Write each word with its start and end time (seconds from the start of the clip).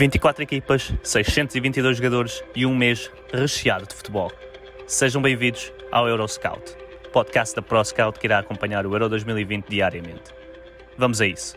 24 0.00 0.42
equipas, 0.42 0.94
622 1.02 1.98
jogadores 1.98 2.42
e 2.56 2.64
um 2.64 2.74
mês 2.74 3.12
recheado 3.30 3.86
de 3.86 3.94
futebol. 3.94 4.32
Sejam 4.86 5.20
bem-vindos 5.20 5.70
ao 5.92 6.08
Euroscout, 6.08 6.74
podcast 7.12 7.54
da 7.54 7.60
ProScout 7.60 8.18
que 8.18 8.26
irá 8.26 8.38
acompanhar 8.38 8.86
o 8.86 8.94
Euro 8.94 9.10
2020 9.10 9.66
diariamente. 9.66 10.32
Vamos 10.96 11.20
a 11.20 11.26
isso. 11.26 11.54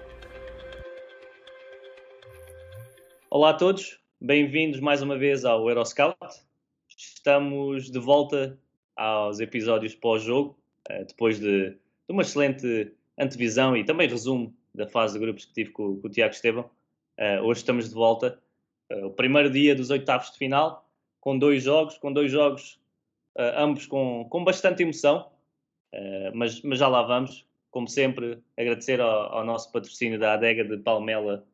Olá 3.30 3.52
a 3.52 3.54
todos, 3.54 3.98
bem-vindos 4.20 4.82
mais 4.82 5.02
uma 5.02 5.18
vez 5.18 5.46
ao 5.46 5.70
Euroscout. 5.70 6.18
Estamos 6.98 7.90
de 7.90 7.98
volta 7.98 8.60
aos 8.94 9.40
episódios 9.40 9.96
pós-jogo, 9.96 10.60
eh, 10.90 11.06
depois 11.06 11.40
de, 11.40 11.78
uma 12.10 12.24
excelente 12.24 12.92
antevisão 13.18 13.78
e 13.78 13.86
também 13.86 14.10
resumo 14.10 14.54
da 14.76 14.86
fase 14.86 15.14
de 15.14 15.20
grupos 15.26 15.46
que 15.46 15.54
tive 15.54 15.70
com, 15.72 15.96
com 16.02 16.08
o 16.08 16.12
Tiago 16.12 16.34
Estevão. 16.34 16.70
Uh, 17.20 17.44
hoje 17.44 17.60
estamos 17.60 17.90
de 17.90 17.94
volta, 17.94 18.40
uh, 18.92 19.06
o 19.06 19.12
primeiro 19.12 19.50
dia 19.50 19.76
dos 19.76 19.92
oitavos 19.92 20.32
de 20.32 20.38
final, 20.38 20.90
com 21.22 21.38
dois 21.38 21.64
jogos, 21.64 21.98
com 21.98 22.12
dois 22.12 22.32
jogos, 22.32 22.80
uh, 23.38 23.54
ambos 23.56 23.86
com, 23.86 24.28
com 24.30 24.44
bastante 24.44 24.84
emoção, 24.84 25.32
mas, 26.34 26.60
mas 26.64 26.80
já 26.80 26.88
lá 26.88 27.04
vamos. 27.04 27.48
Como 27.70 27.88
sempre, 27.88 28.40
agradecer 28.58 29.00
ao, 29.00 29.32
ao 29.32 29.46
nosso 29.46 29.72
patrocínio 29.72 30.20
da 30.20 30.34
Adega 30.34 30.64
de 30.64 30.78
Palmela, 30.78 31.46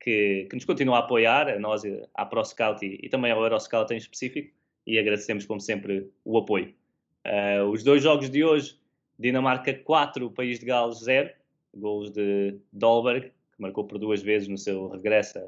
que, 0.00 0.46
que, 0.48 0.54
nos 0.54 0.64
continua 0.64 0.98
a 0.98 1.00
apoiar, 1.00 1.48
a 1.48 1.58
nós, 1.58 1.82
à 2.14 2.24
ProScout 2.24 2.84
e, 2.86 3.00
e 3.02 3.08
também 3.08 3.32
ao 3.32 3.42
Euroscout 3.42 3.92
em 3.92 3.96
específico, 3.96 4.54
e 4.86 5.00
agradecemos, 5.00 5.44
como 5.46 5.60
sempre, 5.60 6.08
o 6.24 6.38
apoio. 6.38 6.72
os 7.72 7.82
dois 7.82 8.04
jogos 8.04 8.30
de 8.30 8.44
hoje, 8.44 8.78
Dinamarca 9.18 9.74
4, 9.74 10.30
País 10.30 10.60
de 10.60 10.66
Gales 10.66 11.00
0, 11.00 11.28
gols 11.74 12.12
de 12.12 12.56
Dolberg, 12.72 13.32
que 13.58 13.62
marcou 13.62 13.84
por 13.84 13.98
duas 13.98 14.22
vezes 14.22 14.48
no 14.48 14.56
seu 14.56 14.88
regresso, 14.88 15.38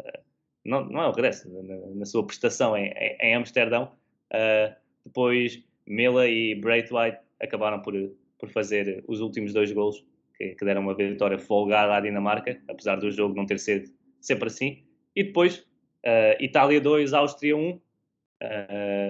não, 0.64 0.84
não 0.84 1.02
é 1.02 1.06
o 1.06 1.12
regresso, 1.12 1.48
na, 1.62 1.76
na 1.94 2.04
sua 2.04 2.26
prestação 2.26 2.76
em, 2.76 2.92
em 3.20 3.34
Amsterdão. 3.34 3.92
Uh, 4.32 4.74
depois, 5.06 5.62
Mila 5.86 6.28
e 6.28 6.54
Braithwaite 6.56 7.20
acabaram 7.40 7.80
por, 7.80 7.94
por 8.38 8.50
fazer 8.50 9.02
os 9.06 9.20
últimos 9.20 9.52
dois 9.52 9.72
gols 9.72 10.04
que, 10.36 10.54
que, 10.56 10.64
deram 10.64 10.82
uma 10.82 10.94
vitória 10.94 11.38
folgada 11.38 11.94
à 11.94 12.00
Dinamarca, 12.00 12.60
apesar 12.68 12.96
do 12.96 13.10
jogo 13.10 13.34
não 13.34 13.46
ter 13.46 13.58
sido 13.58 13.90
sempre 14.20 14.48
assim. 14.48 14.82
E 15.14 15.24
depois, 15.24 15.58
uh, 16.04 16.36
Itália 16.40 16.80
2, 16.80 17.14
Áustria 17.14 17.56
1, 17.56 17.70
uh, 17.70 17.80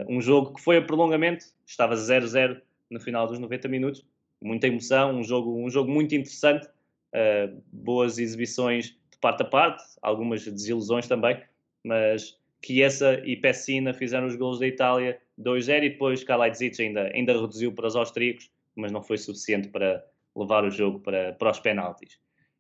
um 0.08 0.20
jogo 0.20 0.54
que 0.54 0.60
foi 0.60 0.76
a 0.76 0.82
prolongamento, 0.82 1.46
estava 1.66 1.94
0-0 1.94 2.60
no 2.90 3.00
final 3.00 3.26
dos 3.26 3.38
90 3.38 3.66
minutos, 3.68 4.06
muita 4.42 4.66
emoção, 4.66 5.18
um 5.18 5.24
jogo, 5.24 5.56
um 5.56 5.70
jogo 5.70 5.90
muito 5.90 6.14
interessante 6.14 6.68
uh, 7.14 7.62
boas 7.72 8.18
exibições 8.18 8.96
de 9.10 9.18
parte 9.20 9.42
a 9.42 9.46
parte, 9.46 9.82
algumas 10.02 10.44
desilusões 10.44 11.06
também, 11.06 11.42
mas 11.84 12.38
Chiesa 12.64 13.20
e 13.24 13.36
Pessina 13.36 13.94
fizeram 13.94 14.26
os 14.26 14.36
gols 14.36 14.58
da 14.58 14.66
Itália 14.66 15.20
2-0 15.38 15.84
e 15.84 15.90
depois 15.90 16.22
Kalajdzic 16.22 16.80
ainda, 16.80 17.10
ainda 17.14 17.32
reduziu 17.32 17.72
para 17.72 17.86
os 17.86 17.96
austríacos, 17.96 18.50
mas 18.76 18.92
não 18.92 19.02
foi 19.02 19.18
suficiente 19.18 19.68
para 19.68 20.04
levar 20.36 20.64
o 20.64 20.70
jogo 20.70 21.00
para, 21.00 21.32
para 21.32 21.50
os 21.50 21.58
penaltis. 21.58 22.18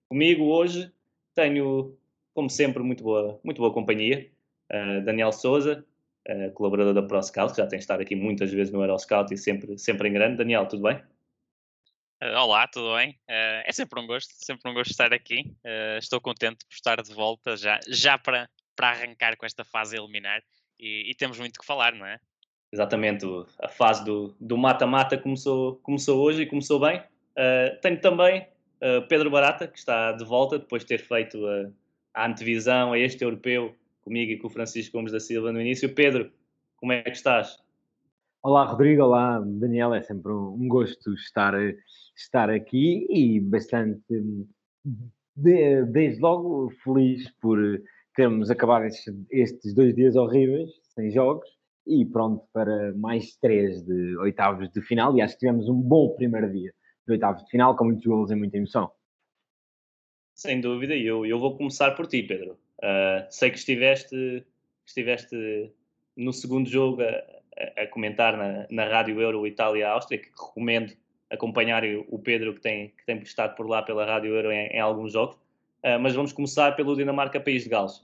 Comigo 0.08 0.44
hoje 0.44 0.90
tenho, 1.34 1.96
como 2.34 2.50
sempre, 2.50 2.82
muito 2.82 3.04
boa, 3.04 3.38
muito 3.44 3.58
boa 3.58 3.72
companhia. 3.72 4.28
Uh, 4.72 5.04
Daniel 5.04 5.32
Souza, 5.32 5.84
uh, 6.28 6.50
colaborador 6.52 6.94
da 6.94 7.02
ProScout, 7.02 7.52
que 7.52 7.58
já 7.58 7.66
tem 7.66 7.78
estado 7.78 8.00
aqui 8.00 8.16
muitas 8.16 8.50
vezes 8.50 8.72
no 8.72 8.80
Euroscout 8.82 9.32
e 9.32 9.36
sempre, 9.36 9.78
sempre 9.78 10.08
em 10.08 10.12
grande. 10.12 10.38
Daniel, 10.38 10.66
tudo 10.66 10.82
bem? 10.82 11.00
Uh, 12.22 12.36
olá, 12.36 12.68
tudo 12.68 12.94
bem? 12.96 13.12
Uh, 13.30 13.64
é 13.64 13.72
sempre 13.72 13.98
um 13.98 14.06
gosto, 14.06 14.30
sempre 14.44 14.70
um 14.70 14.74
gosto 14.74 14.90
estar 14.90 15.10
aqui. 15.10 15.40
Uh, 15.64 15.98
estou 15.98 16.20
contente 16.20 16.66
por 16.66 16.74
estar 16.74 17.00
de 17.00 17.14
volta 17.14 17.56
já, 17.56 17.80
já 17.88 18.18
para, 18.18 18.46
para 18.76 18.90
arrancar 18.90 19.38
com 19.38 19.46
esta 19.46 19.64
fase 19.64 19.96
eliminar 19.96 20.42
e, 20.78 21.10
e 21.10 21.14
temos 21.14 21.38
muito 21.38 21.58
que 21.58 21.64
falar, 21.64 21.94
não 21.94 22.04
é? 22.04 22.18
Exatamente, 22.70 23.24
a 23.58 23.68
fase 23.68 24.04
do 24.04 24.58
mata-mata 24.58 25.16
começou, 25.16 25.76
começou 25.76 26.20
hoje 26.20 26.42
e 26.42 26.46
começou 26.46 26.78
bem. 26.78 27.02
tenho 27.82 28.00
também 28.00 28.46
Pedro 29.08 29.28
Barata, 29.28 29.66
que 29.66 29.76
está 29.76 30.12
de 30.12 30.24
volta 30.24 30.56
depois 30.56 30.82
de 30.82 30.88
ter 30.88 30.98
feito 30.98 31.44
a, 31.48 31.68
a 32.14 32.26
antevisão 32.26 32.92
a 32.92 32.98
este 32.98 33.24
europeu 33.24 33.74
comigo 34.02 34.30
e 34.30 34.36
com 34.38 34.46
o 34.46 34.50
Francisco 34.50 34.96
Gomes 34.96 35.10
da 35.10 35.18
Silva 35.18 35.50
no 35.50 35.60
início. 35.60 35.92
Pedro, 35.92 36.30
como 36.76 36.92
é 36.92 37.02
que 37.02 37.10
estás? 37.10 37.58
Olá, 38.42 38.64
Rodrigo. 38.64 39.02
Olá, 39.02 39.38
Daniel. 39.38 39.92
É 39.92 40.00
sempre 40.00 40.32
um 40.32 40.66
gosto 40.66 41.12
estar 41.12 41.52
estar 42.16 42.48
aqui 42.48 43.06
e 43.10 43.38
bastante, 43.38 44.02
de, 45.36 45.84
desde 45.84 46.22
logo, 46.22 46.70
feliz 46.82 47.30
por 47.38 47.58
termos 48.16 48.50
acabado 48.50 48.86
estes, 48.86 49.14
estes 49.30 49.74
dois 49.74 49.94
dias 49.94 50.16
horríveis, 50.16 50.70
sem 50.94 51.10
jogos, 51.10 51.46
e 51.86 52.06
pronto 52.06 52.42
para 52.50 52.94
mais 52.94 53.36
três 53.36 53.82
de 53.82 54.16
oitavos 54.16 54.70
de 54.70 54.80
final. 54.80 55.14
E 55.14 55.20
acho 55.20 55.34
que 55.34 55.40
tivemos 55.40 55.68
um 55.68 55.78
bom 55.78 56.14
primeiro 56.14 56.50
dia 56.50 56.72
de 57.06 57.12
oitavos 57.12 57.44
de 57.44 57.50
final, 57.50 57.76
com 57.76 57.84
muitos 57.84 58.06
golos 58.06 58.30
e 58.30 58.34
muita 58.34 58.56
emoção. 58.56 58.90
Sem 60.34 60.62
dúvida, 60.62 60.94
e 60.94 61.04
eu, 61.04 61.26
eu 61.26 61.38
vou 61.38 61.58
começar 61.58 61.90
por 61.90 62.06
ti, 62.06 62.22
Pedro. 62.22 62.52
Uh, 62.78 63.26
sei 63.28 63.50
que 63.50 63.58
estiveste, 63.58 64.46
estiveste 64.86 65.36
no 66.16 66.32
segundo 66.32 66.66
jogo 66.66 67.02
a, 67.02 67.39
a 67.76 67.86
comentar 67.86 68.36
na, 68.36 68.66
na 68.70 68.84
Rádio 68.84 69.20
Euro 69.20 69.46
Itália-Áustria, 69.46 70.18
que 70.18 70.28
recomendo 70.28 70.92
acompanhar 71.30 71.82
o 72.08 72.18
Pedro 72.18 72.54
que 72.54 72.60
tem, 72.60 72.88
que 72.88 73.06
tem 73.06 73.16
prestado 73.16 73.54
por 73.54 73.68
lá 73.68 73.82
pela 73.82 74.04
Rádio 74.04 74.34
Euro 74.34 74.50
em, 74.50 74.66
em 74.66 74.80
alguns 74.80 75.12
jogos. 75.12 75.36
Uh, 75.84 75.98
mas 76.00 76.14
vamos 76.14 76.32
começar 76.32 76.74
pelo 76.76 76.96
Dinamarca-País 76.96 77.62
de 77.62 77.70
Gales. 77.70 77.98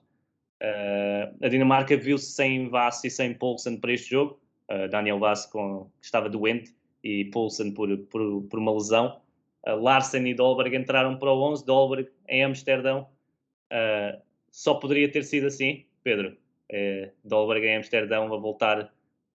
Uh, 0.62 1.36
a 1.42 1.48
Dinamarca 1.48 1.96
viu-se 1.96 2.32
sem 2.32 2.68
Vass 2.68 3.04
e 3.04 3.10
sem 3.10 3.34
Poulsen 3.34 3.78
para 3.78 3.92
este 3.92 4.10
jogo. 4.10 4.40
Uh, 4.70 4.88
Daniel 4.88 5.18
Vass 5.18 5.44
com, 5.46 5.90
estava 6.00 6.30
doente 6.30 6.74
e 7.02 7.26
Poulsen 7.26 7.72
por, 7.72 7.96
por, 7.98 8.42
por 8.44 8.58
uma 8.58 8.72
lesão. 8.72 9.20
Larsen 9.66 10.28
e 10.28 10.32
Dolberg 10.34 10.76
entraram 10.76 11.18
para 11.18 11.32
o 11.32 11.42
11. 11.42 11.66
Dolberg 11.66 12.08
em 12.28 12.44
Amsterdão. 12.44 13.08
só 14.48 14.74
poderia 14.74 15.10
ter 15.10 15.24
sido 15.24 15.48
assim, 15.48 15.84
Pedro. 16.04 16.36
Dolberg 17.24 17.66
em 17.66 17.76
Amsterdão 17.76 18.32
a 18.32 18.36
voltar 18.36 18.92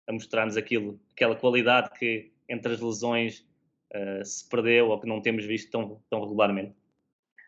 a 0.07 0.13
mostrar-nos 0.13 0.57
aquilo, 0.57 0.99
aquela 1.13 1.35
qualidade 1.35 1.89
que 1.97 2.31
entre 2.49 2.73
as 2.73 2.81
lesões 2.81 3.45
uh, 3.93 4.23
se 4.23 4.47
perdeu 4.49 4.89
ou 4.89 4.99
que 4.99 5.07
não 5.07 5.21
temos 5.21 5.45
visto 5.45 5.71
tão, 5.71 6.01
tão 6.09 6.21
regularmente? 6.21 6.75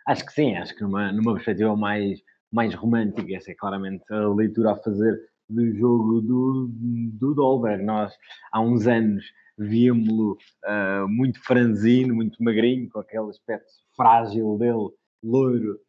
Acho 0.08 0.25
que 0.25 0.34
sim, 0.34 0.56
acho 0.56 0.75
que 0.75 0.84
numa, 0.84 1.12
numa 1.12 1.34
perspectiva 1.34 1.75
mais, 1.75 2.22
mais 2.52 2.74
romântica, 2.74 3.36
essa 3.36 3.52
é 3.52 3.56
claramente 3.56 4.03
a 4.12 4.28
leitura 4.28 4.72
a 4.72 4.75
fazer 4.75 5.19
do 5.50 5.74
jogo 5.75 6.22
do, 6.22 6.69
do 6.72 7.34
Dolberg. 7.34 7.84
Nós, 7.84 8.14
há 8.52 8.62
uns 8.62 8.88
anos, 8.88 9.24
víamos-lo 9.58 10.38
uh, 10.66 11.08
muito 11.08 11.41
franzino, 11.44 12.16
muito 12.16 12.41
magrinho, 12.44 12.90
com 12.90 13.00
aquele 13.00 13.30
aspecto 13.30 13.72
frágil 13.96 14.58
dele, 14.58 14.90
loiro, 15.24 15.80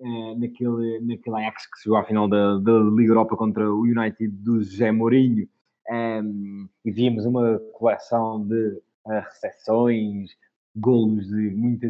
uh, 0.00 0.38
naquele, 0.38 1.00
naquele 1.00 1.36
Ajax 1.36 1.66
que 1.66 1.80
chegou 1.82 1.98
à 1.98 2.04
final 2.04 2.28
da, 2.28 2.58
da 2.58 2.78
Liga 2.94 3.10
Europa 3.12 3.36
contra 3.36 3.70
o 3.72 3.82
United 3.82 4.28
do 4.28 4.62
José 4.62 4.90
Mourinho. 4.90 5.48
Um, 5.90 6.68
e 6.84 6.90
víamos 6.90 7.26
uma 7.26 7.58
coleção 7.72 8.46
de 8.46 8.80
recepções, 9.06 10.30
golos 10.76 11.26
de 11.26 11.50
muita 11.50 11.86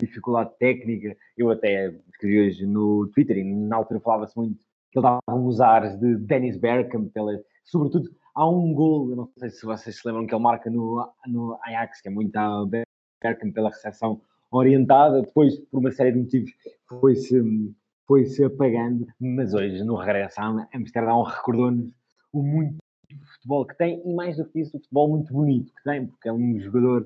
dificuldade 0.00 0.50
técnica. 0.58 1.16
Eu 1.36 1.50
até 1.50 1.94
escrevi 2.10 2.40
hoje 2.40 2.66
no 2.66 3.06
Twitter 3.08 3.38
e 3.38 3.44
na 3.44 3.76
altura 3.76 4.00
falava-se 4.00 4.36
muito 4.36 4.58
que 4.90 4.98
ele 4.98 5.02
dava 5.02 5.20
uns 5.30 5.60
ares 5.60 5.98
de 5.98 6.16
Dennis 6.16 6.56
Bergkamp, 6.56 7.12
pela, 7.12 7.38
sobretudo 7.64 8.10
há 8.34 8.48
um 8.48 8.72
gol, 8.72 9.10
eu 9.10 9.16
não 9.16 9.30
sei 9.36 9.50
se 9.50 9.64
vocês 9.64 9.96
se 9.96 10.06
lembram 10.06 10.26
que 10.26 10.34
ele 10.34 10.42
marca 10.42 10.70
no, 10.70 11.06
no 11.26 11.58
Ajax, 11.62 12.00
que 12.00 12.08
é 12.08 12.10
muito 12.10 12.34
a 12.36 12.64
Bergkamp 12.66 13.52
pela 13.52 13.68
recepção 13.68 14.20
orientada, 14.50 15.22
depois 15.22 15.58
por 15.66 15.78
uma 15.80 15.90
série 15.90 16.12
de 16.12 16.18
motivos 16.18 16.50
foi-se 16.88 17.74
foi-se 18.06 18.42
apagando, 18.42 19.06
mas 19.20 19.52
hoje 19.52 19.84
no 19.84 19.94
regresso 19.94 20.40
a 20.40 20.66
Amsterdão 20.72 21.22
recordou-nos 21.22 21.90
o 22.32 22.42
muito 22.42 22.78
futebol 23.16 23.66
que 23.66 23.76
tem 23.76 24.02
e 24.04 24.14
mais 24.14 24.36
do 24.36 24.44
que 24.44 24.60
isso, 24.60 24.76
o 24.76 24.80
futebol 24.80 25.08
muito 25.08 25.32
bonito 25.32 25.72
que 25.74 25.82
tem, 25.84 26.06
porque 26.06 26.28
é 26.28 26.32
um 26.32 26.58
jogador, 26.60 27.02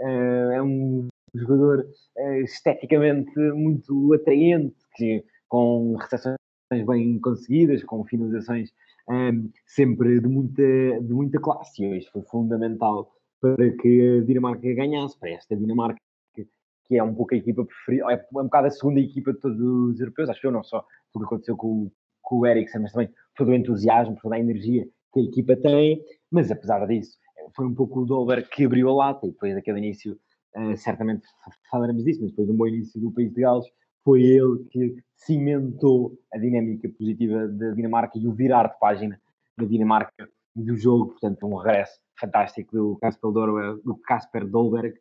uh, 0.00 0.50
é 0.52 0.62
um 0.62 1.08
jogador 1.34 1.86
uh, 2.18 2.40
esteticamente 2.42 3.38
muito 3.54 4.12
atraente, 4.14 4.76
que, 4.94 5.24
com 5.48 5.96
recepções 5.96 6.36
bem 6.86 7.18
conseguidas, 7.20 7.82
com 7.84 8.04
finalizações 8.04 8.72
um, 9.08 9.50
sempre 9.66 10.20
de 10.20 10.28
muita, 10.28 10.62
de 11.00 11.12
muita 11.12 11.40
classe. 11.40 11.84
E 11.84 11.88
hoje 11.88 12.08
foi 12.12 12.22
fundamental 12.22 13.12
para 13.40 13.70
que 13.76 14.18
a 14.18 14.24
Dinamarca 14.24 14.74
ganhasse, 14.74 15.18
para 15.18 15.30
esta 15.30 15.56
Dinamarca 15.56 16.00
que 16.86 16.96
é 16.96 17.02
um 17.02 17.14
pouco 17.14 17.34
a 17.34 17.36
equipa 17.36 17.64
preferida, 17.64 18.12
é 18.12 18.26
um 18.32 18.44
bocado 18.44 18.68
a 18.68 18.70
segunda 18.70 19.00
equipa 19.00 19.32
de 19.32 19.40
todos 19.40 19.60
os 19.60 20.00
europeus, 20.00 20.28
acho 20.28 20.40
que 20.40 20.46
eu, 20.46 20.52
não 20.52 20.62
só 20.62 20.86
o 21.12 21.18
que 21.18 21.24
aconteceu 21.24 21.56
com, 21.56 21.90
com 22.22 22.38
o 22.38 22.46
Eriksen, 22.46 22.80
mas 22.80 22.92
também 22.92 23.10
todo 23.34 23.48
o 23.48 23.54
entusiasmo, 23.54 24.16
toda 24.22 24.36
a 24.36 24.38
energia 24.40 24.86
que 25.16 25.20
a 25.20 25.24
equipa 25.24 25.56
tem, 25.56 26.04
mas 26.30 26.50
apesar 26.50 26.86
disso, 26.86 27.16
foi 27.54 27.66
um 27.66 27.74
pouco 27.74 28.00
o 28.00 28.04
Dolber 28.04 28.46
que 28.48 28.66
abriu 28.66 28.90
a 28.90 28.94
lata 28.94 29.26
e 29.26 29.30
depois 29.30 29.54
daquele 29.54 29.78
início, 29.78 30.18
uh, 30.56 30.76
certamente 30.76 31.26
falaremos 31.70 32.04
disso, 32.04 32.20
mas 32.20 32.30
depois 32.30 32.48
do 32.48 32.54
bom 32.54 32.66
início 32.66 33.00
do 33.00 33.10
País 33.10 33.32
de 33.32 33.40
Gales, 33.40 33.66
foi 34.04 34.22
ele 34.22 34.64
que 34.70 34.96
cimentou 35.16 36.18
a 36.32 36.38
dinâmica 36.38 36.88
positiva 36.90 37.48
da 37.48 37.70
Dinamarca 37.70 38.18
e 38.18 38.28
o 38.28 38.32
virar 38.32 38.68
de 38.68 38.78
página 38.78 39.20
da 39.58 39.64
Dinamarca 39.64 40.28
do 40.54 40.76
jogo, 40.76 41.08
portanto 41.08 41.46
um 41.46 41.56
regresso 41.56 41.98
fantástico 42.20 42.76
do 42.76 42.98
Casper, 42.98 43.30
Dolberg, 43.30 43.82
do 43.82 43.96
Casper 43.96 44.46
Dolberg 44.46 44.94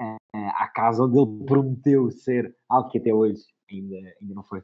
uh, 0.00 0.16
à 0.34 0.68
casa 0.68 1.04
onde 1.04 1.18
ele 1.18 1.44
prometeu 1.44 2.10
ser 2.10 2.54
algo 2.68 2.90
que 2.90 2.98
até 2.98 3.12
hoje 3.12 3.42
ainda, 3.70 3.96
ainda 4.20 4.34
não 4.34 4.44
foi. 4.44 4.62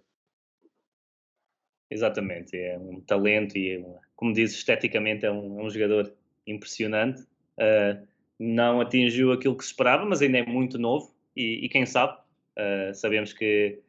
Exatamente, 1.90 2.56
é 2.56 2.78
um 2.78 3.00
talento 3.00 3.56
e, 3.56 3.82
como 4.14 4.32
dizes, 4.32 4.58
esteticamente 4.58 5.24
é 5.24 5.30
um, 5.30 5.60
é 5.60 5.62
um 5.62 5.70
jogador 5.70 6.12
impressionante. 6.46 7.22
Uh, 7.56 8.06
não 8.38 8.80
atingiu 8.80 9.32
aquilo 9.32 9.56
que 9.56 9.64
se 9.64 9.70
esperava, 9.70 10.04
mas 10.04 10.22
ainda 10.22 10.38
é 10.38 10.46
muito 10.46 10.78
novo 10.78 11.12
e, 11.34 11.64
e 11.64 11.68
quem 11.68 11.86
sabe, 11.86 12.18
uh, 12.56 12.94
sabemos 12.94 13.32
que, 13.32 13.80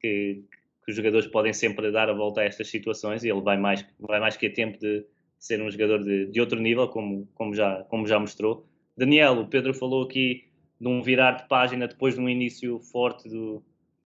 que, 0.00 0.42
que, 0.84 0.90
os 0.90 0.96
jogadores 0.96 1.26
podem 1.26 1.52
sempre 1.52 1.90
dar 1.90 2.10
a 2.10 2.12
volta 2.12 2.42
a 2.42 2.44
estas 2.44 2.68
situações 2.68 3.24
e 3.24 3.28
ele 3.28 3.40
vai 3.40 3.56
mais, 3.56 3.84
vai 3.98 4.20
mais 4.20 4.36
que 4.36 4.46
a 4.46 4.52
tempo 4.52 4.78
de 4.78 5.04
ser 5.38 5.62
um 5.62 5.70
jogador 5.70 6.02
de, 6.04 6.26
de 6.26 6.40
outro 6.40 6.60
nível, 6.60 6.88
como, 6.88 7.26
como, 7.34 7.54
já, 7.54 7.84
como 7.84 8.06
já 8.06 8.18
mostrou. 8.18 8.66
Daniel, 8.96 9.40
o 9.40 9.46
Pedro 9.46 9.72
falou 9.72 10.04
aqui 10.04 10.44
de 10.80 10.88
um 10.88 11.02
virar 11.02 11.32
de 11.32 11.48
página 11.48 11.88
depois 11.88 12.14
de 12.14 12.20
um 12.20 12.28
início 12.28 12.80
forte 12.80 13.28
do, 13.28 13.62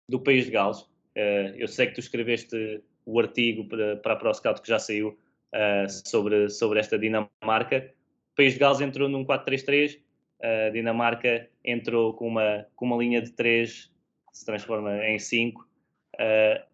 do 0.09 0.21
País 0.21 0.45
de 0.45 0.53
Gales. 0.53 0.81
Uh, 0.81 1.57
eu 1.57 1.69
sei 1.69 1.89
que 1.89 1.95
tu 1.95 2.01
escreveste 2.01 2.83
o 3.05 3.19
artigo 3.21 3.65
para, 3.65 3.97
para 3.97 4.13
a 4.15 4.17
ProScout 4.17 4.61
que 4.61 4.69
já 4.69 4.79
saiu 4.79 5.09
uh, 5.09 5.89
sobre, 6.07 6.49
sobre 6.49 6.81
esta 6.81 6.99
Dinamarca. 6.99 7.91
O 8.33 8.37
País 8.37 8.55
de 8.55 8.59
Gales 8.59 8.81
entrou 8.81 9.09
num 9.09 9.25
4-3-3, 9.25 9.99
a 10.43 10.71
Dinamarca 10.71 11.49
entrou 11.65 12.15
com 12.15 12.27
uma, 12.27 12.67
com 12.75 12.87
uma 12.87 12.97
linha 12.97 13.23
de 13.23 13.31
3 13.31 13.93
que 14.31 14.39
se 14.39 14.45
transforma 14.45 15.05
em 15.07 15.19
5. 15.19 15.61
Uh, 15.61 15.67
eh, 16.19 16.65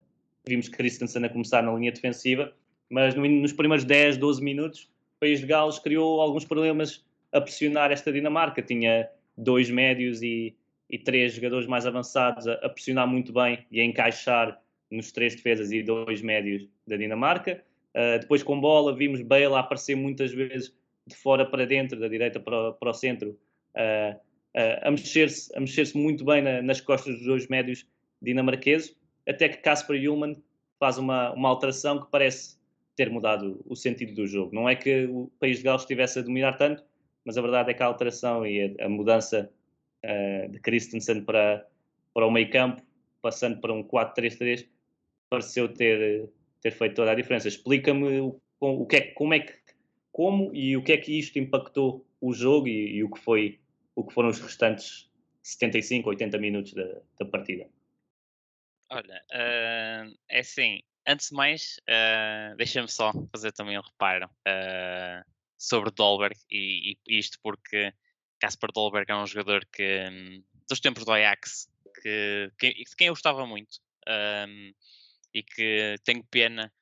vimos 0.47 0.69
Christensen 0.69 1.25
a 1.25 1.29
começar 1.29 1.63
na 1.63 1.73
linha 1.73 1.93
defensiva, 1.93 2.53
mas 2.89 3.15
no, 3.15 3.27
nos 3.29 3.53
primeiros 3.53 3.85
10, 3.85 4.17
12 4.17 4.43
minutos, 4.43 4.85
o 5.17 5.21
País 5.21 5.41
de 5.41 5.47
Gales 5.47 5.79
criou 5.79 6.21
alguns 6.21 6.45
problemas 6.45 7.05
a 7.33 7.41
pressionar 7.41 7.91
esta 7.91 8.13
Dinamarca. 8.13 8.63
Tinha 8.63 9.09
dois 9.37 9.69
médios 9.71 10.23
e, 10.23 10.57
e 10.89 10.99
três 10.99 11.35
jogadores 11.35 11.67
mais 11.67 11.87
avançados 11.87 12.47
a, 12.47 12.55
a, 12.55 12.69
pressionar 12.69 13.07
muito 13.07 13.33
bem 13.33 13.67
e 13.71 13.81
a 13.81 13.85
encaixar 13.85 14.61
nos 14.91 15.13
três 15.13 15.35
defesas 15.35 15.71
e 15.73 15.83
dois 15.83 16.23
médios 16.23 16.69
da 16.87 16.97
Dinamarca. 16.97 17.63
Uh, 17.95 18.19
depois, 18.21 18.43
com 18.43 18.61
bola, 18.61 18.95
vimos 18.95 19.23
Bale 19.23 19.55
aparecer 19.55 19.95
muitas 19.95 20.33
vezes 20.33 20.75
de 21.07 21.17
fora 21.17 21.45
para 21.45 21.67
dentro, 21.67 21.99
da 21.99 22.09
direita 22.09 22.39
para, 22.39 22.73
para 22.73 22.91
o 22.91 22.95
centro, 22.95 23.31
uh, 23.75 24.17
uh, 24.17 24.79
a 24.83 24.91
mexer-se 24.91 25.59
mexer 25.59 25.91
muito 25.95 26.25
bem 26.25 26.43
na, 26.43 26.63
nas 26.63 26.81
costas 26.81 27.17
dos 27.17 27.27
dois 27.27 27.49
médios 27.49 27.87
dinamarqueses, 28.21 28.97
até 29.27 29.49
que 29.49 29.59
Casper 29.59 30.01
Ullmann 30.11 30.37
faz 30.79 30.99
uma, 30.99 31.33
uma 31.33 31.49
alteração 31.49 32.01
que 32.01 32.11
parece 32.11 32.59
ter 32.95 33.11
mudado 33.11 33.61
o 33.67 33.77
sentido 33.77 34.15
do 34.15 34.27
jogo. 34.27 34.55
Não 34.55 34.69
é 34.69 34.75
que 34.75 35.07
o 35.07 35.31
país 35.39 35.59
de 35.59 35.65
Gales 35.65 35.83
estivesse 35.83 36.19
a 36.19 36.23
dominar 36.23 36.57
tanto, 36.57 36.85
mas 37.25 37.39
a 37.39 37.43
verdade 37.43 37.71
é 37.71 37.75
que 37.75 37.83
a 37.83 37.87
alteração 37.87 38.47
e 38.47 38.77
a, 38.81 38.87
a 38.87 38.89
mudança 38.89 39.51
de 40.51 40.61
Christensen 40.61 41.25
para, 41.25 41.67
para 42.15 42.27
o 42.27 42.31
meio 42.31 42.49
campo, 42.51 42.83
passando 43.21 43.61
para 43.61 43.73
um 43.73 43.83
4-3-3, 43.83 44.67
pareceu 45.29 45.73
ter, 45.73 46.29
ter 46.61 46.71
feito 46.71 46.95
toda 46.95 47.13
a 47.13 47.15
diferença. 47.15 47.49
Explica-me 47.49 48.21
o, 48.21 48.41
o 48.61 48.87
que 48.87 48.97
é, 48.97 49.01
como 49.13 49.35
é 49.35 49.41
que 49.41 49.59
como 50.13 50.53
e 50.55 50.77
o 50.77 50.83
que 50.83 50.93
é 50.93 50.97
que 50.97 51.17
isto 51.17 51.39
impactou 51.39 52.05
o 52.21 52.33
jogo 52.33 52.67
e, 52.67 52.97
e 52.97 53.05
o 53.05 53.11
que 53.11 53.21
foi 53.21 53.61
o 53.95 54.05
que 54.05 54.13
foram 54.13 54.29
os 54.29 54.41
restantes 54.41 55.09
75, 55.43 56.09
80 56.09 56.39
minutos 56.39 56.73
da, 56.73 57.01
da 57.19 57.27
partida. 57.27 57.69
Olha, 58.91 59.23
uh, 59.33 60.19
é 60.29 60.41
assim, 60.41 60.81
antes 61.07 61.29
de 61.29 61.35
mais, 61.35 61.79
uh, 61.83 62.57
deixa-me 62.57 62.89
só 62.89 63.13
fazer 63.31 63.53
também 63.53 63.79
um 63.79 63.83
reparo. 63.83 64.27
Uh, 64.47 65.25
sobre 65.59 65.91
Dolberg 65.91 66.37
e, 66.51 66.97
e 67.07 67.19
isto 67.19 67.39
porque 67.43 67.93
Casper 68.39 68.71
Dolberg 68.73 69.11
é 69.11 69.17
um 69.17 69.27
jogador 69.27 69.67
que 69.73 70.09
hum, 70.09 70.43
dos 70.69 70.81
tempos 70.81 71.05
do 71.05 71.13
Ajax 71.13 71.69
que, 72.01 72.53
que, 72.59 72.73
de 72.73 72.97
quem 72.97 73.09
eu 73.09 73.13
gostava 73.13 73.45
muito 73.45 73.81
um, 74.09 74.73
e 75.33 75.43
que 75.43 75.97
tenho 76.05 76.25
pena 76.25 76.73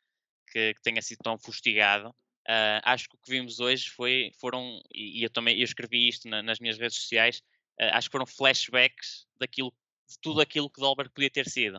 que, 0.50 0.74
que 0.74 0.82
tenha 0.82 1.02
sido 1.02 1.18
tão 1.18 1.38
fustigado. 1.38 2.10
Uh, 2.48 2.78
acho 2.84 3.08
que 3.08 3.16
o 3.16 3.18
que 3.18 3.30
vimos 3.30 3.58
hoje 3.58 3.90
foi, 3.90 4.30
foram, 4.40 4.80
e, 4.94 5.24
eu 5.24 5.28
também 5.28 5.58
eu 5.58 5.64
escrevi 5.64 6.08
isto 6.08 6.28
na, 6.28 6.42
nas 6.44 6.60
minhas 6.60 6.78
redes 6.78 6.96
sociais, 6.96 7.42
uh, 7.80 7.90
acho 7.92 8.08
que 8.08 8.12
foram 8.12 8.26
flashbacks 8.26 9.26
daquilo, 9.38 9.74
de 10.08 10.16
tudo 10.20 10.40
aquilo 10.40 10.70
que 10.70 10.80
Dolberg 10.80 11.10
podia 11.12 11.30
ter 11.30 11.48
sido. 11.48 11.78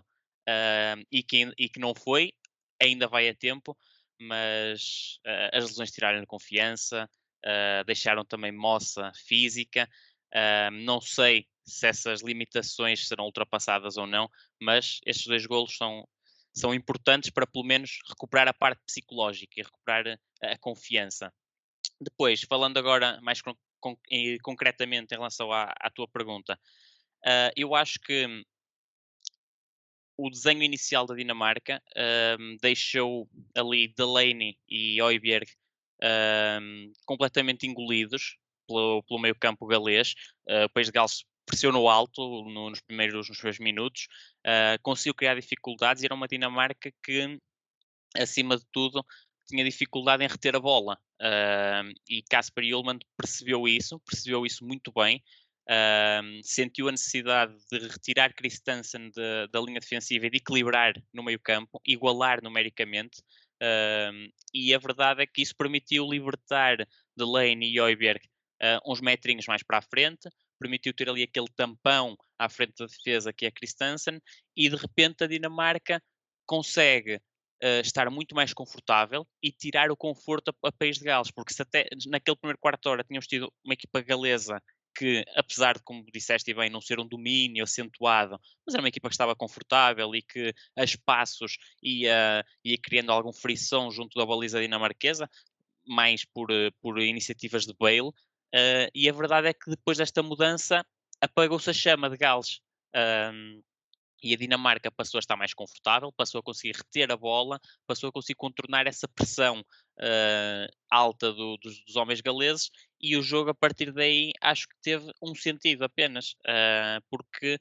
Uh, 0.50 1.04
e, 1.10 1.24
que, 1.24 1.52
e 1.58 1.70
que 1.70 1.80
não 1.80 1.96
foi, 1.96 2.34
ainda 2.82 3.08
vai 3.08 3.30
a 3.30 3.34
tempo, 3.34 3.78
mas 4.20 5.20
as 5.54 5.64
lesões 5.64 5.92
tiraram-lhe 5.92 6.26
confiança, 6.26 7.08
deixaram 7.86 8.26
também 8.26 8.52
moça 8.52 9.12
física. 9.14 9.88
Não 10.72 11.00
sei 11.00 11.48
se 11.64 11.88
essas 11.88 12.24
limitações 12.24 13.08
serão 13.08 13.26
ultrapassadas 13.26 13.96
ou 13.98 14.08
não, 14.08 14.28
mas 14.60 15.00
estes 15.06 15.28
dois 15.28 15.46
golos 15.46 15.78
são, 15.78 16.08
são 16.58 16.74
importantes 16.74 17.30
para 17.30 17.48
pelo 17.48 17.66
menos 17.66 18.00
recuperar 18.08 18.48
a 18.48 18.54
parte 18.54 18.82
psicológica 18.86 19.54
e 19.58 19.64
recuperar 19.64 20.20
a, 20.42 20.54
a 20.54 20.58
confiança. 20.58 21.34
Depois, 22.00 22.42
falando 22.42 22.78
agora 22.78 23.20
mais 23.22 23.42
con 23.42 23.56
con 23.80 23.96
concretamente 24.42 25.14
em 25.14 25.18
relação 25.18 25.52
à, 25.52 25.72
à 25.80 25.90
tua 25.92 26.08
pergunta, 26.08 26.60
eu 27.56 27.76
acho 27.76 28.00
que 28.00 28.44
o 30.18 30.30
desenho 30.32 30.64
inicial 30.64 31.06
da 31.06 31.14
Dinamarca 31.14 31.82
um, 32.40 32.58
deixou 32.60 33.30
ali 33.56 33.94
Delaney 33.96 34.58
e 34.68 35.00
Oiberg 35.00 35.48
um, 36.62 36.92
completamente 37.06 37.68
engolidos 37.68 38.38
pelo, 38.68 39.04
pelo 39.04 39.20
meio 39.20 39.36
campo 39.36 39.68
galês. 39.68 40.16
Uh, 40.50 40.66
o 40.66 40.70
País 40.70 40.88
de 40.88 40.94
Gales 40.94 41.24
pressionou 41.48 41.90
alto 41.90 42.44
no, 42.44 42.70
nos 42.70 42.82
primeiros 42.82 43.30
nos 43.30 43.38
primeiros 43.38 43.60
minutos, 43.60 44.08
uh, 44.46 44.78
conseguiu 44.84 45.16
criar 45.16 45.36
dificuldades 45.36 46.04
e 46.04 46.06
era 46.06 46.14
uma 46.14 46.28
Dinamarca 46.28 46.92
que, 47.04 47.40
acima 48.16 48.58
de 48.58 48.66
tudo, 48.72 49.04
tinha 49.48 49.64
dificuldade 49.64 50.24
em 50.24 50.28
reter 50.28 50.56
a 50.56 50.60
bola. 50.60 51.00
Uh, 51.20 51.90
e 52.08 52.22
Casper 52.30 52.64
Ullmann 52.76 53.00
percebeu 53.18 53.68
isso, 53.68 54.00
percebeu 54.02 54.46
isso 54.46 54.64
muito 54.66 54.92
bem 54.92 55.24
Uh, 55.70 56.40
sentiu 56.44 56.88
a 56.88 56.92
necessidade 56.92 57.54
de 57.70 57.80
retirar 57.80 58.34
Christensen 58.34 59.10
de, 59.10 59.48
da 59.52 59.60
linha 59.60 59.82
defensiva 59.82 60.26
e 60.26 60.30
de 60.30 60.38
equilibrar 60.38 60.94
no 61.14 61.22
meio 61.22 61.38
campo, 61.42 61.82
igualar 61.86 62.42
numericamente, 62.42 63.20
uh, 63.62 64.32
e 64.54 64.74
a 64.74 64.78
verdade 64.78 65.24
é 65.24 65.28
que 65.28 65.42
isso 65.42 65.54
permitiu 65.58 66.10
libertar 66.10 66.78
Delaney 67.18 67.74
e 67.74 67.82
Oiberg 67.82 68.22
uns 68.86 69.02
metrinhos 69.02 69.46
mais 69.46 69.62
para 69.62 69.78
a 69.78 69.82
frente, 69.82 70.30
permitiu 70.58 70.94
ter 70.94 71.10
ali 71.10 71.24
aquele 71.24 71.48
tampão 71.56 72.18
à 72.38 72.50
frente 72.50 72.76
da 72.80 72.86
defesa 72.86 73.34
que 73.34 73.46
é 73.46 73.52
Christensen, 73.52 74.20
e 74.56 74.70
de 74.70 74.76
repente 74.76 75.24
a 75.24 75.28
Dinamarca 75.28 76.02
consegue 76.46 77.20
Uh, 77.60 77.82
estar 77.82 78.08
muito 78.12 78.36
mais 78.36 78.54
confortável 78.54 79.28
e 79.42 79.52
tirar 79.52 79.90
o 79.90 79.98
conforto 79.98 80.50
a, 80.50 80.68
a 80.68 80.72
País 80.72 81.00
de 81.00 81.06
Gales, 81.06 81.32
porque 81.32 81.52
se 81.52 81.64
até 81.64 81.88
naquele 82.06 82.38
primeiro 82.38 82.60
quarto 82.60 82.84
de 82.84 82.90
hora 82.90 83.04
tínhamos 83.04 83.26
tido 83.26 83.52
uma 83.66 83.74
equipa 83.74 84.00
galesa 84.00 84.62
que, 84.98 85.24
apesar 85.36 85.76
de, 85.76 85.84
como 85.84 86.04
disseste 86.12 86.54
bem, 86.54 86.72
não 86.72 86.82
ser 86.82 87.00
um 87.00 87.08
domínio 87.08 87.64
acentuado, 87.64 88.40
mas 88.66 88.74
era 88.74 88.82
uma 88.82 88.90
equipa 88.90 89.08
que 89.08 89.14
estava 89.14 89.36
confortável 89.36 90.14
e 90.16 90.24
que 90.24 90.54
a 90.76 90.84
espaços 90.84 91.58
ia, 91.84 92.44
ia 92.66 92.78
criando 92.80 93.12
algum 93.12 93.32
frição 93.32 93.92
junto 93.92 94.18
da 94.18 94.26
baliza 94.26 94.60
dinamarquesa, 94.60 95.30
mais 95.86 96.26
por, 96.26 96.50
por 96.82 97.00
iniciativas 97.00 97.66
de 97.66 97.74
Bale. 97.80 98.12
Uh, 98.54 98.90
e 98.94 99.10
a 99.10 99.14
verdade 99.14 99.48
é 99.48 99.54
que 99.54 99.70
depois 99.70 99.98
desta 99.98 100.24
mudança 100.24 100.86
apagou-se 101.22 101.70
a 101.70 101.74
chama 101.74 102.10
de 102.10 102.18
Gales. 102.18 102.60
Um, 102.96 103.62
e 104.22 104.34
a 104.34 104.38
Dinamarca 104.38 104.92
passou 104.92 105.18
a 105.18 105.22
estar 105.22 105.36
mais 105.36 105.54
confortável, 105.54 106.12
passou 106.12 106.40
a 106.40 106.44
conseguir 106.44 106.76
reter 106.76 107.12
a 107.12 107.18
bola, 107.18 107.60
passou 107.86 108.10
a 108.10 108.12
conseguir 108.12 108.36
contornar 108.36 108.88
essa 108.88 109.08
pressão 109.08 109.60
uh, 109.60 110.76
alta 110.90 111.32
do, 111.32 111.58
dos, 111.58 111.84
dos, 111.86 111.96
homens 111.96 112.22
galeses 112.22 112.72
e 113.00 113.16
o 113.16 113.22
jogo 113.22 113.52
a 113.52 113.54
partir 113.54 113.92
daí 113.92 114.32
acho 114.42 114.68
que 114.68 114.76
teve 114.82 115.12
um 115.22 115.36
sentido 115.36 115.84
apenas, 115.84 116.36
uh, 116.42 117.04
porque 117.10 117.60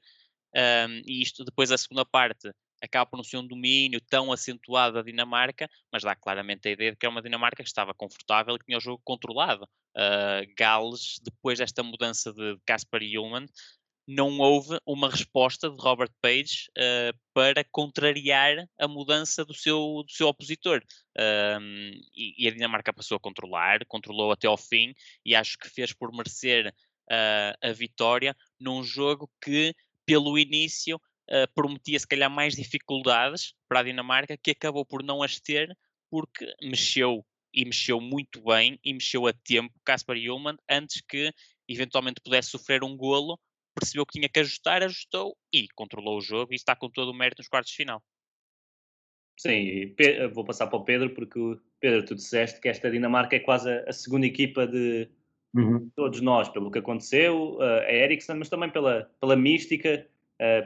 um, 0.54 1.02
e 1.04 1.20
isto 1.22 1.44
depois 1.44 1.70
a 1.70 1.76
segunda 1.76 2.04
parte 2.04 2.50
acaba 2.82 3.06
por 3.06 3.16
não 3.16 3.24
ser 3.24 3.38
um 3.38 3.46
domínio 3.46 4.00
tão 4.00 4.32
acentuado 4.32 4.94
da 4.94 5.02
Dinamarca, 5.02 5.68
mas 5.92 6.02
dá 6.02 6.14
claramente 6.14 6.68
a 6.68 6.70
ideia 6.70 6.90
de 6.90 6.96
que 6.96 7.06
é 7.06 7.08
uma 7.08 7.22
Dinamarca 7.22 7.62
que 7.62 7.68
estava 7.68 7.94
confortável 7.94 8.54
e 8.54 8.58
que 8.58 8.66
tinha 8.66 8.78
o 8.78 8.80
jogo 8.80 9.00
controlado. 9.04 9.64
Uh, 9.96 10.46
Gales, 10.56 11.18
depois 11.22 11.58
desta 11.58 11.82
mudança 11.82 12.32
de 12.32 12.58
Casper 12.66 13.02
Ullmann, 13.18 13.46
não 14.06 14.38
houve 14.38 14.78
uma 14.86 15.10
resposta 15.10 15.68
de 15.68 15.76
Robert 15.80 16.12
Page 16.20 16.70
uh, 16.78 17.18
para 17.34 17.64
contrariar 17.64 18.68
a 18.78 18.86
mudança 18.86 19.44
do 19.44 19.54
seu, 19.54 20.04
do 20.06 20.12
seu 20.12 20.28
opositor. 20.28 20.80
Um, 21.18 21.90
e, 22.14 22.44
e, 22.44 22.46
a 22.46 22.50
Dinamarca 22.52 22.92
passou 22.92 23.16
a 23.16 23.20
controlar, 23.20 23.84
controlou 23.86 24.30
até 24.30 24.46
ao 24.46 24.56
fim 24.56 24.94
e 25.24 25.34
acho 25.34 25.58
que 25.58 25.68
fez 25.68 25.92
por 25.92 26.12
merecer 26.12 26.72
a 27.62 27.70
vitória 27.70 28.36
num 28.58 28.82
jogo 28.82 29.30
que, 29.40 29.72
pelo 30.04 30.36
início, 30.36 31.00
uh, 31.30 31.52
prometia 31.54 31.98
se 31.98 32.06
calhar 32.06 32.30
mais 32.30 32.54
dificuldades 32.54 33.54
para 33.68 33.80
a 33.80 33.82
Dinamarca, 33.82 34.36
que 34.36 34.50
acabou 34.50 34.84
por 34.84 35.02
não 35.02 35.22
as 35.22 35.40
ter 35.40 35.76
porque 36.10 36.46
mexeu 36.62 37.24
e 37.52 37.64
mexeu 37.64 38.00
muito 38.00 38.42
bem 38.42 38.78
e 38.84 38.92
mexeu 38.92 39.26
a 39.26 39.32
tempo 39.32 39.74
Casper 39.84 40.16
Ullmann 40.30 40.56
antes 40.68 41.00
que 41.00 41.32
eventualmente 41.68 42.20
pudesse 42.22 42.50
sofrer 42.50 42.84
um 42.84 42.96
golo 42.96 43.38
percebeu 43.78 44.06
que 44.06 44.18
tinha 44.18 44.28
que 44.28 44.40
ajustar, 44.40 44.82
ajustou 44.82 45.36
e 45.52 45.68
controlou 45.74 46.16
o 46.16 46.22
jogo 46.22 46.52
e 46.52 46.56
está 46.56 46.74
com 46.74 46.88
todo 46.88 47.10
o 47.10 47.14
mérito 47.14 47.40
nos 47.40 47.48
quartos 47.48 47.70
de 47.70 47.76
final. 47.76 48.02
Sim, 49.38 49.94
vou 50.32 50.46
passar 50.46 50.66
para 50.66 50.78
o 50.78 50.84
Pedro, 50.84 51.10
porque 51.10 51.38
Pedro, 51.78 52.06
tu 52.06 52.14
disseste 52.14 52.58
que 52.58 52.68
esta 52.68 52.90
Dinamarca 52.90 53.36
é 53.36 53.40
quase 53.40 53.70
a 53.70 53.92
segunda 53.92 54.26
equipa 54.26 54.66
de 54.66 55.10
uhum. 55.54 55.90
todos 55.94 56.22
nós, 56.22 56.48
pelo 56.48 56.70
que 56.70 56.78
aconteceu, 56.78 57.60
a 57.60 57.92
Ericsson, 57.92 58.36
mas 58.36 58.48
também 58.48 58.70
pela, 58.70 59.10
pela 59.20 59.36
mística, 59.36 60.08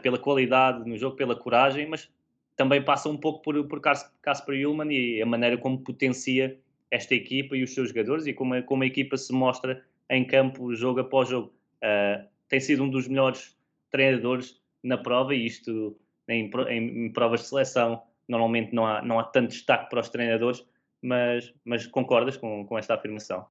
pela 0.02 0.18
qualidade 0.18 0.88
no 0.88 0.96
jogo, 0.96 1.16
pela 1.16 1.36
coragem, 1.36 1.86
mas 1.86 2.10
também 2.56 2.82
passa 2.82 3.08
um 3.08 3.16
pouco 3.16 3.40
por, 3.40 3.66
por 3.68 3.80
Casper 3.80 4.68
Ullmann 4.68 4.92
e 4.92 5.22
a 5.22 5.26
maneira 5.26 5.56
como 5.56 5.78
potencia 5.78 6.58
esta 6.90 7.14
equipa 7.14 7.56
e 7.56 7.62
os 7.62 7.72
seus 7.72 7.88
jogadores 7.88 8.26
e 8.26 8.32
como 8.32 8.54
a, 8.54 8.62
como 8.62 8.82
a 8.82 8.86
equipa 8.86 9.16
se 9.16 9.32
mostra 9.32 9.82
em 10.10 10.26
campo 10.26 10.74
jogo 10.74 11.00
após 11.00 11.28
jogo. 11.28 11.52
Uh, 11.76 12.28
tem 12.48 12.60
sido 12.60 12.82
um 12.82 12.90
dos 12.90 13.08
melhores 13.08 13.56
treinadores 13.90 14.60
na 14.82 14.98
prova 14.98 15.34
e 15.34 15.46
isto 15.46 15.96
em, 16.28 16.50
em, 16.68 17.06
em, 17.06 17.12
provas 17.12 17.40
de 17.40 17.46
seleção 17.46 18.02
normalmente 18.28 18.74
não 18.74 18.86
há, 18.86 19.02
não 19.02 19.18
há 19.18 19.24
tanto 19.24 19.48
destaque 19.48 19.88
para 19.90 20.00
os 20.00 20.08
treinadores, 20.08 20.64
mas, 21.02 21.52
mas 21.64 21.86
concordas 21.86 22.36
com, 22.36 22.64
com 22.66 22.78
esta 22.78 22.94
afirmação? 22.94 23.46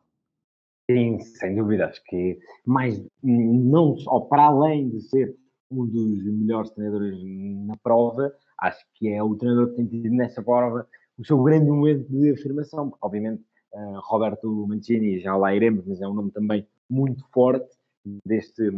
Sim, 0.90 1.20
sem 1.20 1.56
dúvida. 1.56 1.88
Acho 1.88 2.04
que 2.06 2.40
mais, 2.66 3.04
não 3.22 3.98
só 3.98 4.22
para 4.22 4.44
além 4.44 4.90
de 4.90 5.02
ser 5.02 5.36
um 5.72 5.86
dos 5.86 6.24
melhores 6.24 6.72
treinadores 6.72 7.20
na 7.66 7.78
prova, 7.78 8.34
acho 8.58 8.86
que 8.96 9.10
é 9.10 9.22
o 9.22 9.36
treinador 9.36 9.70
que 9.70 9.76
tem 9.76 9.86
tido 9.86 10.16
nessa 10.16 10.42
prova 10.42 10.88
o 11.20 11.26
seu 11.26 11.42
grande 11.44 11.70
momento 11.70 12.10
de 12.10 12.32
afirmação, 12.32 12.90
porque 12.90 13.06
obviamente 13.06 13.44
uh, 13.74 14.00
Roberto 14.04 14.66
Mancini, 14.68 15.20
já 15.20 15.36
lá 15.36 15.54
iremos, 15.54 15.86
mas 15.86 16.02
é 16.02 16.08
um 16.08 16.14
nome 16.14 16.32
também 16.32 16.66
muito 16.90 17.26
forte 17.34 17.78
deste, 18.26 18.72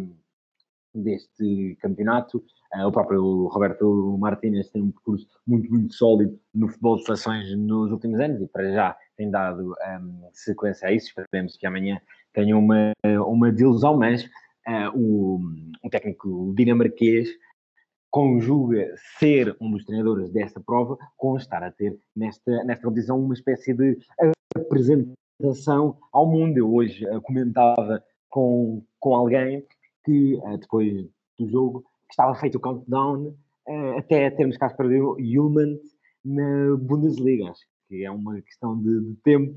deste 0.93 1.77
campeonato. 1.79 2.43
Uh, 2.75 2.88
o 2.88 2.91
próprio 2.91 3.48
Roberto 3.48 4.17
Martínez 4.19 4.69
tem 4.71 4.81
um 4.81 4.91
percurso 4.91 5.27
muito, 5.45 5.69
muito 5.69 5.93
sólido 5.93 6.39
no 6.53 6.67
futebol 6.67 6.98
de 6.98 7.05
seleções 7.05 7.55
nos 7.55 7.91
últimos 7.91 8.19
anos 8.19 8.41
e 8.41 8.48
para 8.48 8.71
já 8.71 8.98
tem 9.15 9.29
dado 9.29 9.75
um, 10.01 10.29
sequência 10.33 10.88
a 10.88 10.91
isso. 10.91 11.07
Esperemos 11.10 11.55
que 11.55 11.67
amanhã 11.67 12.01
tenha 12.33 12.57
uma, 12.57 12.91
uma 13.27 13.51
desilusão, 13.51 13.98
mas 13.98 14.27
uh, 14.67 14.97
o, 14.97 15.39
o 15.83 15.89
técnico 15.89 16.53
dinamarquês 16.55 17.29
conjuga 18.09 18.93
ser 19.17 19.55
um 19.61 19.71
dos 19.71 19.85
treinadores 19.85 20.29
desta 20.31 20.59
prova 20.59 20.97
com 21.17 21.37
estar 21.37 21.63
a 21.63 21.71
ter 21.71 21.97
nesta, 22.15 22.63
nesta 22.65 22.83
competição 22.83 23.19
uma 23.19 23.33
espécie 23.33 23.73
de 23.73 23.97
apresentação 24.55 25.97
ao 26.11 26.29
mundo. 26.29 26.57
Eu 26.57 26.73
hoje 26.73 27.05
uh, 27.07 27.21
comentava 27.21 28.03
com, 28.29 28.83
com 28.99 29.15
alguém 29.15 29.65
que 30.03 30.35
uh, 30.35 30.57
depois 30.57 31.07
do 31.39 31.49
jogo 31.49 31.85
estava 32.09 32.35
feito 32.35 32.55
o 32.55 32.59
countdown 32.59 33.35
até 33.97 34.29
termos 34.31 34.57
Casper 34.57 34.87
Ullmann 34.87 35.79
na 36.25 36.75
Bundesliga. 36.77 37.49
Acho 37.49 37.61
que 37.87 38.03
é 38.03 38.11
uma 38.11 38.41
questão 38.41 38.77
de, 38.77 38.99
de 38.99 39.15
tempo. 39.23 39.55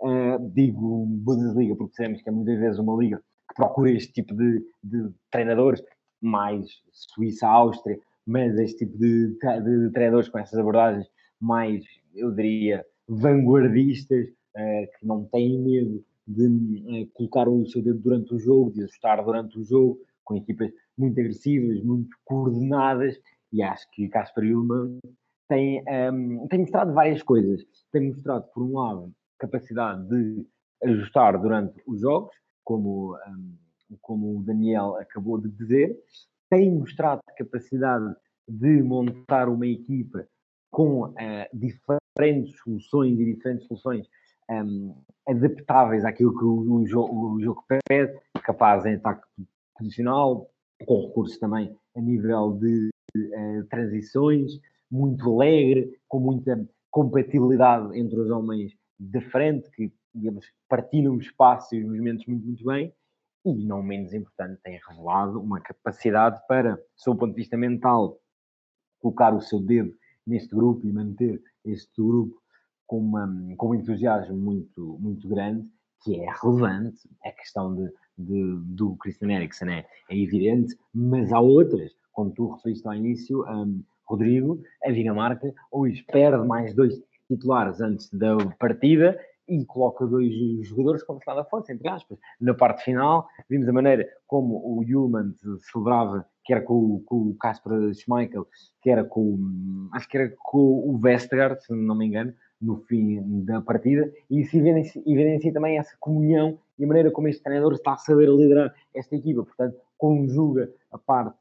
Uh, 0.00 0.38
digo 0.54 1.06
Bundesliga 1.06 1.74
porque 1.74 1.96
sabemos 1.96 2.22
que 2.22 2.28
é 2.28 2.32
muitas 2.32 2.58
vezes 2.60 2.78
uma 2.78 2.96
liga 2.96 3.20
procura 3.58 3.90
este 3.90 4.12
tipo 4.12 4.34
de, 4.36 4.64
de 4.84 5.10
treinadores, 5.32 5.82
mais 6.22 6.68
Suíça-Áustria, 6.92 7.98
mas 8.24 8.56
este 8.56 8.86
tipo 8.86 8.96
de, 8.96 9.36
de, 9.36 9.90
treinadores 9.90 10.28
com 10.28 10.38
essas 10.38 10.56
abordagens 10.58 11.08
mais, 11.40 11.84
eu 12.14 12.30
diria, 12.30 12.86
vanguardistas, 13.08 14.28
uh, 14.28 14.98
que 14.98 15.04
não 15.06 15.24
têm 15.24 15.58
medo 15.58 16.04
de 16.24 16.46
uh, 16.46 17.10
colocar 17.14 17.48
o 17.48 17.66
seu 17.66 17.82
dedo 17.82 17.98
durante 17.98 18.32
o 18.32 18.38
jogo, 18.38 18.70
de 18.70 18.84
ajustar 18.84 19.24
durante 19.24 19.58
o 19.58 19.64
jogo, 19.64 19.98
com 20.24 20.36
equipas 20.36 20.70
muito 20.96 21.18
agressivas, 21.18 21.82
muito 21.82 22.16
coordenadas, 22.24 23.18
e 23.52 23.60
acho 23.60 23.90
que 23.90 24.08
Casper 24.08 24.44
Ullmann 24.44 25.00
tem, 25.48 25.80
um, 25.80 25.84
ehm, 25.88 26.46
tem 26.48 26.60
mostrado 26.60 26.92
várias 26.92 27.22
coisas. 27.22 27.64
Tem 27.90 28.08
mostrado, 28.08 28.44
por 28.52 28.62
um 28.62 28.78
lado, 28.78 29.12
capacidade 29.38 30.06
de 30.06 30.46
ajustar 30.84 31.40
durante 31.40 31.82
os 31.86 32.00
jogos, 32.00 32.36
como, 32.68 33.14
um, 33.14 33.16
ehm, 33.16 33.96
como 34.02 34.38
o 34.38 34.42
Daniel 34.42 34.96
acabou 34.96 35.40
de 35.40 35.48
dizer, 35.48 35.98
tem 36.50 36.70
mostrado 36.70 37.22
capacidade 37.34 38.14
de 38.46 38.82
montar 38.82 39.48
uma 39.48 39.66
equipa 39.66 40.28
com 40.70 41.04
uh, 41.04 41.14
diferentes 41.54 42.58
soluções 42.58 43.18
e 43.18 43.24
diferentes 43.24 43.66
soluções 43.66 44.06
um, 44.50 44.94
adaptáveis 45.26 46.04
àquilo 46.04 46.36
que 46.36 46.44
o, 46.44 46.74
o, 46.74 46.86
jogo, 46.86 47.36
o 47.36 47.40
jogo 47.40 47.64
pede, 47.88 48.20
capaz 48.42 48.84
em 48.84 48.96
ataque 48.96 49.26
posicional, 49.78 50.50
com 50.84 51.06
recursos 51.06 51.38
também 51.38 51.74
a 51.96 52.00
nível 52.02 52.52
de 52.52 52.90
uh, 53.16 53.64
transições, 53.70 54.60
muito 54.90 55.26
alegre, 55.34 55.98
com 56.06 56.20
muita 56.20 56.68
compatibilidade 56.90 57.98
entre 57.98 58.20
os 58.20 58.30
homens 58.30 58.76
de 59.00 59.22
frente, 59.22 59.70
que, 59.70 59.90
digamos, 60.18 60.46
partilham 60.68 61.18
espaço 61.18 61.74
e 61.74 61.80
os 61.80 61.86
movimentos 61.86 62.26
muito, 62.26 62.46
muito 62.46 62.64
bem, 62.64 62.92
e 63.44 63.64
não 63.64 63.82
menos 63.82 64.12
importante, 64.12 64.60
tem 64.62 64.78
revelado 64.88 65.40
uma 65.40 65.60
capacidade 65.60 66.40
para, 66.46 66.78
sob 66.96 67.16
o 67.16 67.20
ponto 67.20 67.30
de 67.34 67.40
vista 67.40 67.56
mental, 67.56 68.20
colocar 69.00 69.34
o 69.34 69.40
seu 69.40 69.60
dedo 69.60 69.94
neste 70.26 70.54
grupo 70.54 70.86
e 70.86 70.92
manter 70.92 71.42
este 71.64 72.02
grupo 72.02 72.40
com, 72.86 72.98
uma, 72.98 73.28
com 73.56 73.70
um 73.70 73.74
entusiasmo 73.74 74.36
muito, 74.36 74.98
muito 75.00 75.28
grande, 75.28 75.66
que 76.02 76.20
é 76.20 76.26
relevante, 76.42 77.08
a 77.24 77.30
questão 77.32 77.74
de, 77.74 77.92
de, 78.16 78.56
do 78.74 78.96
Christian 78.96 79.30
Eriksen 79.30 79.70
é, 79.70 79.86
é, 80.10 80.16
evidente, 80.16 80.76
mas 80.92 81.32
há 81.32 81.40
outras, 81.40 81.92
como 82.12 82.30
tu 82.30 82.48
referiste 82.48 82.86
ao 82.86 82.94
início, 82.94 83.44
um, 83.48 83.82
Rodrigo, 84.04 84.62
a 84.84 84.90
Dinamarca 84.90 85.52
hoje 85.70 86.02
perde 86.04 86.46
mais 86.46 86.74
dois 86.74 86.94
titulares 87.28 87.80
antes 87.80 88.10
da 88.10 88.36
partida 88.58 89.18
e 89.48 89.64
coloca 89.64 90.06
dois 90.06 90.32
jogadores 90.66 91.02
como 91.02 91.20
se 91.20 91.26
nada 91.26 91.44
fosse, 91.44 91.72
entre 91.72 91.88
aspas. 91.88 92.18
Na 92.40 92.54
parte 92.54 92.84
final, 92.84 93.26
vimos 93.48 93.68
a 93.68 93.72
maneira 93.72 94.06
como 94.26 94.56
o 94.56 94.80
Human 94.80 95.34
celebrava, 95.60 96.26
que 96.44 96.52
era 96.52 96.62
com, 96.62 97.02
o 97.10 97.36
Casper 97.40 97.94
Schmeichel, 97.94 98.46
que 98.82 98.90
era 98.90 99.04
com, 99.04 99.88
acho 99.92 100.08
que 100.08 100.18
era 100.18 100.34
com 100.38 100.88
o 100.88 100.98
Vestergaard, 100.98 101.62
se 101.62 101.72
não 101.74 101.94
me 101.94 102.06
engano, 102.06 102.34
no 102.60 102.76
fim 102.82 103.44
da 103.44 103.60
partida, 103.60 104.12
e 104.30 104.44
se 104.44 104.58
evidencia, 104.58 105.00
evidencia 105.06 105.52
também 105.52 105.78
essa 105.78 105.96
comunhão 106.00 106.58
e 106.78 106.84
a 106.84 106.86
maneira 106.86 107.10
como 107.10 107.28
este 107.28 107.42
treinador 107.42 107.72
está 107.72 107.92
a 107.92 107.96
saber 107.96 108.28
liderar 108.28 108.74
esta 108.94 109.14
equipa. 109.16 109.44
Portanto, 109.44 109.76
conjuga 109.96 110.70
a 110.90 110.98
parte 110.98 111.36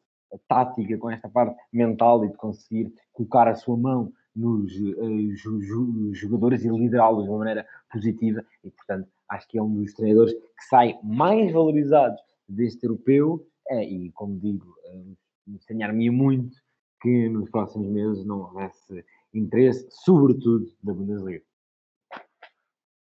tática 0.47 0.97
com 0.97 1.09
esta 1.09 1.29
parte 1.29 1.55
mental 1.71 2.23
e 2.25 2.29
de 2.29 2.35
conseguir 2.35 2.93
colocar 3.13 3.47
a 3.47 3.55
sua 3.55 3.77
mão 3.77 4.11
nos 4.37 4.71
uh, 4.77 6.13
jogadores 6.13 6.63
e 6.63 6.69
liderá-los 6.69 7.23
de 7.23 7.29
uma 7.29 7.39
maneira 7.39 7.67
positiva. 7.91 8.45
E, 8.63 8.69
portanto, 8.69 9.09
acho 9.29 9.47
que 9.47 9.57
é 9.57 9.63
um 9.63 9.73
dos 9.73 9.93
treinadores 9.93 10.33
que 10.33 10.65
sai 10.69 10.97
mais 11.03 11.51
valorizados 11.51 12.21
deste 12.47 12.85
europeu. 12.85 13.45
Uh, 13.69 13.81
e, 13.81 14.11
como 14.11 14.39
digo, 14.39 14.65
uh, 14.85 15.17
estranhar-me 15.55 16.09
muito 16.09 16.55
que 17.01 17.29
nos 17.29 17.49
próximos 17.49 17.89
meses 17.89 18.25
não 18.25 18.41
houvesse 18.41 19.03
interesse, 19.33 19.87
sobretudo 19.89 20.71
da 20.83 20.93
Bundesliga. 20.93 21.43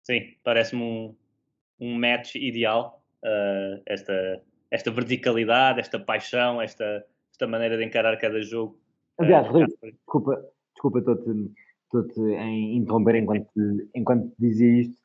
Sim, 0.03 0.35
parece-me 0.43 0.81
um, 0.81 1.15
um 1.79 1.99
match 1.99 2.35
ideal, 2.35 3.03
uh, 3.23 3.81
esta, 3.85 4.41
esta 4.71 4.91
verticalidade, 4.91 5.79
esta 5.79 5.99
paixão, 5.99 6.61
esta, 6.61 7.05
esta 7.31 7.47
maneira 7.47 7.77
de 7.77 7.85
encarar 7.85 8.17
cada 8.17 8.41
jogo. 8.41 8.79
Aliás, 9.17 9.47
uh, 9.49 9.65
desculpa, 9.83 10.45
desculpa, 10.77 10.99
estou-te 10.99 11.51
estou 11.93 12.29
em 12.29 12.77
interromper 12.77 13.15
enquanto, 13.15 13.49
enquanto 13.95 14.33
dizia 14.37 14.81
isto. 14.81 14.95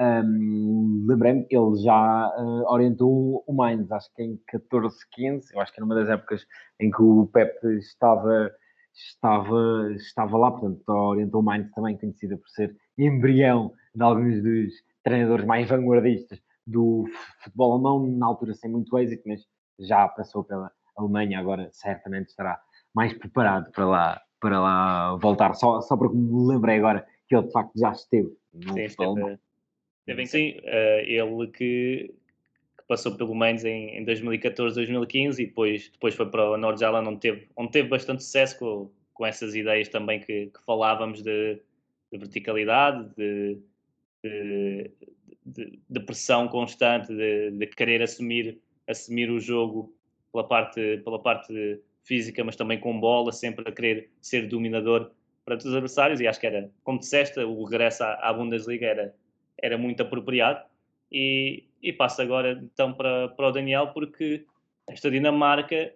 Um, 0.00 1.04
Lembrei-me, 1.06 1.46
ele 1.50 1.76
já 1.82 2.28
uh, 2.36 2.64
orientou 2.72 3.44
o 3.46 3.52
Mainz, 3.52 3.90
acho 3.92 4.12
que 4.14 4.22
em 4.22 4.40
14, 4.48 4.96
15, 5.12 5.54
eu 5.54 5.60
acho 5.60 5.72
que 5.72 5.80
era 5.80 5.84
uma 5.84 5.94
das 5.94 6.08
épocas 6.08 6.46
em 6.80 6.90
que 6.90 7.02
o 7.02 7.26
Pep 7.26 7.54
estava 7.78 8.50
estava, 8.94 9.92
estava 9.94 10.36
lá, 10.36 10.50
portanto, 10.50 10.88
orientou 10.88 11.42
Mainz 11.42 11.70
também, 11.72 11.96
conhecida 11.96 12.36
por 12.36 12.48
ser 12.48 12.76
embrião 12.98 13.72
de 13.94 14.02
alguns 14.02 14.42
dos 14.42 14.74
treinadores 15.02 15.46
mais 15.46 15.68
vanguardistas 15.68 16.40
do 16.66 17.04
futebol 17.42 17.72
alemão, 17.72 18.06
na 18.06 18.26
altura 18.26 18.54
sem 18.54 18.70
muito 18.70 18.96
êxito, 18.98 19.22
mas 19.26 19.46
já 19.78 20.06
passou 20.08 20.44
pela 20.44 20.70
Alemanha, 20.96 21.38
agora 21.38 21.68
certamente 21.72 22.28
estará 22.28 22.60
mais 22.94 23.12
preparado 23.14 23.70
para 23.72 23.86
lá, 23.86 24.22
para 24.42 24.60
lá 24.60 25.14
voltar. 25.16 25.54
Só, 25.54 25.80
só 25.80 25.96
porque 25.96 26.16
me 26.16 26.48
lembrei 26.48 26.76
agora 26.76 27.06
que 27.28 27.34
ele 27.34 27.46
de 27.46 27.52
facto 27.52 27.72
já 27.78 27.92
esteve 27.92 28.36
no 28.52 28.74
Sim, 28.74 28.88
futebol 28.88 29.12
alemão. 29.12 29.38
esteve, 30.00 30.26
sim, 30.26 30.58
uh, 30.58 31.00
ele 31.06 31.46
que, 31.46 32.12
que, 32.76 32.84
passou 32.88 33.16
pelo 33.16 33.34
Mainz 33.36 33.64
em, 33.64 33.96
em 33.96 34.04
2014, 34.04 34.74
2015 34.74 35.40
e 35.40 35.46
depois, 35.46 35.88
depois 35.90 36.14
foi 36.14 36.28
para 36.28 36.50
o 36.50 36.56
Nordjylland 36.58 37.08
onde 37.08 37.20
teve, 37.20 37.48
onde 37.56 37.70
teve 37.70 37.88
bastante 37.88 38.24
sucesso 38.24 38.58
com, 38.58 38.90
com 39.14 39.24
essas 39.24 39.54
ideias 39.54 39.88
também 39.88 40.18
que, 40.18 40.46
que 40.46 40.64
falávamos 40.66 41.22
de, 41.22 41.60
de 42.10 42.18
verticalidade, 42.18 43.08
de, 43.16 43.58
de, 44.24 44.90
de, 45.46 45.78
de 45.88 46.00
pressão 46.00 46.48
constante, 46.48 47.14
de, 47.14 47.52
de, 47.52 47.66
querer 47.68 48.02
assumir, 48.02 48.60
assumir 48.88 49.30
o 49.30 49.38
jogo 49.38 49.94
pela 50.32 50.48
parte, 50.48 51.00
pela 51.04 51.22
parte 51.22 51.80
física, 52.02 52.42
mas 52.44 52.56
também 52.56 52.78
com 52.78 52.98
bola, 52.98 53.32
sempre 53.32 53.68
a 53.68 53.72
querer 53.72 54.10
ser 54.20 54.48
dominador 54.48 55.10
para 55.44 55.56
os 55.56 55.66
adversários. 55.66 56.20
E 56.20 56.26
acho 56.26 56.40
que 56.40 56.46
era, 56.46 56.70
como 56.84 56.98
disseste, 56.98 57.40
o 57.40 57.64
regresso 57.64 58.04
à, 58.04 58.32
Bundesliga 58.32 58.86
era, 58.86 59.14
era 59.60 59.78
muito 59.78 60.02
apropriado. 60.02 60.64
E, 61.10 61.64
e 61.82 61.92
passo 61.92 62.22
agora 62.22 62.58
então 62.62 62.94
para, 62.94 63.28
para 63.28 63.48
o 63.48 63.52
Daniel, 63.52 63.88
porque 63.88 64.46
esta 64.88 65.10
Dinamarca 65.10 65.92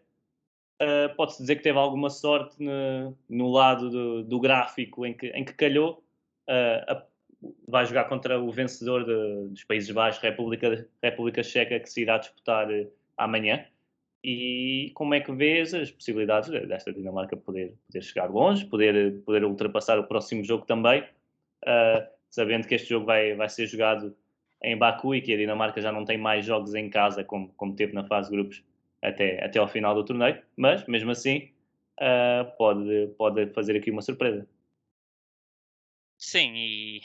uh, 0.83 1.15
pode-se 1.17 1.41
dizer 1.41 1.57
que 1.57 1.63
teve 1.63 1.79
alguma 1.79 2.11
sorte 2.11 2.63
no, 2.63 3.17
no 3.29 3.51
lado 3.51 3.91
do, 3.91 4.23
do, 4.25 4.41
gráfico 4.41 5.07
em 5.07 5.15
que, 5.15 5.29
em 5.29 5.45
que 5.45 5.55
calhou. 5.55 6.05
Uh, 6.49 6.93
a, 6.93 7.07
vai 7.69 7.85
jogar 7.85 8.05
contra 8.05 8.41
o 8.41 8.51
vencedor 8.51 9.05
de, 9.05 9.49
dos 9.51 9.65
Países 9.65 9.91
Baixos, 9.91 10.23
República, 10.23 10.89
República 11.03 11.43
Checa, 11.43 11.79
que 11.79 11.89
se 11.89 12.03
irá 12.03 12.19
disputar 12.19 12.71
uh, 12.71 12.91
amanhã. 13.17 13.65
E 14.29 14.91
como 14.95 15.15
é 15.15 15.21
que 15.21 15.31
vês 15.31 15.73
as 15.73 15.89
possibilidades 15.89 16.51
desta 16.67 16.93
Dinamarca 16.93 17.37
poder, 17.37 17.77
poder 17.87 18.03
chegar 18.03 18.29
longe, 18.29 18.67
poder, 18.67 19.23
poder 19.23 19.45
ultrapassar 19.45 20.01
o 20.01 20.09
próximo 20.09 20.43
jogo 20.43 20.67
também, 20.67 21.01
uh, 21.63 22.05
sabendo 22.29 22.67
que 22.67 22.75
este 22.75 22.89
jogo 22.89 23.07
vai, 23.07 23.37
vai 23.37 23.49
ser 23.49 23.69
jogado 23.69 24.17
em 24.65 24.77
Baku 24.77 25.15
e 25.15 25.21
que 25.21 25.33
a 25.33 25.37
Dinamarca 25.37 25.81
já 25.81 25.93
não 25.93 26.05
tem 26.05 26.19
mais 26.19 26.45
jogos 26.45 26.75
em 26.75 26.91
casa 26.91 27.23
como, 27.23 27.51
como 27.51 27.77
teve 27.77 27.93
na 27.93 28.03
fase 28.03 28.29
de 28.29 28.37
grupos 28.37 28.65
até, 29.01 29.45
até 29.45 29.61
ao 29.61 29.69
final 29.69 29.95
do 29.95 30.05
torneio, 30.05 30.43
mas 30.57 30.85
mesmo 30.89 31.13
assim 31.13 31.53
uh, 32.01 32.51
pode, 32.59 33.15
pode 33.17 33.47
fazer 33.53 33.77
aqui 33.77 33.93
uma 33.93 34.03
surpresa. 34.03 34.45
Sim, 36.19 36.53
e 36.57 37.01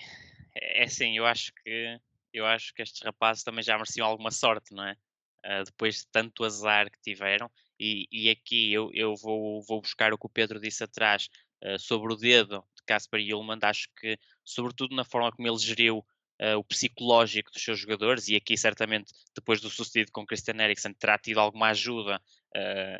é 0.56 0.86
assim, 0.86 1.16
eu 1.16 1.28
acho 1.28 1.54
que 1.54 2.00
eu 2.34 2.48
acho 2.48 2.74
que 2.74 2.82
estes 2.82 3.04
rapazes 3.04 3.44
também 3.44 3.63
já 3.63 3.75
mereciam 3.75 4.08
alguma 4.08 4.32
sorte, 4.32 4.74
não 4.74 4.88
é? 4.88 4.96
Uh, 5.44 5.64
depois 5.64 5.96
de 5.96 6.08
tanto 6.08 6.44
azar 6.44 6.92
que 6.92 7.02
tiveram, 7.02 7.50
e, 7.80 8.08
e 8.12 8.30
aqui 8.30 8.72
eu, 8.72 8.92
eu 8.94 9.16
vou, 9.16 9.62
vou 9.64 9.82
buscar 9.82 10.14
o 10.14 10.18
que 10.18 10.28
o 10.28 10.30
Pedro 10.30 10.60
disse 10.60 10.84
atrás 10.84 11.30
uh, 11.64 11.80
sobre 11.80 12.14
o 12.14 12.16
dedo 12.16 12.64
de 12.76 12.84
Casper 12.86 13.20
Ullmann, 13.36 13.58
acho 13.64 13.88
que, 14.00 14.20
sobretudo 14.46 14.96
na 14.96 15.04
forma 15.04 15.32
como 15.32 15.48
ele 15.48 15.58
geriu 15.58 16.06
uh, 16.40 16.58
o 16.60 16.64
psicológico 16.64 17.52
dos 17.52 17.64
seus 17.64 17.80
jogadores, 17.80 18.28
e 18.28 18.36
aqui 18.36 18.56
certamente 18.56 19.12
depois 19.34 19.60
do 19.60 19.70
sucedido 19.70 20.12
com 20.12 20.28
Christian 20.28 20.62
Eriksen 20.62 20.94
terá 20.94 21.18
tido 21.18 21.40
alguma 21.40 21.70
ajuda, 21.70 22.22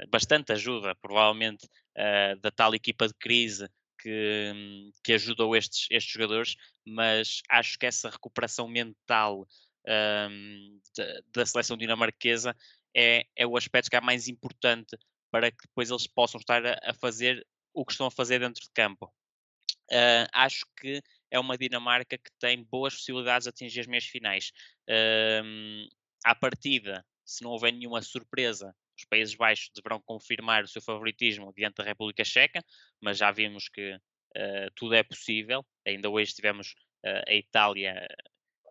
bastante 0.10 0.54
ajuda, 0.54 0.96
provavelmente, 0.96 1.68
da 2.40 2.50
tal 2.50 2.74
equipa 2.74 3.06
de 3.06 3.14
crise 3.16 3.70
que, 4.02 4.92
que 5.04 5.14
ajudou 5.14 5.56
estes, 5.56 5.88
estes 5.92 6.12
jogadores, 6.14 6.56
mas 6.86 7.42
acho 7.50 7.78
que 7.78 7.86
essa 7.86 8.10
recuperação 8.10 8.68
mental 8.68 9.46
um, 9.88 10.80
da, 11.34 11.46
seleção 11.46 11.78
dinamarquesa 11.78 12.56
é, 12.96 13.26
é 13.36 13.48
o 13.48 13.58
aspecto 13.58 13.90
que 13.90 13.96
é 13.96 14.02
mais 14.02 14.28
importante 14.28 14.98
para 15.32 15.50
que 15.50 15.66
depois 15.68 15.90
eles 15.90 16.08
possam 16.08 16.40
estar 16.40 16.66
a, 16.66 16.80
a 16.84 16.94
fazer 16.94 17.46
o 17.74 17.86
que 17.86 17.94
estão 17.94 18.08
a 18.08 18.12
fazer 18.12 18.40
dentro 18.40 18.62
de 18.62 18.70
campo. 18.74 19.12
Uh, 19.92 20.28
acho 20.34 20.66
que 20.80 21.02
é 21.30 21.40
uma 21.40 21.58
Dinamarca 21.58 22.18
que 22.18 22.32
tem 22.40 22.64
boas 22.64 22.96
possibilidades 22.96 23.44
de 23.46 23.50
atingir 23.50 23.80
as 23.82 23.88
meias 23.88 24.06
finais. 24.06 24.52
Uh, 24.90 25.88
à 26.24 26.36
partida, 26.36 27.06
se 27.26 27.44
não 27.44 27.52
houver 27.52 27.74
nenhuma 27.74 28.02
surpresa, 28.02 28.76
os 28.98 29.06
Países 29.06 29.36
Baixos 29.36 29.72
deverão 29.76 30.02
confirmar 30.02 30.64
o 30.64 30.68
seu 30.68 30.82
favoritismo 30.82 31.54
diante 31.56 31.78
da 31.78 31.84
República 31.84 32.24
Checa, 32.24 32.64
mas 33.02 33.18
já 33.18 33.32
vimos 33.32 33.68
que 33.70 33.94
uh, 33.94 34.72
tudo 34.76 34.96
é 34.96 35.04
possível. 35.04 35.66
Ainda 35.86 36.10
hoje 36.10 36.34
tivemos 36.34 36.76
uh, 37.06 37.24
a 37.28 37.34
Itália 37.34 38.08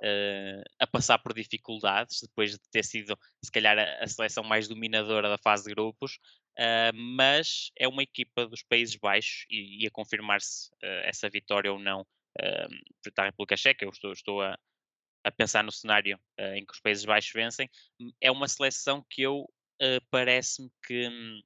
uh, 0.00 0.62
a 0.78 0.86
passar 0.86 1.18
por 1.18 1.34
dificuldades, 1.34 2.20
depois 2.22 2.52
de 2.52 2.58
ter 2.70 2.84
sido, 2.84 3.18
se 3.42 3.52
calhar, 3.52 3.78
a, 3.78 4.06
seleção 4.06 4.42
mais 4.42 4.68
dominadora 4.68 5.28
da 5.28 5.38
fase 5.38 5.64
de 5.64 5.70
grupos, 5.70 6.18
uh, 6.58 6.94
mas 6.94 7.70
é 7.76 7.86
uma 7.86 8.02
equipa 8.02 8.46
dos 8.46 8.62
Países 8.62 8.96
Baixos 8.96 9.46
e, 9.50 9.84
e 9.84 9.86
a 9.86 9.90
confirmar-se 9.90 10.70
uh, 10.82 11.04
essa 11.04 11.28
vitória 11.28 11.72
ou 11.72 11.78
não 11.78 12.02
uh, 12.02 13.12
a 13.16 13.24
República 13.24 13.56
Checa, 13.56 13.84
eu 13.84 13.90
estou, 13.90 14.12
estou 14.12 14.42
a, 14.42 14.58
a, 15.24 15.30
pensar 15.30 15.62
no 15.62 15.72
cenário 15.72 16.18
em 16.54 16.64
que 16.64 16.72
os 16.72 16.80
Países 16.80 17.04
Baixos 17.04 17.32
vencem, 17.32 17.68
é 18.20 18.30
uma 18.30 18.48
seleção 18.48 19.04
que 19.08 19.22
eu 19.22 19.50
parece-me 20.10 20.70
que 20.86 21.08
hum, 21.08 21.40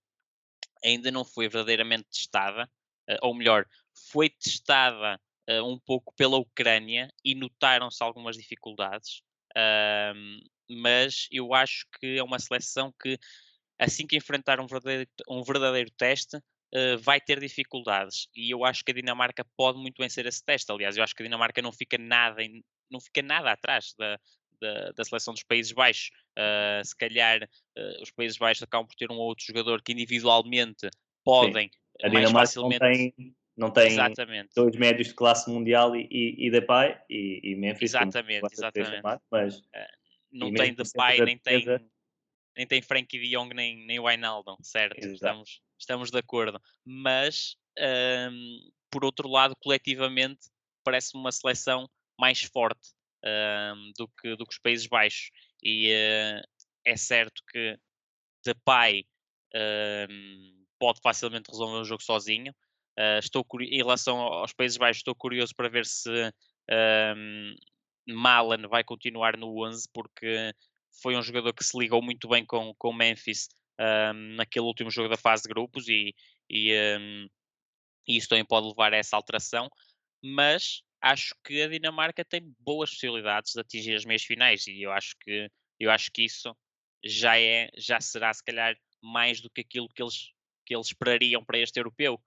ainda 0.84 1.10
não 1.10 1.24
foi 1.24 1.48
verdadeiramente 1.48 2.08
testada, 2.10 2.68
ou 3.22 3.32
melhor, 3.32 3.64
foi 4.10 4.28
testada 4.28 5.20
uh, 5.48 5.64
um 5.64 5.78
pouco 5.78 6.14
pela 6.14 6.38
Ucrânia 6.38 7.08
e 7.24 7.34
notaram-se 7.34 8.02
algumas 8.02 8.36
dificuldades, 8.36 9.22
uh, 9.56 10.14
mas 10.68 11.28
eu 11.30 11.54
acho 11.54 11.86
que 11.98 12.18
é 12.18 12.22
uma 12.22 12.38
seleção 12.38 12.92
que, 13.00 13.18
assim 13.78 14.06
que 14.06 14.16
enfrentar 14.16 14.60
um 14.60 14.66
verdadeiro, 14.66 15.10
um 15.28 15.42
verdadeiro 15.42 15.90
teste, 15.96 16.36
uh, 16.36 16.98
vai 17.00 17.20
ter 17.20 17.40
dificuldades. 17.40 18.28
E 18.34 18.50
eu 18.50 18.64
acho 18.64 18.84
que 18.84 18.92
a 18.92 18.94
Dinamarca 18.94 19.44
pode 19.56 19.78
muito 19.78 19.98
bem 19.98 20.08
ser 20.08 20.26
esse 20.26 20.44
teste. 20.44 20.70
Aliás, 20.70 20.96
eu 20.96 21.04
acho 21.04 21.14
que 21.14 21.22
a 21.22 21.26
Dinamarca 21.26 21.62
não 21.62 21.72
fica 21.72 21.98
nada, 21.98 22.42
em, 22.42 22.62
não 22.90 23.00
fica 23.00 23.22
nada 23.22 23.52
atrás 23.52 23.94
da, 23.98 24.18
da, 24.60 24.90
da, 24.92 25.04
seleção 25.04 25.34
dos 25.34 25.42
Países 25.42 25.72
Baixos. 25.72 26.10
Uh, 26.38 26.84
se 26.84 26.96
calhar 26.96 27.42
uh, 27.42 28.02
os 28.02 28.10
Países 28.10 28.38
Baixos 28.38 28.62
acabam 28.62 28.86
por 28.86 28.96
ter 28.96 29.10
um 29.10 29.16
ou 29.16 29.26
outro 29.26 29.44
jogador 29.46 29.82
que 29.82 29.92
individualmente 29.92 30.88
podem 31.24 31.70
Sim. 31.70 32.06
a 32.06 32.10
mais 32.10 32.30
facilmente. 32.30 32.80
Não 32.80 32.90
tem, 32.90 33.36
não 33.56 33.70
tem 33.70 33.88
exatamente. 33.88 34.50
dois 34.54 34.76
médios 34.76 35.08
de 35.08 35.14
classe 35.14 35.48
mundial 35.50 35.94
e, 35.94 36.08
e, 36.10 36.46
e 36.46 36.50
Depay 36.50 36.98
e, 37.08 37.40
e 37.42 37.56
Memphis. 37.56 37.90
Exatamente, 37.90 38.52
exatamente. 38.52 39.02
Mas, 39.30 39.58
uh, 39.58 39.62
não 40.32 40.52
tem 40.52 40.74
Depay, 40.74 41.20
nem 41.20 41.38
tem, 41.38 41.64
nem 42.56 42.66
tem 42.66 42.82
Frankie 42.82 43.18
de 43.18 43.30
Jong, 43.30 43.54
nem, 43.54 43.86
nem 43.86 44.00
Wijnaldum, 44.00 44.56
certo? 44.62 45.06
Estamos, 45.06 45.60
estamos 45.78 46.10
de 46.10 46.18
acordo. 46.18 46.60
Mas, 46.84 47.56
um, 47.78 48.70
por 48.90 49.04
outro 49.04 49.28
lado, 49.28 49.54
coletivamente, 49.62 50.48
parece 50.82 51.16
uma 51.16 51.30
seleção 51.30 51.88
mais 52.18 52.42
forte 52.42 52.90
um, 53.24 53.92
do, 53.96 54.08
que, 54.08 54.36
do 54.36 54.44
que 54.44 54.52
os 54.52 54.58
Países 54.58 54.86
Baixos. 54.86 55.30
E 55.62 55.92
uh, 55.92 56.42
é 56.84 56.96
certo 56.96 57.42
que 57.50 57.78
Depay 58.44 59.06
um, 59.54 60.64
pode 60.78 61.00
facilmente 61.00 61.50
resolver 61.50 61.78
o 61.78 61.84
jogo 61.84 62.02
sozinho, 62.02 62.54
Uh, 62.98 63.18
estou 63.18 63.44
em 63.60 63.78
relação 63.78 64.18
aos 64.18 64.52
Países 64.52 64.78
Baixos, 64.78 65.00
estou 65.00 65.14
curioso 65.14 65.52
para 65.56 65.68
ver 65.68 65.84
se 65.84 66.10
um, 67.16 67.54
Malan 68.06 68.68
vai 68.68 68.84
continuar 68.84 69.36
no 69.36 69.64
11, 69.66 69.88
porque 69.92 70.54
foi 71.02 71.16
um 71.16 71.22
jogador 71.22 71.52
que 71.52 71.64
se 71.64 71.76
ligou 71.76 72.00
muito 72.00 72.28
bem 72.28 72.44
com 72.44 72.74
o 72.78 72.92
Memphis 72.92 73.48
um, 73.80 74.36
naquele 74.36 74.66
último 74.66 74.90
jogo 74.90 75.08
da 75.08 75.16
fase 75.16 75.42
de 75.42 75.48
grupos 75.48 75.88
e, 75.88 76.14
e, 76.48 76.72
um, 76.98 77.28
e 78.06 78.16
isso 78.16 78.28
também 78.28 78.44
pode 78.44 78.68
levar 78.68 78.92
a 78.92 78.96
essa 78.96 79.16
alteração. 79.16 79.68
Mas 80.22 80.82
acho 81.00 81.34
que 81.44 81.62
a 81.62 81.68
Dinamarca 81.68 82.24
tem 82.24 82.54
boas 82.60 82.90
possibilidades 82.90 83.52
de 83.52 83.60
atingir 83.60 83.94
as 83.94 84.04
meias 84.04 84.22
finais 84.22 84.66
e 84.66 84.82
eu 84.82 84.92
acho 84.92 85.14
que 85.20 85.50
eu 85.78 85.90
acho 85.90 86.10
que 86.10 86.22
isso 86.22 86.56
já 87.04 87.38
é 87.38 87.68
já 87.76 88.00
será 88.00 88.32
se 88.32 88.42
calhar 88.42 88.74
mais 89.02 89.40
do 89.40 89.50
que 89.50 89.60
aquilo 89.60 89.88
que 89.88 90.02
eles 90.02 90.32
que 90.64 90.74
eles 90.74 90.86
esperariam 90.86 91.44
para 91.44 91.58
este 91.58 91.78
europeu 91.78 92.18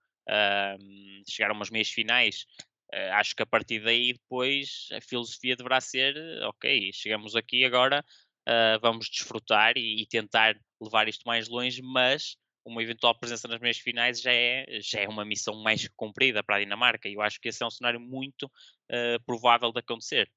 chegar 1.26 1.50
a 1.50 1.54
umas 1.54 1.70
meias 1.70 1.88
finais. 1.88 2.46
Uh, 2.92 3.12
acho 3.14 3.36
que 3.36 3.42
a 3.42 3.46
partir 3.46 3.80
daí 3.80 4.14
depois 4.14 4.88
a 4.92 5.00
filosofia 5.00 5.54
deverá 5.54 5.78
ser, 5.78 6.16
ok, 6.44 6.90
chegamos 6.94 7.36
aqui 7.36 7.62
agora, 7.64 8.02
uh, 8.48 8.80
vamos 8.80 9.10
desfrutar 9.10 9.76
e, 9.76 10.02
e, 10.02 10.06
tentar 10.06 10.58
levar 10.80 11.06
isto 11.06 11.22
mais 11.26 11.48
longe, 11.48 11.82
mas 11.82 12.36
uma 12.64 12.82
eventual 12.82 13.14
presença 13.18 13.46
nas 13.46 13.60
meias 13.60 13.78
finais 13.78 14.22
já 14.22 14.32
é, 14.32 14.80
já 14.80 15.00
é 15.00 15.08
uma 15.08 15.24
missão 15.24 15.62
mais 15.62 15.86
cumprida 15.96 16.42
para 16.42 16.56
a 16.56 16.60
Dinamarca 16.60 17.08
e 17.08 17.14
eu 17.14 17.20
acho 17.20 17.38
que 17.40 17.48
esse 17.48 17.62
é 17.62 17.66
um 17.66 17.70
cenário 17.70 18.00
muito 18.00 18.44
uh, 18.44 19.22
provável 19.26 19.70
de 19.70 19.80
acontecer. 19.80 20.30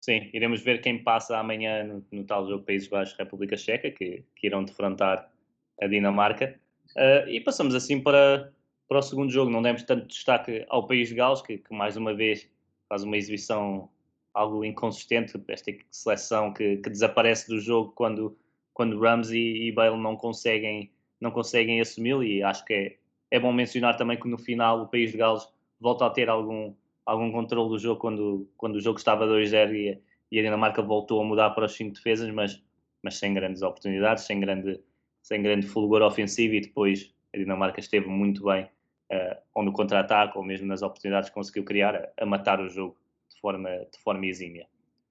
Sim, 0.00 0.30
iremos 0.32 0.62
ver 0.62 0.80
quem 0.80 1.02
passa 1.02 1.38
amanhã 1.38 1.84
no, 1.84 2.06
no 2.12 2.24
tal 2.24 2.48
jogo 2.48 2.64
Países 2.64 2.88
Baixos-República 2.88 3.56
Checa, 3.56 3.90
que, 3.90 4.24
que 4.34 4.46
irão 4.46 4.64
defrontar 4.64 5.32
a 5.80 5.86
Dinamarca. 5.86 6.60
Uh, 6.96 7.28
e 7.28 7.40
passamos 7.40 7.74
assim 7.74 8.00
para, 8.00 8.52
para 8.88 8.98
o 8.98 9.02
segundo 9.02 9.30
jogo. 9.30 9.50
Não 9.50 9.62
demos 9.62 9.82
tanto 9.82 10.06
destaque 10.06 10.64
ao 10.68 10.86
País 10.86 11.08
de 11.08 11.14
Gales, 11.14 11.42
que, 11.42 11.58
que 11.58 11.74
mais 11.74 11.96
uma 11.96 12.14
vez 12.14 12.50
faz 12.88 13.02
uma 13.02 13.16
exibição 13.16 13.88
algo 14.36 14.62
inconsistente, 14.62 15.42
esta 15.48 15.72
seleção 15.90 16.52
que, 16.52 16.76
que 16.76 16.90
desaparece 16.90 17.48
do 17.48 17.58
jogo 17.58 17.92
quando, 17.92 18.36
quando 18.74 19.00
Ramsey 19.00 19.68
e 19.68 19.72
Bale 19.72 19.96
não 19.96 20.14
conseguem, 20.14 20.92
não 21.18 21.30
conseguem 21.30 21.80
assumi-lo 21.80 22.22
e 22.22 22.42
acho 22.42 22.62
que 22.66 22.74
é, 22.74 22.96
é 23.30 23.40
bom 23.40 23.50
mencionar 23.50 23.96
também 23.96 24.20
que 24.20 24.28
no 24.28 24.36
final 24.36 24.82
o 24.82 24.88
País 24.88 25.10
de 25.10 25.16
Gales 25.16 25.48
volta 25.80 26.04
a 26.04 26.10
ter 26.10 26.28
algum, 26.28 26.74
algum 27.06 27.32
controle 27.32 27.70
do 27.70 27.78
jogo 27.78 27.98
quando, 27.98 28.46
quando 28.58 28.76
o 28.76 28.80
jogo 28.80 28.98
estava 28.98 29.26
2-0 29.26 29.72
e, 29.72 29.98
e, 30.30 30.38
a 30.38 30.42
Dinamarca 30.42 30.82
voltou 30.82 31.22
a 31.22 31.24
mudar 31.24 31.50
para 31.50 31.64
os 31.64 31.72
5 31.72 31.94
defesas, 31.94 32.30
mas, 32.30 32.62
mas 33.02 33.16
sem 33.16 33.32
grandes 33.32 33.62
oportunidades, 33.62 34.24
sem 34.24 34.38
grande, 34.38 34.78
sem 35.26 35.42
grande 35.42 35.66
fulgor 35.66 36.02
ofensivo 36.02 36.54
e 36.54 36.60
depois 36.60 37.12
a 37.34 37.36
Dinamarca 37.36 37.80
esteve 37.80 38.06
muito 38.06 38.44
bem, 38.44 38.62
uh, 39.10 39.36
ou 39.52 39.64
no 39.64 39.72
contra-ataque 39.72 40.38
ou 40.38 40.44
mesmo 40.44 40.68
nas 40.68 40.82
oportunidades 40.82 41.28
que 41.28 41.34
conseguiu 41.34 41.64
criar, 41.64 42.12
a, 42.16 42.24
matar 42.24 42.60
o 42.60 42.68
jogo 42.68 42.96
de 43.28 43.40
forma, 43.40 43.68
de 43.68 43.98
forma 44.04 44.24
exímia. 44.24 44.68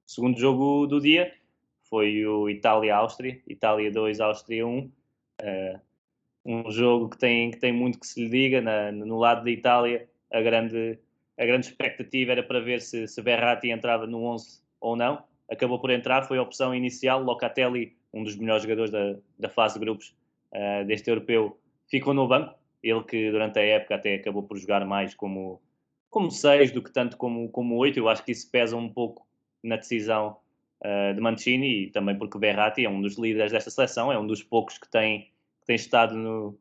O 0.08 0.12
segundo 0.12 0.40
jogo 0.40 0.88
do 0.88 1.02
dia 1.02 1.34
foi 1.90 2.26
o 2.26 2.50
Itália-Áustria, 2.50 3.42
Itália 3.46 3.92
2, 3.92 4.22
Áustria 4.22 4.66
1. 4.66 4.80
Uh, 4.80 4.92
um 6.46 6.72
jogo 6.72 7.10
que 7.10 7.18
tem, 7.18 7.52
que 7.52 7.58
tem 7.58 7.74
muito 7.74 8.00
que 8.00 8.08
se 8.08 8.24
lhe 8.24 8.30
diga. 8.30 8.62
Na, 8.62 8.94
no 8.94 9.18
lado 9.18 9.44
da 9.44 9.52
Itália, 9.52 10.08
a 10.32 10.42
grande, 10.42 10.98
a 11.38 11.46
grande 11.46 11.68
expectativa 11.68 12.32
era 12.32 12.44
para 12.44 12.62
ver 12.62 12.82
se, 12.82 13.06
se 13.06 13.22
Berratti 13.22 13.70
entrava 13.70 14.08
no 14.08 14.24
11 14.24 14.62
ou 14.80 14.96
não. 14.96 15.22
Acabou 15.52 15.78
por 15.78 15.90
entrar, 15.90 16.24
foi 16.24 16.38
a 16.38 16.42
opção 16.42 16.74
inicial. 16.74 17.22
Locatelli, 17.22 17.98
um 18.16 18.24
dos 18.24 18.36
melhores 18.38 18.64
jogadores 18.64 18.90
da, 18.90 19.16
da 19.38 19.50
fase 19.50 19.76
de 19.76 19.82
grupos 19.82 20.16
uh, 20.54 20.86
deste 20.86 21.10
europeu, 21.10 21.60
ficou 21.88 22.14
no 22.14 22.28
banco. 22.28 22.56
Ele 22.82 23.04
que 23.04 23.30
durante 23.30 23.60
a 23.60 23.64
época 23.64 23.96
até 23.96 24.16
acabou 24.16 24.44
por 24.44 24.58
jogar 24.58 24.86
mais 24.86 25.14
como, 25.14 25.62
como 26.10 26.32
6 26.32 26.72
do 26.72 26.82
que 26.82 26.92
tanto 26.92 27.18
como, 27.18 27.50
como 27.50 27.76
8. 27.76 28.00
Eu 28.00 28.08
acho 28.08 28.24
que 28.24 28.32
isso 28.32 28.50
pesa 28.50 28.78
um 28.78 28.88
pouco 28.88 29.28
na 29.62 29.76
decisão 29.76 30.38
uh, 30.82 31.14
de 31.14 31.20
Mancini 31.20 31.84
e 31.84 31.92
também 31.92 32.18
porque 32.18 32.40
Berratti 32.40 32.86
é 32.86 32.90
um 32.90 33.02
dos 33.02 33.18
líderes 33.18 33.52
desta 33.52 33.70
seleção, 33.70 34.12
é 34.12 34.18
um 34.18 34.26
dos 34.26 34.42
poucos 34.42 34.78
que 34.78 34.90
tem 34.90 35.30
tem 35.66 35.76
estado 35.76 36.16
no, 36.16 36.58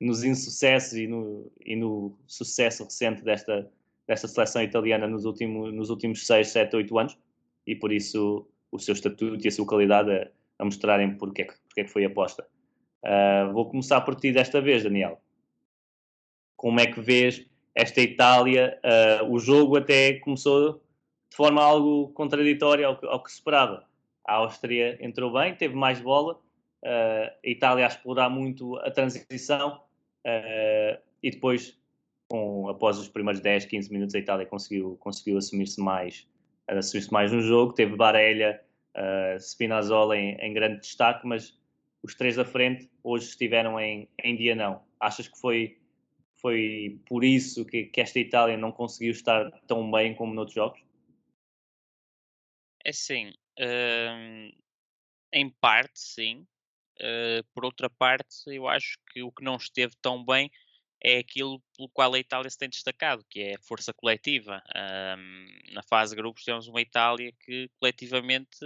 nos 0.00 0.24
insucessos 0.24 0.94
e 0.94 1.06
no, 1.06 1.50
e 1.64 1.76
no 1.76 2.16
sucesso 2.26 2.84
recente 2.84 3.22
desta, 3.22 3.70
desta 4.06 4.28
seleção 4.28 4.62
italiana 4.62 5.06
nos 5.06 5.24
últimos, 5.24 5.74
nos 5.74 5.90
últimos 5.90 6.26
6, 6.26 6.48
7, 6.48 6.76
8 6.76 6.98
anos 6.98 7.18
e 7.66 7.74
por 7.74 7.92
isso 7.92 8.46
o 8.70 8.78
seu 8.78 8.94
estatuto 8.94 9.44
e 9.44 9.48
a 9.48 9.50
sua 9.50 9.66
qualidade 9.66 10.30
a, 10.64 10.66
a 10.66 10.66
mostrarem 10.66 11.16
porque 11.16 11.42
é, 11.42 11.44
que, 11.44 11.54
porque 11.68 11.80
é 11.82 11.84
que 11.84 11.90
foi 11.90 12.04
aposta. 12.04 12.46
Uh, 13.04 13.52
vou 13.52 13.68
começar 13.68 14.00
por 14.00 14.14
ti 14.16 14.32
desta 14.32 14.60
vez, 14.60 14.82
Daniel. 14.82 15.20
Como 16.56 16.80
é 16.80 16.86
que 16.86 17.00
vês 17.00 17.46
esta 17.74 18.00
Itália? 18.00 18.80
Uh, 18.82 19.32
o 19.32 19.38
jogo 19.38 19.76
até 19.76 20.14
começou 20.14 20.82
de 21.30 21.36
forma 21.36 21.62
algo 21.62 22.08
contraditória 22.14 22.86
ao 22.86 22.98
que, 22.98 23.06
ao 23.06 23.22
que 23.22 23.30
se 23.30 23.36
esperava. 23.36 23.84
A 24.26 24.36
Áustria 24.36 24.96
entrou 25.04 25.32
bem, 25.32 25.54
teve 25.54 25.74
mais 25.74 26.00
bola, 26.00 26.34
uh, 26.34 27.30
a 27.44 27.48
Itália 27.48 27.84
a 27.84 27.88
explorar 27.88 28.30
muito 28.30 28.76
a 28.78 28.90
transição 28.90 29.82
e 31.22 31.30
depois, 31.30 31.78
com, 32.28 32.66
após 32.68 32.98
os 32.98 33.08
primeiros 33.08 33.42
10, 33.42 33.66
15 33.66 33.92
minutos, 33.92 34.14
a 34.14 34.18
Itália 34.18 34.46
conseguiu, 34.46 34.96
conseguiu 34.98 35.36
assumir-se 35.36 35.78
mais, 35.78 36.26
assumir 36.66 37.06
mais 37.10 37.30
no 37.30 37.42
jogo. 37.42 37.74
Teve 37.74 37.94
Barella, 37.94 38.58
uh, 38.96 39.36
Spinazzola 39.38 40.16
em, 40.16 40.36
em, 40.36 40.52
grande 40.52 40.80
destaque, 40.80 41.26
mas 41.26 41.58
os 42.02 42.14
três 42.14 42.36
da 42.36 42.44
frente 42.44 42.90
hoje 43.02 43.28
estiveram 43.28 43.78
em, 43.78 44.08
em 44.22 44.36
dia 44.36 44.54
não. 44.54 44.84
Achas 45.00 45.28
que 45.28 45.38
foi, 45.38 45.78
foi 46.36 47.00
por 47.06 47.24
isso 47.24 47.64
que, 47.64 47.84
que 47.84 48.00
esta 48.00 48.18
Itália 48.18 48.56
não 48.56 48.72
conseguiu 48.72 49.12
estar 49.12 49.50
tão 49.66 49.90
bem 49.90 50.14
como 50.14 50.34
noutros 50.34 50.54
jogos? 50.54 50.80
É 52.84 52.92
sim, 52.92 53.32
hum, 53.58 54.50
em 55.32 55.48
parte 55.48 55.98
sim, 55.98 56.46
Uh, 57.00 57.42
por 57.52 57.64
outra 57.64 57.90
parte, 57.90 58.36
eu 58.46 58.68
acho 58.68 58.98
que 59.10 59.20
o 59.22 59.32
que 59.32 59.42
não 59.42 59.56
esteve 59.56 59.94
tão 60.00 60.24
bem 60.24 60.50
é 61.04 61.18
aquilo 61.18 61.62
pelo 61.76 61.88
qual 61.90 62.14
a 62.14 62.18
Itália 62.18 62.48
se 62.50 62.58
tem 62.58 62.68
destacado, 62.68 63.24
que 63.28 63.40
é 63.40 63.54
a 63.56 63.62
força 63.62 63.92
coletiva. 63.92 64.62
Um, 64.74 65.74
na 65.74 65.82
fase 65.82 66.14
de 66.14 66.16
grupos 66.22 66.44
temos 66.44 66.66
uma 66.66 66.80
Itália 66.80 67.32
que 67.44 67.68
coletivamente 67.78 68.58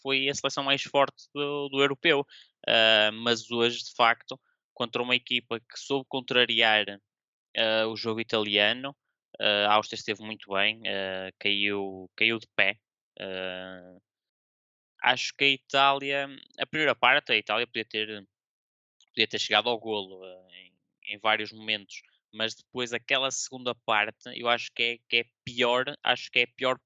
foi 0.00 0.28
a 0.28 0.34
seleção 0.34 0.62
mais 0.62 0.82
forte 0.82 1.28
do, 1.34 1.68
do 1.68 1.80
europeu, 1.80 2.20
uh, 2.20 3.12
mas 3.12 3.50
hoje, 3.50 3.78
de 3.78 3.94
facto, 3.96 4.40
contra 4.72 5.02
uma 5.02 5.16
equipa 5.16 5.58
que 5.58 5.78
soube 5.78 6.06
contrariar 6.08 6.86
uh, 6.88 7.88
o 7.88 7.96
jogo 7.96 8.20
italiano, 8.20 8.96
a 9.40 9.74
Áustria 9.74 9.98
esteve 9.98 10.22
muito 10.22 10.52
bem, 10.52 10.82
caiu, 11.40 12.08
caiu 12.14 12.38
de 12.38 12.46
pé 12.54 12.78
acho 15.02 15.34
que 15.34 15.44
a 15.44 15.48
Itália, 15.48 16.28
a 16.58 16.66
primeira 16.66 16.94
parte, 16.94 17.32
a 17.32 17.36
Itália 17.36 17.66
podia 17.66 17.84
ter, 17.84 18.26
podia 19.08 19.26
ter 19.26 19.38
chegado 19.38 19.68
ao 19.68 19.78
golo 19.78 20.22
uh, 20.22 20.51
em, 21.06 21.18
vários 21.18 21.52
momentos, 21.52 22.02
mas 22.32 22.54
depois 22.54 22.92
aquela 22.92 23.30
segunda 23.30 23.74
parte, 23.74 24.30
eu 24.34 24.48
acho 24.48 24.70
que 24.72 24.82
é, 24.82 24.98
que 25.08 25.16
é 25.18 25.24
pior, 25.44 25.84
acho 26.02 26.30
que 26.30 26.40
é 26.40 26.46
pior 26.46 26.78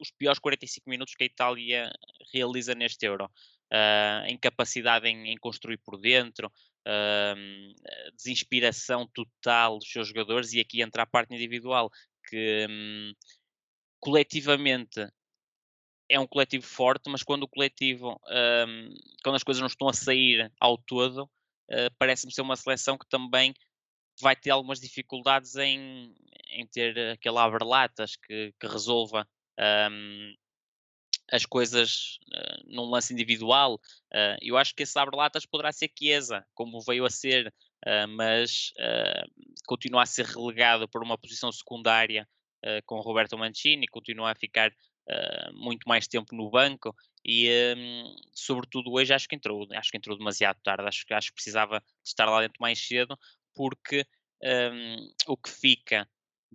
os 0.00 0.10
piores 0.10 0.38
45 0.38 0.88
minutos 0.88 1.14
que 1.14 1.24
a 1.24 1.26
Itália 1.26 1.92
realiza 2.32 2.74
neste 2.74 3.04
Euro. 3.06 3.30
Uh, 3.72 4.26
incapacidade 4.28 5.06
em, 5.06 5.28
em, 5.28 5.36
construir 5.36 5.76
por 5.76 5.96
dentro, 5.96 6.48
uh, 6.48 8.12
desinspiração 8.16 9.06
total 9.06 9.78
dos 9.78 9.88
seus 9.88 10.08
jogadores, 10.08 10.52
e 10.52 10.58
aqui 10.58 10.82
entra 10.82 11.04
a 11.04 11.06
parte 11.06 11.32
individual, 11.32 11.88
que 12.28 12.66
um, 12.68 13.12
coletivamente 14.00 15.06
é 16.08 16.18
um 16.18 16.26
coletivo 16.26 16.66
forte, 16.66 17.08
mas 17.08 17.22
quando 17.22 17.44
o 17.44 17.48
coletivo, 17.48 18.20
um, 18.28 18.94
quando 19.22 19.36
as 19.36 19.44
coisas 19.44 19.60
não 19.60 19.68
estão 19.68 19.88
a 19.88 19.92
sair 19.92 20.52
ao 20.58 20.76
todo, 20.76 21.30
uh, 21.70 21.90
parece-me 21.98 22.32
ser 22.32 22.42
uma 22.42 22.56
seleção 22.56 22.98
que 22.98 23.08
também 23.08 23.54
vai 24.20 24.36
ter 24.36 24.50
algumas 24.50 24.80
dificuldades 24.80 25.56
em, 25.56 26.14
em 26.50 26.66
ter 26.66 26.98
aquele 27.12 27.38
abre-latas 27.38 28.16
que, 28.16 28.52
que, 28.58 28.66
resolva 28.66 29.26
um, 29.90 30.34
as 31.32 31.46
coisas 31.46 32.18
uh, 32.28 32.62
num 32.66 32.90
lance 32.90 33.12
individual. 33.12 33.74
Uh, 34.12 34.36
eu 34.42 34.56
acho 34.56 34.74
que 34.74 34.82
esse 34.82 34.98
abre-latas 34.98 35.46
poderá 35.46 35.72
ser 35.72 35.90
Chiesa, 35.96 36.44
como 36.54 36.80
veio 36.80 37.04
a 37.04 37.10
ser, 37.10 37.52
mas 38.10 38.74
continua 39.66 40.02
a 40.02 40.06
ser 40.06 40.26
relegado 40.26 40.86
por 40.86 41.02
uma 41.02 41.16
posição 41.16 41.50
secundária 41.50 42.28
com 42.84 43.00
Roberto 43.00 43.38
Mancini, 43.38 43.88
continua 43.88 44.32
a 44.32 44.34
ficar 44.34 44.70
uh, 45.10 45.54
muito 45.54 45.88
mais 45.88 46.06
tempo 46.06 46.34
no 46.34 46.50
banco 46.50 46.94
e 47.24 47.48
um, 47.76 48.16
sobretudo 48.32 48.92
hoje 48.92 49.12
acho 49.12 49.28
que 49.28 49.36
entrou, 49.36 49.66
acho 49.72 49.90
que 49.90 49.96
entrou 49.96 50.16
demasiado 50.16 50.58
tarde, 50.62 50.86
acho, 50.86 51.04
acho 51.10 51.28
que 51.28 51.34
precisava 51.34 51.82
estar 52.04 52.26
lá 52.26 52.40
dentro 52.40 52.60
mais 52.60 52.78
cedo 52.78 53.18
porque 53.54 54.06
um, 54.42 55.12
o 55.26 55.36
que 55.36 55.50
fica 55.50 56.08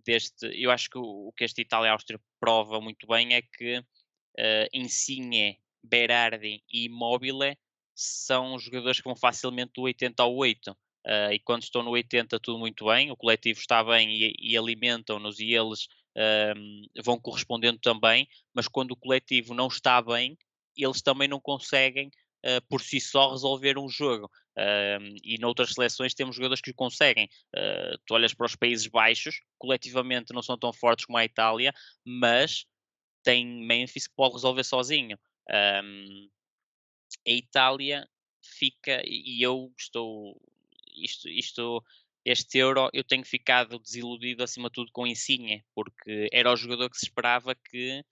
deste, 0.03 0.47
eu 0.59 0.71
acho 0.71 0.89
que 0.89 0.97
o, 0.97 1.27
o 1.27 1.33
que 1.33 1.43
este 1.43 1.61
Itália-Áustria 1.61 2.19
prova 2.39 2.81
muito 2.81 3.07
bem 3.07 3.33
é 3.33 3.41
que 3.41 3.77
uh, 3.77 4.67
Insigne, 4.73 5.59
Berardi 5.83 6.63
e 6.69 6.85
Immobile 6.85 7.57
são 7.93 8.57
jogadores 8.57 8.99
que 8.99 9.05
vão 9.05 9.15
facilmente 9.15 9.73
do 9.75 9.83
80 9.83 10.21
ao 10.21 10.35
8. 10.35 10.71
Uh, 10.71 11.31
e 11.31 11.39
quando 11.39 11.61
estão 11.61 11.83
no 11.83 11.91
80 11.91 12.39
tudo 12.39 12.57
muito 12.57 12.85
bem, 12.85 13.11
o 13.11 13.15
coletivo 13.15 13.59
está 13.59 13.83
bem 13.83 14.09
e, 14.11 14.33
e 14.39 14.57
alimentam-nos 14.57 15.39
e 15.39 15.53
eles 15.53 15.87
vão 17.03 17.19
correspondendo 17.19 17.77
também, 17.77 18.25
mas 18.53 18.69
quando 18.69 18.91
o 18.91 18.95
coletivo 18.95 19.53
não 19.53 19.67
está 19.67 20.01
bem, 20.01 20.37
eles 20.83 21.01
também 21.01 21.27
não 21.27 21.39
conseguem 21.39 22.07
uh, 22.07 22.61
por 22.69 22.81
si 22.81 22.99
só 22.99 23.31
resolver 23.31 23.77
um 23.77 23.89
jogo. 23.89 24.29
Uh, 24.57 25.15
e 25.23 25.37
noutras 25.39 25.73
seleções 25.73 26.13
temos 26.13 26.35
jogadores 26.35 26.61
que 26.61 26.71
o 26.71 26.75
conseguem. 26.75 27.29
Uh, 27.55 27.97
tu 28.05 28.13
olhas 28.13 28.33
para 28.33 28.45
os 28.45 28.55
Países 28.55 28.87
Baixos, 28.87 29.41
coletivamente 29.57 30.33
não 30.33 30.41
são 30.41 30.57
tão 30.57 30.71
fortes 30.71 31.05
como 31.05 31.17
a 31.17 31.25
Itália, 31.25 31.73
mas 32.03 32.65
tem 33.23 33.45
Memphis 33.45 34.07
que 34.07 34.15
pode 34.15 34.35
resolver 34.35 34.63
sozinho. 34.63 35.17
Um, 35.83 36.29
a 37.27 37.31
Itália 37.31 38.07
fica, 38.41 39.01
e 39.05 39.41
eu 39.41 39.73
estou. 39.77 40.39
Isto, 40.95 41.27
isto 41.27 41.83
este 42.25 42.57
Euro 42.57 42.89
eu 42.91 43.03
tenho 43.03 43.23
ficado 43.23 43.77
desiludido 43.77 44.43
acima 44.43 44.69
de 44.69 44.73
tudo 44.73 44.91
com 44.91 45.05
Insigne, 45.05 45.63
porque 45.75 46.27
era 46.31 46.51
o 46.51 46.55
jogador 46.55 46.89
que 46.89 46.97
se 46.97 47.05
esperava 47.05 47.53
que, 47.53 48.03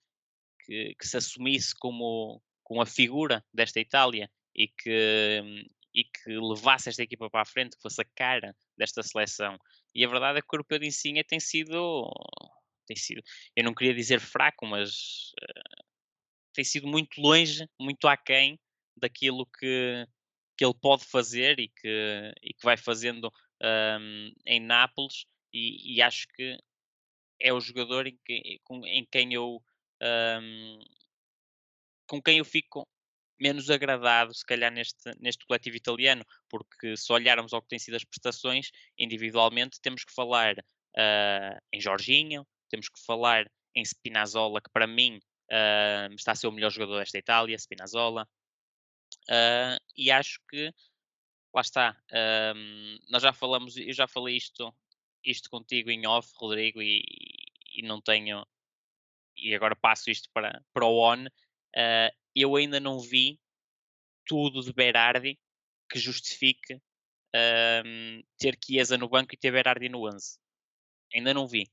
que, 0.64 0.94
que 0.94 1.06
se 1.06 1.16
assumisse 1.16 1.74
como, 1.74 2.40
como 2.64 2.80
a 2.80 2.86
figura 2.86 3.44
desta 3.52 3.78
Itália 3.78 4.28
e 4.54 4.66
que, 4.66 5.68
e 5.94 6.04
que 6.04 6.30
levasse 6.30 6.88
esta 6.88 7.02
equipa 7.02 7.30
para 7.30 7.42
a 7.42 7.46
frente, 7.46 7.76
que 7.76 7.82
fosse 7.82 8.00
a 8.00 8.04
cara 8.16 8.56
desta 8.76 9.02
seleção. 9.02 9.58
E 9.94 10.04
a 10.04 10.08
verdade 10.08 10.38
é 10.38 10.42
que 10.42 10.48
o 10.50 10.56
europeu 10.56 10.78
de 10.78 10.86
Insigne 10.86 11.22
tem 11.22 11.38
sido, 11.38 12.10
tem 12.86 12.96
sido, 12.96 13.22
eu 13.54 13.62
não 13.62 13.74
queria 13.74 13.94
dizer 13.94 14.18
fraco, 14.18 14.66
mas 14.66 15.32
uh, 15.40 15.84
tem 16.52 16.64
sido 16.64 16.86
muito 16.86 17.20
longe, 17.20 17.68
muito 17.78 18.08
aquém 18.08 18.58
daquilo 18.96 19.46
que, 19.46 20.06
que 20.56 20.64
ele 20.64 20.74
pode 20.74 21.04
fazer 21.04 21.58
e 21.60 21.68
que, 21.68 22.32
e 22.42 22.54
que 22.54 22.64
vai 22.64 22.76
fazendo 22.76 23.30
um, 23.62 24.32
em 24.46 24.60
Nápoles, 24.60 25.26
e, 25.52 25.96
e, 25.96 26.02
acho 26.02 26.26
que 26.34 26.58
é 27.40 27.52
o 27.52 27.60
jogador 27.60 28.06
em, 28.06 28.18
que, 28.24 28.60
com, 28.64 28.84
em 28.84 29.04
quem 29.04 29.32
eu 29.32 29.62
um, 30.02 30.78
com 32.06 32.22
quem 32.22 32.38
eu 32.38 32.44
fico 32.44 32.86
menos 33.38 33.68
agradado, 33.68 34.32
se 34.34 34.44
calhar, 34.44 34.72
neste, 34.72 35.10
neste 35.18 35.44
coletivo 35.46 35.76
italiano, 35.76 36.24
porque 36.48 36.96
se 36.96 37.12
olharmos 37.12 37.52
ao 37.52 37.62
que 37.62 37.68
têm 37.68 37.78
sido 37.78 37.96
as 37.96 38.04
prestações 38.04 38.70
individualmente, 38.98 39.80
temos 39.80 40.04
que 40.04 40.14
falar 40.14 40.54
uh, 40.58 41.58
em 41.72 41.80
Jorginho, 41.80 42.46
temos 42.70 42.88
que 42.88 43.04
falar 43.04 43.50
em 43.74 43.84
Spinazzola, 43.84 44.60
que 44.60 44.70
para 44.70 44.86
mim 44.86 45.18
uh, 45.50 46.14
está 46.14 46.32
a 46.32 46.34
ser 46.34 46.46
o 46.46 46.52
melhor 46.52 46.70
jogador 46.70 46.98
desta 46.98 47.18
Itália, 47.18 47.58
Spinazzola, 47.58 48.26
uh, 49.28 49.78
e 49.96 50.10
acho 50.10 50.40
que 50.48 50.72
lá 51.54 51.60
está. 51.60 51.96
Nós 53.08 53.22
já 53.22 53.32
falamos, 53.32 53.76
eu 53.76 53.92
já 53.92 54.08
falei 54.08 54.36
isto, 54.36 54.74
isto 55.24 55.48
contigo 55.48 55.88
em 55.88 56.04
off, 56.04 56.32
Rodrigo, 56.34 56.82
e, 56.82 57.02
e 57.74 57.82
não 57.82 58.00
tenho. 58.00 58.44
E 59.36 59.54
agora 59.54 59.76
passo 59.76 60.10
isto 60.10 60.28
para, 60.32 60.60
para 60.72 60.84
o 60.84 60.98
on. 60.98 61.26
Uh, 61.76 62.14
eu 62.34 62.56
ainda 62.56 62.78
não 62.80 63.00
vi 63.00 63.40
tudo 64.26 64.62
de 64.62 64.72
Berardi 64.72 65.38
que 65.90 65.98
justifique 65.98 66.80
ter 68.38 68.56
Chiesa 68.64 68.96
no 68.96 69.08
banco 69.08 69.34
e 69.34 69.36
ter 69.36 69.50
Berardi 69.50 69.88
no 69.88 70.06
11. 70.06 70.38
Ainda 71.12 71.34
não 71.34 71.48
vi. 71.48 71.68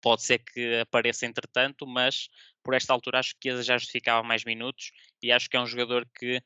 Pode 0.00 0.22
ser 0.22 0.38
que 0.38 0.80
apareça 0.80 1.26
entretanto, 1.26 1.86
mas 1.86 2.28
por 2.62 2.74
esta 2.74 2.92
altura 2.92 3.18
acho 3.18 3.34
que 3.34 3.48
Chiesa 3.48 3.62
já 3.62 3.78
justificava 3.78 4.22
mais 4.22 4.44
minutos 4.44 4.92
e 5.20 5.32
acho 5.32 5.48
que 5.48 5.56
é 5.56 5.60
um 5.60 5.66
jogador 5.66 6.08
que 6.14 6.40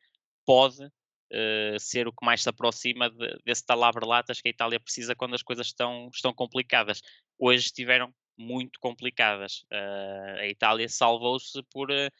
pode 0.47 0.83
uh, 0.85 1.81
ser 1.81 2.07
o 2.07 2.13
que 2.13 2.25
mais 2.25 2.43
se 2.43 2.49
aproxima 2.49 3.11
de, 3.11 3.39
desse 3.45 3.65
tal 3.65 3.83
abre-latas 3.83 4.41
que 4.41 4.49
a 4.49 4.51
Itália 4.51 4.81
precisa 4.81 5.15
quando 5.15 5.35
as 5.35 5.43
coisas 5.43 5.67
estão, 5.67 6.09
estão 6.13 6.33
complicadas. 6.33 7.03
Hoje 7.39 7.67
estiveram 7.67 8.15
muito 8.37 8.79
complicadas. 8.81 9.65
Uh, 9.73 10.41
a 10.41 10.47
Itália 10.47 10.89
salvou-se 10.89 11.63
por, 11.71 11.91
uh, 11.91 12.11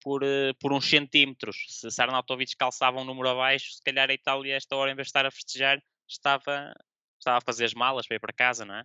por, 0.00 0.22
por 0.60 0.72
uns 0.72 0.88
centímetros. 0.88 1.64
Se 1.68 1.90
Sarnautovic 1.90 2.56
calçava 2.56 3.00
um 3.00 3.04
número 3.04 3.28
abaixo, 3.28 3.72
se 3.72 3.82
calhar 3.82 4.10
a 4.10 4.14
Itália, 4.14 4.56
esta 4.56 4.76
hora, 4.76 4.90
em 4.90 4.94
vez 4.94 5.06
de 5.06 5.10
estar 5.10 5.26
a 5.26 5.30
festejar, 5.30 5.82
estava, 6.08 6.74
estava 7.18 7.38
a 7.38 7.42
fazer 7.42 7.64
as 7.64 7.74
malas 7.74 8.06
para 8.06 8.16
ir 8.16 8.20
para 8.20 8.32
casa, 8.32 8.64
não 8.64 8.76
é? 8.76 8.84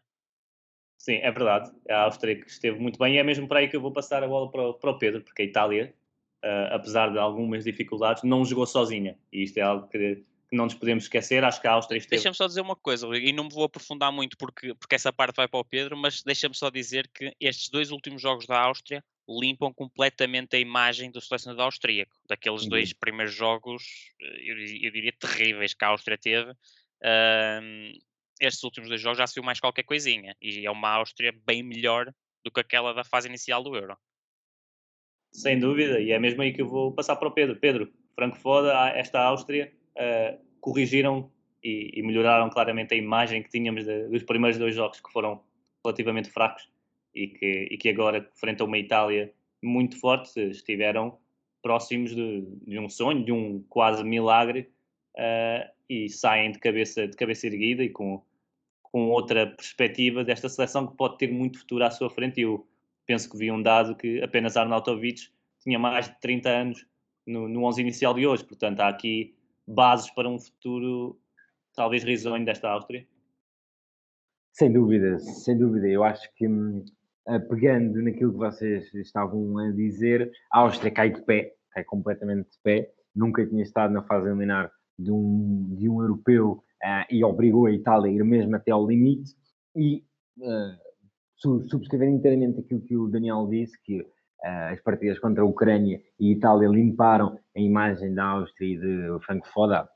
Sim, 0.97 1.15
é 1.15 1.31
verdade. 1.31 1.69
A 1.89 2.03
Áustria 2.03 2.39
que 2.39 2.49
esteve 2.49 2.79
muito 2.79 2.97
bem 2.97 3.15
e 3.15 3.17
é 3.17 3.23
mesmo 3.23 3.47
para 3.47 3.59
aí 3.59 3.67
que 3.67 3.75
eu 3.75 3.81
vou 3.81 3.91
passar 3.91 4.23
a 4.23 4.27
bola 4.27 4.49
para 4.49 4.69
o, 4.69 4.73
para 4.73 4.91
o 4.91 4.97
Pedro, 4.97 5.21
porque 5.21 5.41
a 5.41 5.45
Itália, 5.45 5.93
uh, 6.43 6.75
apesar 6.75 7.11
de 7.11 7.19
algumas 7.19 7.65
dificuldades, 7.65 8.23
não 8.23 8.45
jogou 8.45 8.65
sozinha. 8.65 9.17
E 9.31 9.43
isto 9.43 9.57
é 9.57 9.61
algo 9.61 9.87
que 9.89 10.23
não 10.53 10.65
nos 10.65 10.73
podemos 10.73 11.05
esquecer. 11.05 11.43
Acho 11.43 11.59
que 11.59 11.67
a 11.67 11.71
Áustria 11.71 11.97
esteve. 11.97 12.15
Deixa-me 12.15 12.35
só 12.35 12.47
dizer 12.47 12.61
uma 12.61 12.75
coisa, 12.75 13.07
e 13.17 13.33
não 13.33 13.45
me 13.45 13.53
vou 13.53 13.63
aprofundar 13.63 14.11
muito 14.11 14.37
porque, 14.37 14.73
porque 14.75 14.95
essa 14.95 15.11
parte 15.11 15.35
vai 15.35 15.47
para 15.47 15.59
o 15.59 15.65
Pedro, 15.65 15.97
mas 15.97 16.21
deixa-me 16.23 16.55
só 16.55 16.69
dizer 16.69 17.09
que 17.13 17.33
estes 17.39 17.69
dois 17.69 17.91
últimos 17.91 18.21
jogos 18.21 18.45
da 18.45 18.59
Áustria 18.59 19.03
limpam 19.27 19.73
completamente 19.73 20.55
a 20.55 20.59
imagem 20.59 21.09
do 21.09 21.21
selecionador 21.21 21.65
austríaco. 21.65 22.15
Daqueles 22.27 22.63
uhum. 22.63 22.69
dois 22.69 22.93
primeiros 22.93 23.33
jogos, 23.33 23.83
eh, 24.21 24.51
eu, 24.51 24.57
eu, 24.57 24.91
diria 24.91 25.13
terríveis 25.13 25.73
que 25.73 25.85
a 25.85 25.89
Áustria 25.89 26.17
teve. 26.17 26.51
Uh, 26.51 27.91
estes 28.39 28.63
últimos 28.63 28.89
dois 28.89 29.01
jogos 29.01 29.17
já 29.17 29.27
se 29.27 29.35
viu 29.35 29.43
mais 29.43 29.59
qualquer 29.59 29.83
coisinha. 29.83 30.35
E 30.41 30.65
é 30.65 30.71
uma 30.71 30.89
Áustria 30.89 31.33
bem 31.45 31.63
melhor 31.63 32.13
do 32.43 32.51
que 32.51 32.59
aquela 32.59 32.93
da 32.93 33.03
fase 33.03 33.27
inicial 33.27 33.63
do 33.63 33.75
Euro. 33.75 33.97
Sem 35.31 35.57
dúvida, 35.57 35.99
e 35.99 36.11
é 36.11 36.19
mesmo 36.19 36.41
aí 36.41 36.53
que 36.53 36.61
eu 36.61 36.67
vou 36.67 36.93
passar 36.93 37.15
para 37.15 37.27
o 37.27 37.31
Pedro. 37.31 37.55
Pedro, 37.55 37.91
Franco 38.13 38.37
Foda, 38.37 38.89
esta 38.89 39.19
Áustria, 39.19 39.73
uh, 39.97 40.37
corrigiram 40.59 41.31
e, 41.63 41.91
e, 41.93 42.03
melhoraram 42.03 42.49
claramente 42.49 42.93
a 42.93 42.97
imagem 42.97 43.41
que 43.41 43.49
tínhamos 43.49 43.85
de, 43.85 44.07
dos 44.07 44.23
primeiros 44.23 44.59
dois 44.59 44.75
jogos 44.75 44.99
que 44.99 45.11
foram 45.11 45.41
relativamente 45.83 46.29
fracos 46.29 46.69
e 47.13 47.27
que, 47.27 47.67
e 47.71 47.77
que 47.77 47.89
agora, 47.89 48.29
frente 48.35 48.61
a 48.61 48.65
uma 48.65 48.77
Itália 48.77 49.33
muito 49.61 49.99
forte, 49.99 50.39
estiveram 50.39 51.17
próximos 51.61 52.13
de, 52.13 52.41
de 52.67 52.77
um 52.77 52.89
sonho, 52.89 53.23
de 53.23 53.31
um 53.31 53.63
quase 53.69 54.03
milagre, 54.03 54.69
uh, 55.15 55.71
e 55.89 56.09
saem 56.09 56.51
de 56.51 56.59
cabeça, 56.59 57.07
de 57.07 57.15
cabeça 57.15 57.47
erguida 57.47 57.83
e 57.83 57.89
com, 57.89 58.21
com 58.81 59.09
outra 59.09 59.47
perspectiva 59.47 60.23
desta 60.23 60.49
seleção 60.49 60.87
que 60.87 60.97
pode 60.97 61.17
ter 61.17 61.31
muito 61.31 61.59
futuro 61.59 61.83
à 61.83 61.91
sua 61.91 62.09
frente. 62.09 62.41
Eu 62.41 62.67
penso 63.05 63.29
que 63.29 63.37
vi 63.37 63.51
um 63.51 63.61
dado 63.61 63.95
que 63.95 64.21
apenas 64.21 64.57
Arnautovic 64.57 65.29
tinha 65.59 65.79
mais 65.79 66.09
de 66.09 66.19
30 66.19 66.49
anos 66.49 66.85
no, 67.25 67.47
no 67.47 67.63
11 67.65 67.81
inicial 67.81 68.13
de 68.13 68.27
hoje, 68.27 68.43
portanto 68.43 68.79
há 68.81 68.89
aqui 68.89 69.33
bases 69.67 70.09
para 70.11 70.29
um 70.29 70.39
futuro 70.39 71.19
talvez 71.75 72.03
risonho 72.03 72.45
desta 72.45 72.69
Áustria. 72.69 73.05
Sem 74.51 74.71
dúvida, 74.71 75.17
sem 75.19 75.57
dúvida. 75.57 75.87
Eu 75.87 76.03
acho 76.03 76.31
que 76.35 76.47
hum, 76.47 76.85
pegando 77.49 78.01
naquilo 78.01 78.31
que 78.31 78.37
vocês 78.37 78.93
estavam 78.93 79.57
a 79.57 79.71
dizer, 79.71 80.31
a 80.51 80.59
Áustria 80.59 80.91
cai 80.91 81.11
de 81.11 81.21
pé, 81.21 81.55
cai 81.71 81.83
completamente 81.83 82.49
de 82.51 82.59
pé. 82.63 82.91
Nunca 83.15 83.45
tinha 83.45 83.63
estado 83.63 83.93
na 83.93 84.03
fase 84.03 84.27
eliminar 84.27 84.71
de 84.97 85.11
um, 85.11 85.75
de 85.75 85.89
um 85.89 86.01
europeu 86.01 86.63
uh, 86.83 87.05
e 87.09 87.23
obrigou 87.23 87.65
a 87.65 87.71
Itália 87.71 88.11
a 88.11 88.13
ir 88.13 88.23
mesmo 88.23 88.55
até 88.55 88.71
ao 88.71 88.87
limite. 88.87 89.33
E 89.75 90.03
uh, 90.37 90.77
subscrever 91.35 92.09
inteiramente 92.09 92.59
aquilo 92.59 92.81
que 92.81 92.95
o 92.95 93.07
Daniel 93.07 93.47
disse, 93.49 93.79
que 93.83 94.05
as 94.43 94.81
partidas 94.81 95.19
contra 95.19 95.41
a 95.41 95.45
Ucrânia 95.45 96.01
e 96.19 96.31
Itália 96.33 96.67
limparam 96.67 97.39
a 97.55 97.59
imagem 97.59 98.13
da 98.13 98.25
Áustria 98.25 98.75
e 98.75 98.77
de 98.77 99.25
Franco 99.25 99.47
Foda, 99.47 99.87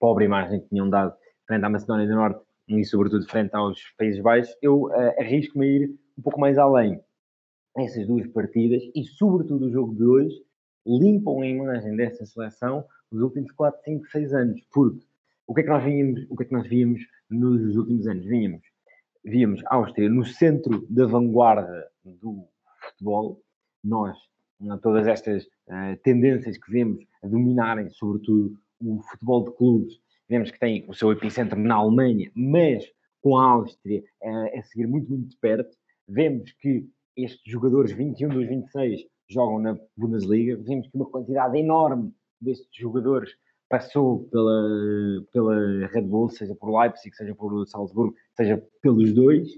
pobre 0.00 0.24
imagem 0.24 0.60
que 0.60 0.68
tinham 0.68 0.88
dado 0.88 1.14
frente 1.46 1.64
à 1.64 1.68
Macedónia 1.68 2.06
do 2.06 2.14
Norte 2.14 2.40
e 2.68 2.84
sobretudo 2.84 3.28
frente 3.28 3.54
aos 3.54 3.78
Países 3.98 4.22
Baixos, 4.22 4.56
eu 4.62 4.90
arrisco-me 5.18 5.66
a 5.66 5.70
ir 5.70 5.94
um 6.18 6.22
pouco 6.22 6.40
mais 6.40 6.56
além. 6.56 7.00
Essas 7.76 8.06
duas 8.06 8.26
partidas 8.28 8.82
e, 8.94 9.04
sobretudo, 9.04 9.66
o 9.66 9.70
jogo 9.70 9.94
de 9.94 10.04
hoje 10.04 10.42
limpam 10.86 11.40
a 11.40 11.46
imagem 11.46 11.96
dessa 11.96 12.24
seleção 12.26 12.84
os 13.10 13.20
últimos 13.20 13.50
4, 13.52 13.80
5, 13.84 14.06
6 14.06 14.34
anos. 14.34 14.60
Porque 14.72 15.04
o 15.46 15.54
que 15.54 15.60
é 15.60 15.64
que 15.64 15.70
nós 15.70 15.84
víamos, 15.84 16.26
o 16.30 16.36
que 16.36 16.42
é 16.44 16.46
que 16.46 16.52
nós 16.52 16.68
nos 17.30 17.76
últimos 17.76 18.06
anos? 18.06 18.24
Víamos 19.24 19.62
a 19.66 19.76
Áustria 19.76 20.08
no 20.08 20.24
centro 20.24 20.86
da 20.88 21.06
vanguarda 21.06 21.88
do 22.04 22.46
futebol. 22.80 23.40
Nós, 23.82 24.16
todas 24.82 25.06
estas 25.06 25.44
uh, 25.44 25.96
tendências 26.02 26.56
que 26.58 26.70
vemos 26.70 27.04
a 27.22 27.28
dominarem, 27.28 27.88
sobretudo, 27.90 28.56
o 28.80 29.00
futebol 29.02 29.44
de 29.44 29.56
clubes, 29.56 30.00
vemos 30.28 30.50
que 30.50 30.58
tem 30.58 30.84
o 30.88 30.94
seu 30.94 31.12
epicentro 31.12 31.58
na 31.58 31.76
Alemanha, 31.76 32.30
mas 32.34 32.84
com 33.20 33.36
a 33.36 33.44
Áustria 33.44 34.02
uh, 34.22 34.58
a 34.58 34.62
seguir 34.62 34.86
muito, 34.86 35.08
muito 35.08 35.28
de 35.28 35.36
perto 35.36 35.76
vemos 36.08 36.52
que 36.52 36.88
estes 37.16 37.40
jogadores 37.50 37.92
21 37.92 38.28
dos 38.28 38.46
26 38.46 39.06
jogam 39.28 39.58
na 39.58 39.78
Bundesliga, 39.96 40.56
vemos 40.62 40.88
que 40.88 40.96
uma 40.96 41.08
quantidade 41.08 41.58
enorme 41.58 42.12
destes 42.40 42.68
jogadores 42.74 43.30
passou 43.68 44.24
pela, 44.28 45.24
pela 45.32 45.86
Red 45.86 46.02
Bull, 46.02 46.28
seja 46.28 46.54
por 46.54 46.78
Leipzig, 46.78 47.14
seja 47.16 47.34
por 47.34 47.66
Salzburgo, 47.66 48.14
seja 48.36 48.62
pelos 48.82 49.14
dois. 49.14 49.48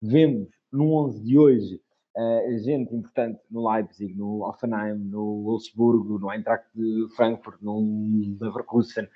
Vemos 0.00 0.48
no 0.72 0.92
11 0.94 1.22
de 1.22 1.38
hoje 1.38 1.80
uh, 2.16 2.58
gente 2.58 2.94
importante 2.94 3.40
no 3.50 3.68
Leipzig, 3.68 4.14
no 4.14 4.42
Offenheim, 4.42 4.98
no 4.98 5.42
Wolfsburgo, 5.42 6.18
no 6.18 6.30
Eintracht 6.30 6.66
de 6.74 7.08
Frankfurt, 7.16 7.60
no 7.62 8.36
Leverkusen, 8.40 9.08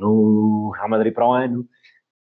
no 0.00 0.70
Real 0.70 0.88
Madrid 0.88 1.14
para 1.14 1.28
o 1.28 1.32
ano. 1.32 1.68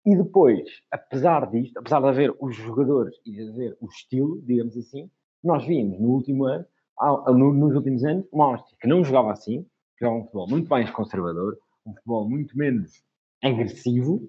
E 0.07 0.17
depois, 0.17 0.67
apesar 0.91 1.51
disto, 1.51 1.79
apesar 1.79 2.01
de 2.01 2.09
haver 2.09 2.35
os 2.41 2.57
jogadores 2.57 3.15
e 3.27 3.33
de 3.33 3.49
haver 3.49 3.77
o 3.81 3.87
estilo, 3.87 4.41
digamos 4.43 4.77
assim, 4.77 5.11
nós 5.45 5.67
vimos 5.67 6.01
no 6.01 6.09
último 6.09 6.45
ano, 6.45 6.65
nos 7.35 7.75
últimos 7.75 8.05
anos, 8.05 8.27
uma 8.33 8.47
Áustria 8.47 8.77
que 8.81 8.89
não 8.89 9.05
jogava 9.05 9.33
assim, 9.33 9.63
que 9.97 10.05
jogava 10.05 10.21
um 10.21 10.25
futebol 10.25 10.49
muito 10.49 10.69
mais 10.69 10.91
conservador, 10.91 11.59
um 11.87 11.95
futebol 11.95 12.29
muito 12.29 12.57
menos 12.57 13.03
agressivo, 13.43 14.29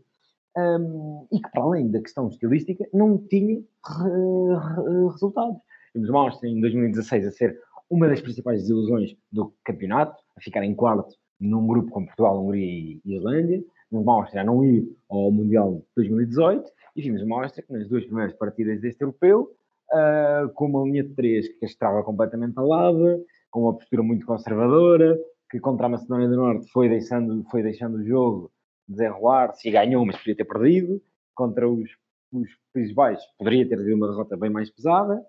um, 0.58 1.28
e 1.32 1.40
que, 1.40 1.50
para 1.52 1.64
além 1.64 1.90
da 1.90 2.02
questão 2.02 2.28
estilística, 2.28 2.86
não 2.94 3.18
tinha 3.18 3.56
re, 3.56 3.64
re, 3.86 5.12
resultados. 5.12 5.62
Vimos 5.94 6.10
uma 6.10 6.22
Áustria 6.22 6.50
em 6.50 6.60
2016 6.60 7.28
a 7.28 7.32
ser 7.32 7.60
uma 7.90 8.08
das 8.08 8.22
principais 8.22 8.62
desilusões 8.62 9.16
do 9.32 9.54
campeonato, 9.64 10.22
a 10.38 10.42
ficar 10.42 10.64
em 10.64 10.76
quarto 10.76 11.16
num 11.40 11.66
grupo 11.66 11.92
com 11.92 12.06
Portugal, 12.06 12.44
Hungria 12.44 12.66
e 12.66 13.02
Islândia 13.06 13.64
uma 13.92 14.14
Áustria 14.14 14.42
a 14.42 14.46
não 14.46 14.64
ir 14.64 14.88
ao 15.10 15.32
Mundial 15.32 15.76
de 15.76 15.84
2018 15.96 16.70
e 16.96 17.02
vimos 17.02 17.22
uma 17.22 17.44
Áustria 17.44 17.66
que 17.66 17.74
nas 17.74 17.88
duas 17.88 18.06
primeiras 18.06 18.34
partidas 18.36 18.80
deste 18.82 19.02
europeu, 19.02 19.52
uh, 19.92 20.50
com 20.54 20.66
uma 20.68 20.84
linha 20.84 21.04
de 21.04 21.14
três 21.16 21.48
que 21.48 21.60
castrava 21.60 22.04
completamente 22.04 22.58
a 22.58 22.62
lava, 22.62 23.20
com 23.50 23.62
uma 23.62 23.74
postura 23.74 24.04
muito 24.04 24.26
conservadora, 24.26 25.18
que 25.50 25.60
contra 25.60 25.88
a 25.88 25.90
Macedónia 25.90 26.28
do 26.28 26.36
Norte 26.36 26.72
foi 26.72 26.90
deixando, 26.90 27.44
foi 27.50 27.64
deixando 27.64 27.98
o 27.98 28.06
jogo 28.06 28.52
desenrolar-se 28.88 29.68
e 29.68 29.72
ganhou, 29.72 30.06
mas 30.06 30.18
podia 30.18 30.36
ter 30.36 30.46
perdido. 30.46 31.02
Contra 31.34 31.68
os, 31.68 31.90
os 32.32 32.50
Países 32.74 32.94
Baixos 32.94 33.26
poderia 33.38 33.68
ter 33.68 33.78
tido 33.78 33.96
uma 33.96 34.08
derrota 34.08 34.38
bem 34.38 34.50
mais 34.50 34.70
pesada. 34.70 35.20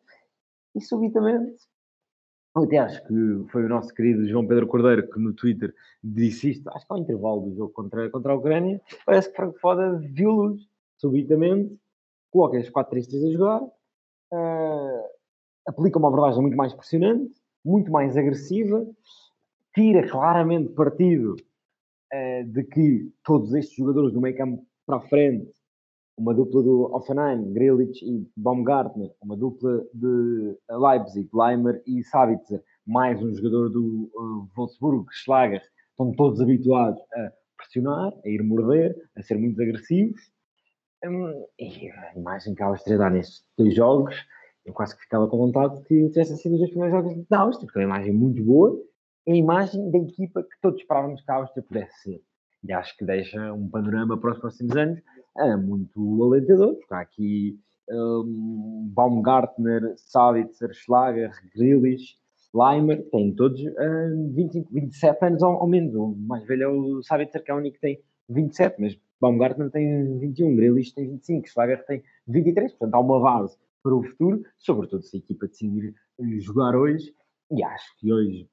E 0.74 0.80
subitamente. 0.80 1.56
Até 2.54 2.78
acho 2.78 3.06
que 3.06 3.44
foi 3.50 3.64
o 3.64 3.68
nosso 3.68 3.94
querido 3.94 4.26
João 4.26 4.46
Pedro 4.46 4.66
Cordeiro 4.66 5.08
que 5.08 5.20
no 5.20 5.32
Twitter 5.32 5.72
disse 6.02 6.50
isto, 6.50 6.68
acho 6.70 6.84
que 6.84 6.92
ao 6.92 6.98
intervalo 6.98 7.42
do 7.42 7.54
jogo 7.54 7.72
contra, 7.72 8.10
contra 8.10 8.32
a 8.32 8.36
Ucrânia, 8.36 8.80
parece 9.06 9.30
que 9.30 9.36
Franco 9.36 9.58
Foda 9.60 9.98
viu 9.98 10.30
luz, 10.30 10.60
subitamente, 10.96 11.78
coloca 12.30 12.58
as 12.58 12.68
4-3-3 12.68 13.28
a 13.28 13.32
jogar, 13.32 13.62
uh, 13.62 15.04
aplica 15.66 15.98
uma 15.98 16.08
abordagem 16.08 16.42
muito 16.42 16.56
mais 16.56 16.74
pressionante, 16.74 17.32
muito 17.64 17.90
mais 17.90 18.16
agressiva, 18.16 18.84
tira 19.72 20.08
claramente 20.08 20.72
partido 20.72 21.36
uh, 22.12 22.44
de 22.44 22.64
que 22.64 23.12
todos 23.22 23.54
estes 23.54 23.76
jogadores 23.76 24.12
do 24.12 24.20
meio 24.20 24.36
campo 24.36 24.66
para 24.84 24.96
a 24.96 25.08
frente, 25.08 25.52
uma 26.20 26.34
dupla 26.34 26.62
do 26.62 26.94
Offenheim, 26.94 27.50
Grealish 27.54 28.04
e 28.04 28.30
Baumgartner, 28.36 29.10
uma 29.22 29.34
dupla 29.34 29.82
de 29.94 30.54
Leipzig, 30.70 31.30
Leimer 31.32 31.82
e 31.86 32.04
Sabitzer, 32.04 32.62
mais 32.86 33.22
um 33.22 33.34
jogador 33.34 33.70
do 33.70 34.10
uh, 34.14 34.46
Wolfsburg, 34.54 35.06
Schlager, 35.10 35.62
estão 35.90 36.12
todos 36.12 36.38
habituados 36.42 37.00
a 37.14 37.32
pressionar, 37.56 38.12
a 38.22 38.28
ir 38.28 38.42
morder, 38.42 38.94
a 39.16 39.22
ser 39.22 39.38
muito 39.38 39.62
agressivos. 39.62 40.20
Um, 41.02 41.46
e 41.58 41.90
a 41.90 42.12
imagem 42.14 42.54
que 42.54 42.62
a 42.62 42.66
Áustria 42.66 42.98
dá 42.98 43.08
nestes 43.08 43.42
dois 43.56 43.74
jogos, 43.74 44.14
eu 44.66 44.74
quase 44.74 44.94
que 44.94 45.02
ficava 45.02 45.26
com 45.26 45.38
vontade 45.38 45.80
que 45.84 46.10
tivessem 46.10 46.36
sido 46.36 46.52
os 46.52 46.58
dois 46.58 46.70
primeiros 46.70 46.98
jogos 46.98 47.26
da 47.30 47.38
Áustria, 47.38 47.66
porque 47.66 47.78
é 47.78 47.86
uma 47.86 47.96
imagem 47.96 48.12
muito 48.12 48.44
boa, 48.44 48.78
é 49.26 49.32
a 49.32 49.36
imagem 49.36 49.90
da 49.90 49.96
equipa 49.96 50.42
que 50.42 50.60
todos 50.60 50.78
esperávamos 50.82 51.22
que 51.22 51.30
a 51.30 51.36
Áustria 51.36 51.64
pudesse 51.66 52.02
ser. 52.02 52.22
E 52.62 52.74
acho 52.74 52.94
que 52.98 53.06
deixa 53.06 53.54
um 53.54 53.70
panorama 53.70 54.18
para 54.18 54.32
os 54.32 54.38
próximos 54.38 54.76
anos 54.76 55.00
é 55.40 55.56
muito 55.56 56.22
alentador, 56.22 56.74
porque 56.74 56.94
há 56.94 57.00
aqui 57.00 57.58
um, 57.90 58.90
Baumgartner, 58.94 59.94
Savitzer, 59.96 60.72
Schlager, 60.72 61.32
Grealish, 61.54 62.16
Leimer, 62.54 63.08
têm 63.10 63.32
todos 63.34 63.60
uh, 63.60 64.32
25, 64.34 64.72
27 64.72 65.24
anos 65.24 65.42
ou, 65.42 65.54
ou, 65.54 65.66
menos. 65.66 65.94
O 65.94 66.14
mais 66.16 66.44
velho 66.46 66.62
é 66.62 66.68
o 66.68 67.02
Savitzer, 67.02 67.42
que 67.42 67.50
é 67.50 67.54
o 67.54 67.58
único 67.58 67.74
que 67.76 67.80
tem 67.80 68.00
27, 68.28 68.80
mas 68.80 68.98
Baumgartner 69.20 69.70
tem 69.70 70.18
21, 70.18 70.56
Grealish 70.56 70.94
tem 70.94 71.08
25, 71.08 71.48
Schlager 71.48 71.84
tem 71.86 72.02
23, 72.26 72.72
portanto 72.72 72.94
há 72.94 73.00
uma 73.00 73.20
base 73.20 73.56
para 73.82 73.94
o 73.94 74.02
futuro, 74.02 74.42
sobretudo 74.58 75.02
se 75.02 75.16
a 75.16 75.18
equipa 75.18 75.46
decidir 75.46 75.94
jogar 76.38 76.74
hoje, 76.76 77.14
e 77.50 77.62
acho 77.62 77.98
que 77.98 78.12
hoje, 78.12 78.48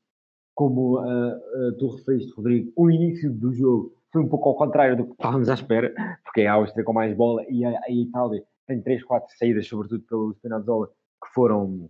como 0.55 0.99
uh, 0.99 1.35
uh, 1.35 1.77
tu 1.77 1.89
referiste, 1.89 2.33
Rodrigo, 2.33 2.71
o 2.75 2.89
início 2.89 3.31
do 3.31 3.51
jogo 3.53 3.96
foi 4.11 4.21
um 4.21 4.27
pouco 4.27 4.49
ao 4.49 4.55
contrário 4.55 4.95
do 4.95 5.05
que 5.05 5.11
estávamos 5.11 5.49
à 5.49 5.53
espera, 5.53 5.93
porque 6.23 6.41
é 6.41 6.47
a 6.47 6.53
Áustria 6.53 6.83
com 6.83 6.93
mais 6.93 7.15
bola 7.15 7.43
e 7.49 7.65
a, 7.65 7.79
a 7.83 7.91
Itália 7.91 8.43
tem 8.65 8.81
3, 8.81 9.03
4 9.03 9.37
saídas, 9.37 9.67
sobretudo 9.67 10.03
pelo 10.03 10.33
Spinazzola, 10.33 10.87
que 10.87 11.33
foram, 11.33 11.89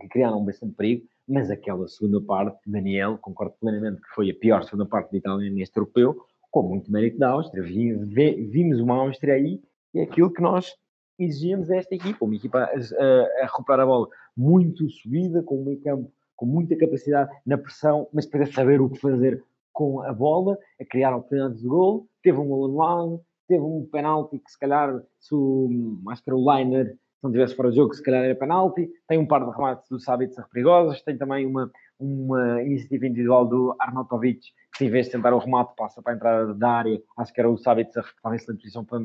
que 0.00 0.08
criaram 0.08 0.44
bastante 0.44 0.74
perigo, 0.74 1.06
mas 1.28 1.50
aquela 1.50 1.86
segunda 1.88 2.20
parte, 2.20 2.58
Daniel, 2.66 3.18
concordo 3.18 3.54
plenamente 3.60 4.00
que 4.00 4.08
foi 4.14 4.30
a 4.30 4.34
pior 4.34 4.62
segunda 4.64 4.86
parte 4.86 5.12
da 5.12 5.18
Itália 5.18 5.50
neste 5.50 5.76
europeu, 5.76 6.16
com 6.50 6.62
muito 6.62 6.90
mérito 6.90 7.18
da 7.18 7.30
Áustria. 7.30 7.62
Vimos 7.62 8.80
uma 8.80 8.96
Áustria 8.96 9.34
aí 9.34 9.60
e 9.94 10.00
é 10.00 10.02
aquilo 10.04 10.32
que 10.32 10.40
nós 10.40 10.74
exigíamos 11.18 11.68
desta 11.68 11.94
equipa, 11.94 12.24
uma 12.24 12.34
equipa 12.34 12.60
a, 12.60 12.64
a, 12.64 13.42
a 13.42 13.46
recuperar 13.46 13.80
a 13.80 13.86
bola 13.86 14.08
muito 14.36 14.88
subida, 14.88 15.42
com 15.42 15.60
um 15.60 15.64
meio 15.64 15.80
campo 15.82 16.10
com 16.38 16.46
muita 16.46 16.76
capacidade 16.76 17.36
na 17.44 17.58
pressão, 17.58 18.08
mas 18.12 18.24
depois 18.24 18.48
a 18.48 18.52
saber 18.52 18.80
o 18.80 18.88
que 18.88 19.00
fazer 19.00 19.42
com 19.78 20.02
a 20.02 20.12
bola, 20.12 20.58
a 20.80 20.84
criar 20.84 21.14
oportunidades 21.14 21.62
de 21.62 21.68
gol, 21.68 22.08
teve 22.20 22.36
um 22.36 22.52
anulado, 22.52 23.22
teve 23.46 23.62
um 23.62 23.88
penalti 23.88 24.40
que 24.40 24.50
se 24.50 24.58
calhar, 24.58 25.00
se 25.20 25.32
o, 25.32 25.70
acho 26.08 26.24
que 26.24 26.30
era 26.30 26.36
o 26.36 26.52
Liner, 26.52 26.90
se 26.90 27.22
não 27.22 27.30
tivesse 27.30 27.54
fora 27.54 27.70
de 27.70 27.76
jogo, 27.76 27.94
se 27.94 28.02
calhar 28.02 28.24
era 28.24 28.34
penalti, 28.34 28.90
tem 29.06 29.18
um 29.18 29.26
par 29.26 29.44
de 29.44 29.52
remates 29.52 29.88
do 29.88 30.00
Sabitzer 30.00 30.44
perigosos, 30.48 31.00
tem 31.02 31.16
também 31.16 31.46
uma, 31.46 31.70
uma 31.96 32.60
iniciativa 32.60 33.06
individual 33.06 33.46
do 33.46 33.76
Arnautovic, 33.78 34.40
que 34.76 34.86
em 34.86 34.90
vez 34.90 35.06
de 35.06 35.12
tentar 35.12 35.32
o 35.32 35.38
remate, 35.38 35.72
passa 35.76 36.02
para 36.02 36.12
a 36.12 36.16
entrada 36.16 36.54
da 36.54 36.70
área, 36.70 37.00
acho 37.16 37.32
que 37.32 37.38
era 37.38 37.48
o 37.48 37.56
Sabitzer 37.56 38.02
que 38.02 38.08
estava 38.16 38.34
em 38.34 38.38
excelente 38.38 38.62
posição 38.62 38.84
para 38.84 38.98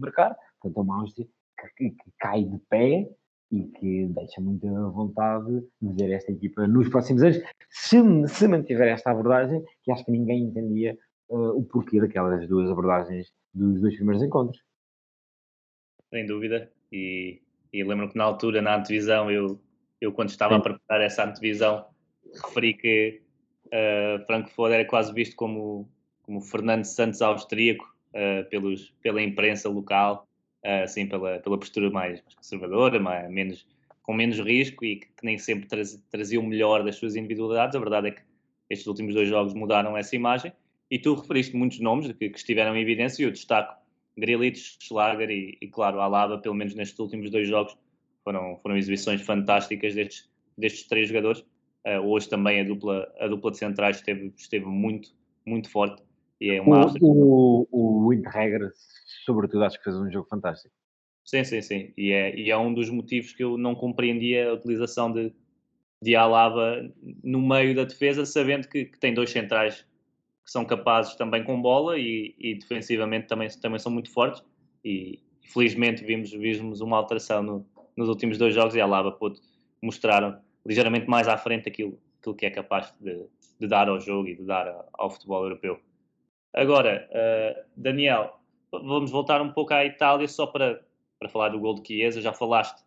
marcar, 0.00 0.36
portanto 0.60 0.80
é 0.80 0.82
uma 0.82 1.00
Áustria 1.00 1.28
que, 1.76 1.90
que 1.90 2.12
cai 2.18 2.42
de 2.42 2.58
pé, 2.68 3.08
e 3.50 3.64
que 3.64 4.06
deixa 4.08 4.40
muita 4.40 4.68
vontade 4.90 5.62
de 5.80 5.92
ver 5.94 6.12
esta 6.12 6.32
equipa 6.32 6.66
nos 6.66 6.88
próximos 6.88 7.22
anos, 7.22 7.38
se, 7.70 7.96
se 8.28 8.48
mantiver 8.48 8.88
esta 8.88 9.10
abordagem, 9.10 9.64
que 9.82 9.90
acho 9.90 10.04
que 10.04 10.12
ninguém 10.12 10.44
entendia 10.44 10.96
uh, 11.30 11.58
o 11.58 11.64
porquê 11.64 12.00
daquelas 12.00 12.46
duas 12.46 12.70
abordagens 12.70 13.32
dos 13.54 13.80
dois 13.80 13.96
primeiros 13.96 14.22
encontros. 14.22 14.62
Sem 16.10 16.26
dúvida, 16.26 16.70
e, 16.92 17.40
e 17.72 17.84
lembro 17.84 18.10
que 18.10 18.16
na 18.16 18.24
altura, 18.24 18.60
na 18.60 18.76
antevisão, 18.76 19.30
eu, 19.30 19.60
eu 20.00 20.12
quando 20.12 20.30
estava 20.30 20.54
Sim. 20.54 20.60
a 20.60 20.62
preparar 20.62 21.06
essa 21.06 21.24
antevisão, 21.24 21.86
referi 22.44 22.74
que 22.74 23.22
uh, 23.66 24.24
Franco 24.26 24.50
Foda 24.50 24.74
era 24.74 24.84
quase 24.84 25.12
visto 25.12 25.36
como, 25.36 25.88
como 26.22 26.40
Fernando 26.42 26.84
Santos 26.84 27.22
austríaco 27.22 27.84
uh, 28.10 28.48
pelos, 28.50 28.90
pela 29.02 29.22
imprensa 29.22 29.68
local, 29.68 30.27
assim, 30.64 31.06
pela, 31.06 31.38
pela 31.38 31.58
postura 31.58 31.90
mais, 31.90 32.20
mais 32.22 32.34
conservadora, 32.34 32.98
mais, 32.98 33.30
menos, 33.30 33.66
com 34.02 34.12
menos 34.12 34.38
risco 34.40 34.84
e 34.84 34.96
que, 34.96 35.06
que 35.06 35.24
nem 35.24 35.38
sempre 35.38 35.66
traz, 35.66 36.02
trazia 36.10 36.40
o 36.40 36.42
melhor 36.42 36.82
das 36.84 36.96
suas 36.96 37.16
individualidades. 37.16 37.76
A 37.76 37.78
verdade 37.78 38.08
é 38.08 38.10
que 38.12 38.22
estes 38.70 38.86
últimos 38.86 39.14
dois 39.14 39.28
jogos 39.28 39.54
mudaram 39.54 39.96
essa 39.96 40.14
imagem 40.16 40.52
e 40.90 40.98
tu 40.98 41.14
referiste 41.14 41.56
muitos 41.56 41.80
nomes 41.80 42.10
que, 42.12 42.30
que 42.30 42.38
estiveram 42.38 42.76
em 42.76 42.82
evidência 42.82 43.22
e 43.22 43.26
eu 43.26 43.30
destaco 43.30 43.78
Grealish, 44.16 44.76
Schlager 44.80 45.30
e, 45.30 45.56
e, 45.60 45.68
claro, 45.68 46.00
Alaba, 46.00 46.38
pelo 46.38 46.54
menos 46.54 46.74
nestes 46.74 46.98
últimos 46.98 47.30
dois 47.30 47.48
jogos, 47.48 47.76
foram, 48.24 48.58
foram 48.58 48.76
exibições 48.76 49.22
fantásticas 49.22 49.94
destes, 49.94 50.28
destes 50.56 50.86
três 50.86 51.08
jogadores. 51.08 51.40
Uh, 51.86 52.00
hoje 52.04 52.28
também 52.28 52.60
a 52.60 52.64
dupla, 52.64 53.10
a 53.20 53.28
dupla 53.28 53.52
de 53.52 53.58
centrais 53.58 53.98
esteve, 53.98 54.32
esteve 54.36 54.66
muito, 54.66 55.10
muito 55.46 55.70
forte. 55.70 56.02
E 56.40 56.50
é 56.50 56.60
uma 56.60 56.86
o, 57.00 57.66
o, 57.70 58.08
o 58.08 58.72
sobretudo, 59.24 59.64
acho 59.64 59.78
que 59.78 59.84
fez 59.84 59.96
um 59.96 60.10
jogo 60.10 60.28
fantástico. 60.28 60.74
Sim, 61.24 61.44
sim, 61.44 61.60
sim. 61.60 61.92
E 61.96 62.12
é, 62.12 62.34
e 62.34 62.50
é 62.50 62.56
um 62.56 62.72
dos 62.72 62.88
motivos 62.88 63.32
que 63.32 63.44
eu 63.44 63.58
não 63.58 63.74
compreendia 63.74 64.48
a 64.48 64.54
utilização 64.54 65.12
de, 65.12 65.32
de 66.00 66.16
Alaba 66.16 66.90
no 67.22 67.40
meio 67.40 67.74
da 67.74 67.84
defesa, 67.84 68.24
sabendo 68.24 68.68
que, 68.68 68.86
que 68.86 68.98
tem 68.98 69.12
dois 69.12 69.30
centrais 69.30 69.86
que 70.44 70.50
são 70.50 70.64
capazes 70.64 71.14
também 71.16 71.44
com 71.44 71.60
bola 71.60 71.98
e, 71.98 72.34
e 72.38 72.54
defensivamente 72.54 73.26
também, 73.26 73.48
também 73.60 73.78
são 73.78 73.92
muito 73.92 74.10
fortes. 74.10 74.42
E 74.82 75.18
felizmente 75.52 76.02
vimos, 76.04 76.30
vimos 76.30 76.80
uma 76.80 76.96
alteração 76.96 77.42
no, 77.42 77.66
nos 77.96 78.08
últimos 78.08 78.38
dois 78.38 78.54
jogos 78.54 78.74
e 78.74 78.80
Alaba 78.80 79.12
pôde 79.12 79.40
mostrar 79.82 80.42
ligeiramente 80.64 81.06
mais 81.08 81.28
à 81.28 81.36
frente 81.36 81.68
aquilo, 81.68 81.98
aquilo 82.20 82.34
que 82.34 82.46
é 82.46 82.50
capaz 82.50 82.94
de, 83.00 83.26
de 83.60 83.66
dar 83.66 83.88
ao 83.88 84.00
jogo 84.00 84.28
e 84.28 84.34
de 84.34 84.44
dar 84.44 84.86
ao 84.94 85.10
futebol 85.10 85.42
europeu. 85.42 85.78
Agora, 86.52 87.08
uh, 87.10 87.64
Daniel, 87.76 88.38
vamos 88.72 89.10
voltar 89.10 89.40
um 89.40 89.52
pouco 89.52 89.74
à 89.74 89.84
Itália 89.84 90.26
só 90.28 90.46
para, 90.46 90.82
para 91.18 91.28
falar 91.28 91.50
do 91.50 91.60
gol 91.60 91.74
de 91.74 91.86
Chiesa. 91.86 92.20
Já 92.20 92.32
falaste 92.32 92.80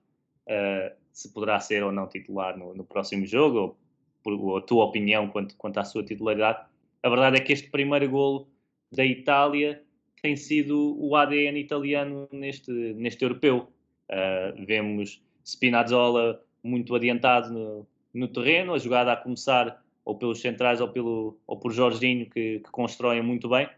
uh, 0.48 0.96
se 1.12 1.32
poderá 1.34 1.60
ser 1.60 1.84
ou 1.84 1.92
não 1.92 2.08
titular 2.08 2.58
no, 2.58 2.74
no 2.74 2.84
próximo 2.84 3.26
jogo, 3.26 3.58
ou, 3.58 3.78
por, 4.24 4.34
ou, 4.34 4.58
a 4.58 4.62
tua 4.62 4.86
opinião 4.86 5.28
quanto, 5.28 5.56
quanto 5.56 5.78
à 5.80 5.84
sua 5.84 6.04
titularidade. 6.04 6.66
A 7.04 7.10
verdade 7.10 7.38
é 7.38 7.40
que 7.40 7.54
este 7.54 7.70
primeiro 7.70 8.10
gol 8.10 8.48
da 8.92 9.06
Itália 9.06 9.84
tem 10.22 10.36
sido 10.36 10.98
o 11.00 11.16
ADN 11.16 11.58
italiano 11.58 12.28
neste, 12.32 12.72
neste 12.72 13.24
europeu. 13.24 13.72
Uh, 14.10 14.66
vemos 14.66 15.22
Spinazzola 15.44 16.44
muito 16.64 16.94
adiantado 16.94 17.52
no, 17.52 17.88
no, 18.14 18.28
terreno, 18.28 18.74
a 18.74 18.78
jogada 18.78 19.14
a 19.14 19.18
começar 19.18 19.81
ou 20.04 20.18
pelos 20.18 20.42
centrais 20.42 20.82
ou, 20.82 20.90
pelo, 20.90 21.38
ou 21.46 21.58
por 21.58 21.72
Jorginho, 21.72 22.30
que, 22.30 22.60
que 22.60 22.72
constroem 22.72 23.22
muito 23.22 23.48
bem. 23.50 23.70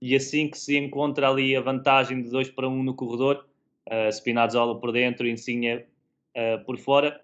E 0.00 0.14
assim 0.14 0.48
que 0.48 0.58
se 0.58 0.76
encontra 0.76 1.28
ali 1.28 1.56
a 1.56 1.60
vantagem 1.60 2.22
de 2.22 2.30
2 2.30 2.50
para 2.50 2.68
1 2.68 2.72
um 2.72 2.82
no 2.82 2.94
corredor, 2.94 3.46
uh, 3.88 4.12
Spinazzola 4.12 4.78
por 4.78 4.92
dentro, 4.92 5.26
Insigne 5.26 5.76
uh, 5.76 6.64
por 6.64 6.78
fora, 6.78 7.20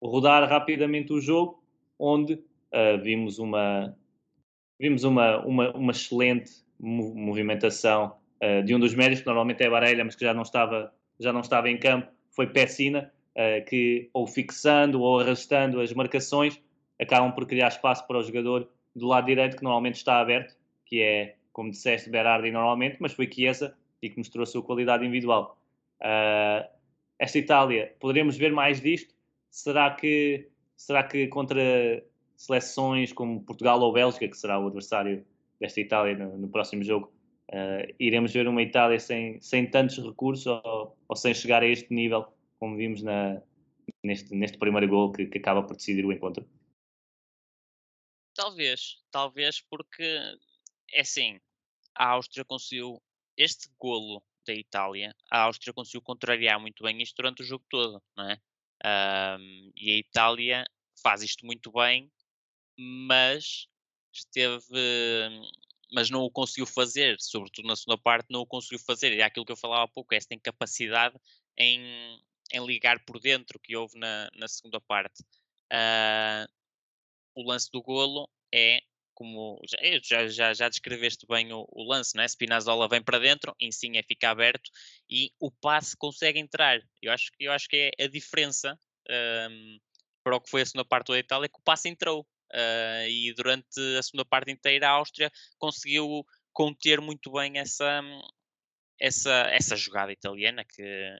rodar 0.00 0.48
rapidamente 0.48 1.12
o 1.12 1.20
jogo, 1.20 1.62
onde 1.98 2.34
uh, 2.34 3.00
vimos 3.02 3.38
uma 3.38 3.96
vimos 4.80 5.04
uma, 5.04 5.38
uma, 5.44 5.70
uma 5.76 5.92
excelente 5.92 6.50
movimentação 6.80 8.16
uh, 8.42 8.64
de 8.64 8.74
um 8.74 8.80
dos 8.80 8.94
médios, 8.94 9.20
que 9.20 9.26
normalmente 9.26 9.62
é 9.62 9.70
Barelha, 9.70 10.04
mas 10.04 10.16
que 10.16 10.24
já 10.24 10.34
não 10.34 10.42
estava, 10.42 10.92
já 11.20 11.32
não 11.32 11.40
estava 11.40 11.70
em 11.70 11.78
campo, 11.78 12.08
foi 12.30 12.48
Pessina, 12.48 13.12
que 13.66 14.10
ou 14.12 14.26
fixando 14.26 15.00
ou 15.00 15.18
arrastando 15.20 15.80
as 15.80 15.90
marcações, 15.94 16.60
acabam 17.02 17.32
por 17.32 17.46
criar 17.46 17.68
espaço 17.68 18.06
para 18.06 18.18
o 18.18 18.22
jogador 18.22 18.68
do 18.94 19.06
lado 19.06 19.26
direito, 19.26 19.56
que 19.56 19.62
normalmente 19.62 19.96
está 19.96 20.20
aberto, 20.20 20.56
que 20.86 21.00
é 21.00 21.36
como 21.52 21.70
disseste, 21.70 22.08
Berardi 22.08 22.50
normalmente, 22.50 22.96
mas 23.00 23.12
foi 23.12 23.30
Chiesa 23.30 23.76
e 24.00 24.08
que 24.08 24.18
mostrou 24.18 24.42
a 24.42 24.46
sua 24.46 24.62
qualidade 24.62 25.04
individual. 25.04 25.58
Uh, 26.00 26.66
esta 27.18 27.38
Itália, 27.38 27.94
poderemos 28.00 28.36
ver 28.36 28.52
mais 28.52 28.80
disto? 28.80 29.14
Será 29.50 29.90
que, 29.90 30.48
será 30.76 31.04
que 31.04 31.28
contra 31.28 32.02
seleções 32.36 33.12
como 33.12 33.42
Portugal 33.42 33.80
ou 33.80 33.92
Bélgica, 33.92 34.26
que 34.26 34.36
será 34.36 34.58
o 34.58 34.66
adversário 34.66 35.24
desta 35.60 35.80
Itália 35.80 36.16
no, 36.16 36.38
no 36.38 36.48
próximo 36.48 36.82
jogo, 36.82 37.12
uh, 37.50 37.94
iremos 37.98 38.32
ver 38.32 38.48
uma 38.48 38.62
Itália 38.62 38.98
sem, 38.98 39.40
sem 39.40 39.70
tantos 39.70 39.98
recursos 39.98 40.46
ou, 40.46 40.96
ou, 41.08 41.16
sem 41.16 41.34
chegar 41.34 41.62
a 41.62 41.66
este 41.66 41.92
nível, 41.92 42.26
como 42.58 42.76
vimos 42.76 43.02
na, 43.02 43.40
neste, 44.02 44.34
neste 44.34 44.58
primeiro 44.58 44.88
gol 44.88 45.12
que, 45.12 45.26
que 45.26 45.38
acaba 45.38 45.62
por 45.62 45.76
decidir 45.76 46.04
o 46.04 46.12
encontro? 46.12 46.44
Talvez, 48.42 48.96
talvez 49.12 49.60
porque 49.70 50.02
é 50.90 51.02
assim, 51.02 51.38
a 51.94 52.08
Áustria 52.08 52.44
conseguiu 52.44 53.00
este 53.36 53.68
golo 53.78 54.20
da 54.44 54.52
Itália, 54.52 55.14
a 55.30 55.42
Áustria 55.42 55.72
conseguiu 55.72 56.02
contrariar 56.02 56.58
muito 56.58 56.82
bem 56.82 57.00
isto 57.00 57.14
durante 57.14 57.42
o 57.42 57.44
jogo 57.44 57.64
todo, 57.70 58.02
não 58.16 58.28
é? 58.28 58.36
Um, 58.84 59.70
e 59.76 59.92
a 59.92 59.96
Itália 59.96 60.66
faz 61.00 61.22
isto 61.22 61.46
muito 61.46 61.70
bem, 61.70 62.10
mas 62.76 63.68
esteve, 64.12 64.66
mas 65.92 66.10
não 66.10 66.22
o 66.22 66.30
conseguiu 66.30 66.66
fazer, 66.66 67.20
sobretudo 67.20 67.68
na 67.68 67.76
segunda 67.76 68.02
parte, 68.02 68.26
não 68.28 68.40
o 68.40 68.46
conseguiu 68.46 68.80
fazer. 68.80 69.12
E 69.12 69.20
é 69.20 69.22
aquilo 69.22 69.46
que 69.46 69.52
eu 69.52 69.56
falava 69.56 69.84
há 69.84 69.88
pouco, 69.88 70.16
esta 70.16 70.34
incapacidade 70.34 71.16
em, 71.56 72.20
em 72.52 72.66
ligar 72.66 73.04
por 73.04 73.20
dentro 73.20 73.60
que 73.60 73.76
houve 73.76 73.96
na, 73.96 74.28
na 74.34 74.48
segunda 74.48 74.80
parte. 74.80 75.22
Uh, 75.72 76.61
o 77.34 77.42
lance 77.42 77.70
do 77.72 77.82
golo 77.82 78.28
é 78.52 78.80
como 79.14 79.60
já, 80.02 80.28
já, 80.28 80.54
já 80.54 80.68
descreveste 80.68 81.26
bem 81.28 81.52
o, 81.52 81.66
o, 81.70 81.84
lance, 81.84 82.16
não 82.16 82.22
é? 82.22 82.26
Spinazzola 82.26 82.88
vem 82.88 83.02
para 83.02 83.18
dentro, 83.18 83.54
Insigne 83.60 84.02
fica 84.02 84.30
aberto 84.30 84.70
e 85.08 85.30
o 85.38 85.50
passe 85.50 85.96
consegue 85.96 86.38
entrar. 86.38 86.80
Eu 87.00 87.12
acho, 87.12 87.30
eu 87.38 87.52
acho 87.52 87.68
que 87.68 87.92
é 87.98 88.04
a 88.04 88.08
diferença 88.08 88.78
um, 89.50 89.78
para 90.24 90.36
o 90.36 90.40
que 90.40 90.50
foi 90.50 90.62
a 90.62 90.66
segunda 90.66 90.84
parte 90.84 91.12
da 91.12 91.18
Itália, 91.18 91.48
que 91.48 91.58
o 91.58 91.62
passe 91.62 91.88
entrou. 91.88 92.26
Uh, 92.52 93.08
e 93.08 93.32
durante 93.34 93.80
a 93.98 94.02
segunda 94.02 94.26
parte 94.26 94.50
inteira 94.50 94.86
a 94.86 94.90
Áustria 94.90 95.32
conseguiu 95.56 96.22
conter 96.52 97.00
muito 97.00 97.32
bem 97.32 97.58
essa, 97.58 98.02
essa, 99.00 99.32
essa 99.50 99.74
jogada 99.74 100.12
italiana 100.12 100.62
que, 100.62 101.16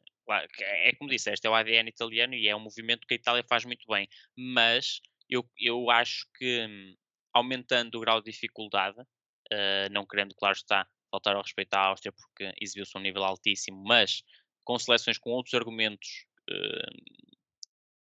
que 0.54 0.64
é 0.64 0.92
como 0.94 1.10
disseste, 1.10 1.46
é 1.46 1.50
o 1.50 1.54
ADN 1.54 1.88
italiano 1.88 2.34
e 2.34 2.48
é 2.48 2.54
um 2.54 2.60
movimento 2.60 3.06
que 3.06 3.14
a 3.14 3.16
Itália 3.16 3.44
faz 3.48 3.64
muito 3.64 3.86
bem, 3.88 4.06
mas 4.36 5.00
eu, 5.33 5.49
eu 5.59 5.91
acho 5.91 6.26
que 6.35 6.66
hum, 6.66 6.97
aumentando 7.33 7.97
o 7.97 8.01
grau 8.01 8.20
de 8.20 8.30
dificuldade, 8.30 9.01
uh, 9.01 9.91
não 9.91 10.07
querendo, 10.07 10.35
claro 10.35 10.57
está, 10.57 10.87
faltar 11.11 11.37
ao 11.37 11.43
respeito 11.43 11.74
à 11.74 11.87
Áustria 11.87 12.12
porque 12.12 12.53
exibiu-se 12.61 12.97
um 12.97 13.01
nível 13.01 13.24
altíssimo, 13.24 13.83
mas 13.85 14.22
com 14.64 14.78
seleções 14.78 15.18
com 15.18 15.30
outros 15.30 15.55
argumentos 15.55 16.26
uh, 16.51 17.22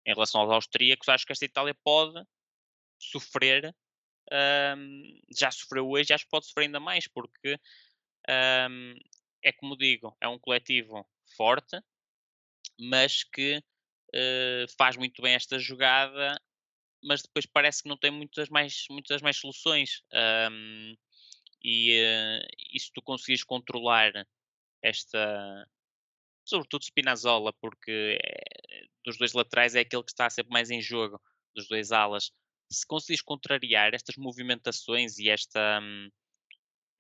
em 0.05 0.13
relação 0.13 0.41
aos 0.41 0.51
austríacos, 0.51 1.09
acho 1.09 1.25
que 1.25 1.31
esta 1.31 1.45
Itália 1.45 1.75
pode 1.83 2.23
sofrer, 2.99 3.75
um, 4.77 5.19
já 5.35 5.51
sofreu 5.51 5.89
hoje, 5.89 6.13
acho 6.13 6.25
que 6.25 6.29
pode 6.29 6.45
sofrer 6.45 6.65
ainda 6.65 6.79
mais, 6.79 7.07
porque 7.07 7.59
um, 8.69 8.93
é 9.43 9.51
como 9.51 9.77
digo, 9.77 10.15
é 10.21 10.27
um 10.27 10.39
coletivo 10.39 11.07
forte, 11.35 11.77
mas 12.79 13.23
que 13.23 13.57
uh, 13.57 14.75
faz 14.77 14.95
muito 14.95 15.21
bem 15.21 15.33
esta 15.33 15.57
jogada 15.57 16.39
mas 17.05 17.21
depois 17.21 17.45
parece 17.45 17.83
que 17.83 17.89
não 17.89 17.97
tem 17.97 18.11
muitas 18.11 18.49
mais, 18.49 18.85
muitas 18.89 19.21
mais 19.21 19.37
soluções. 19.37 20.01
Um, 20.51 20.95
e, 21.63 21.99
uh, 22.01 22.47
e 22.73 22.79
se 22.79 22.91
tu 22.91 23.01
conseguires 23.01 23.43
controlar 23.43 24.11
esta, 24.83 25.67
sobretudo 26.43 26.83
Spinazzola, 26.83 27.53
porque 27.53 28.19
é, 28.23 28.85
dos 29.03 29.17
dois 29.17 29.33
laterais 29.33 29.75
é 29.75 29.81
aquele 29.81 30.03
que 30.03 30.11
está 30.11 30.29
sempre 30.29 30.51
mais 30.51 30.69
em 30.69 30.81
jogo, 30.81 31.21
dos 31.55 31.67
dois 31.67 31.91
alas. 31.91 32.31
Se 32.71 32.85
conseguires 32.85 33.21
contrariar 33.21 33.93
estas 33.93 34.15
movimentações 34.17 35.17
e 35.19 35.29
esta, 35.29 35.79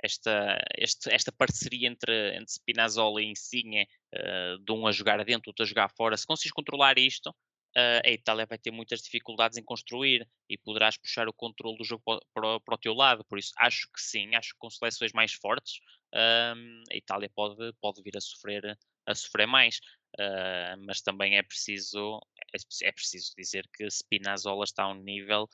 esta, 0.03 0.63
este, 0.77 1.11
esta 1.13 1.31
parceria 1.31 1.87
entre, 1.87 2.35
entre 2.35 2.51
Spinazzola 2.51 3.21
e 3.21 3.25
Insigne, 3.25 3.87
uh, 4.13 4.59
de 4.63 4.71
um 4.71 4.87
a 4.87 4.91
jogar 4.91 5.23
dentro, 5.25 5.49
outro 5.49 5.63
a 5.63 5.67
jogar 5.67 5.89
fora, 5.89 6.17
se 6.17 6.25
conseguires 6.25 6.53
controlar 6.53 6.97
isto, 6.97 7.35
a 7.75 8.09
Itália 8.09 8.45
vai 8.45 8.57
ter 8.57 8.71
muitas 8.71 9.01
dificuldades 9.01 9.57
em 9.57 9.63
construir 9.63 10.27
e 10.49 10.57
poderás 10.57 10.97
puxar 10.97 11.27
o 11.27 11.33
controle 11.33 11.77
do 11.77 11.83
jogo 11.83 12.01
para, 12.05 12.59
para, 12.61 12.75
o 12.75 12.77
teu 12.77 12.93
lado. 12.93 13.25
Por 13.25 13.37
isso, 13.37 13.51
acho 13.57 13.87
que 13.91 14.01
sim, 14.01 14.33
acho 14.33 14.53
que 14.53 14.59
com 14.59 14.69
seleções 14.69 15.11
mais 15.11 15.33
fortes 15.33 15.79
a 16.15 16.95
Itália 16.95 17.29
pode, 17.29 17.73
pode 17.81 18.01
vir 18.01 18.15
a 18.17 18.21
sofrer, 18.21 18.77
a 19.05 19.15
sofrer 19.15 19.47
mais. 19.47 19.79
Uh, 20.17 20.79
mas 20.85 21.01
também 21.01 21.37
é 21.37 21.43
preciso, 21.43 22.21
é, 22.53 22.87
é, 22.87 22.91
preciso 22.93 23.33
dizer 23.37 23.67
que 23.73 23.85
Spinazzola 23.89 24.63
está 24.63 24.83
a 24.83 24.91
um 24.91 25.01
nível 25.03 25.49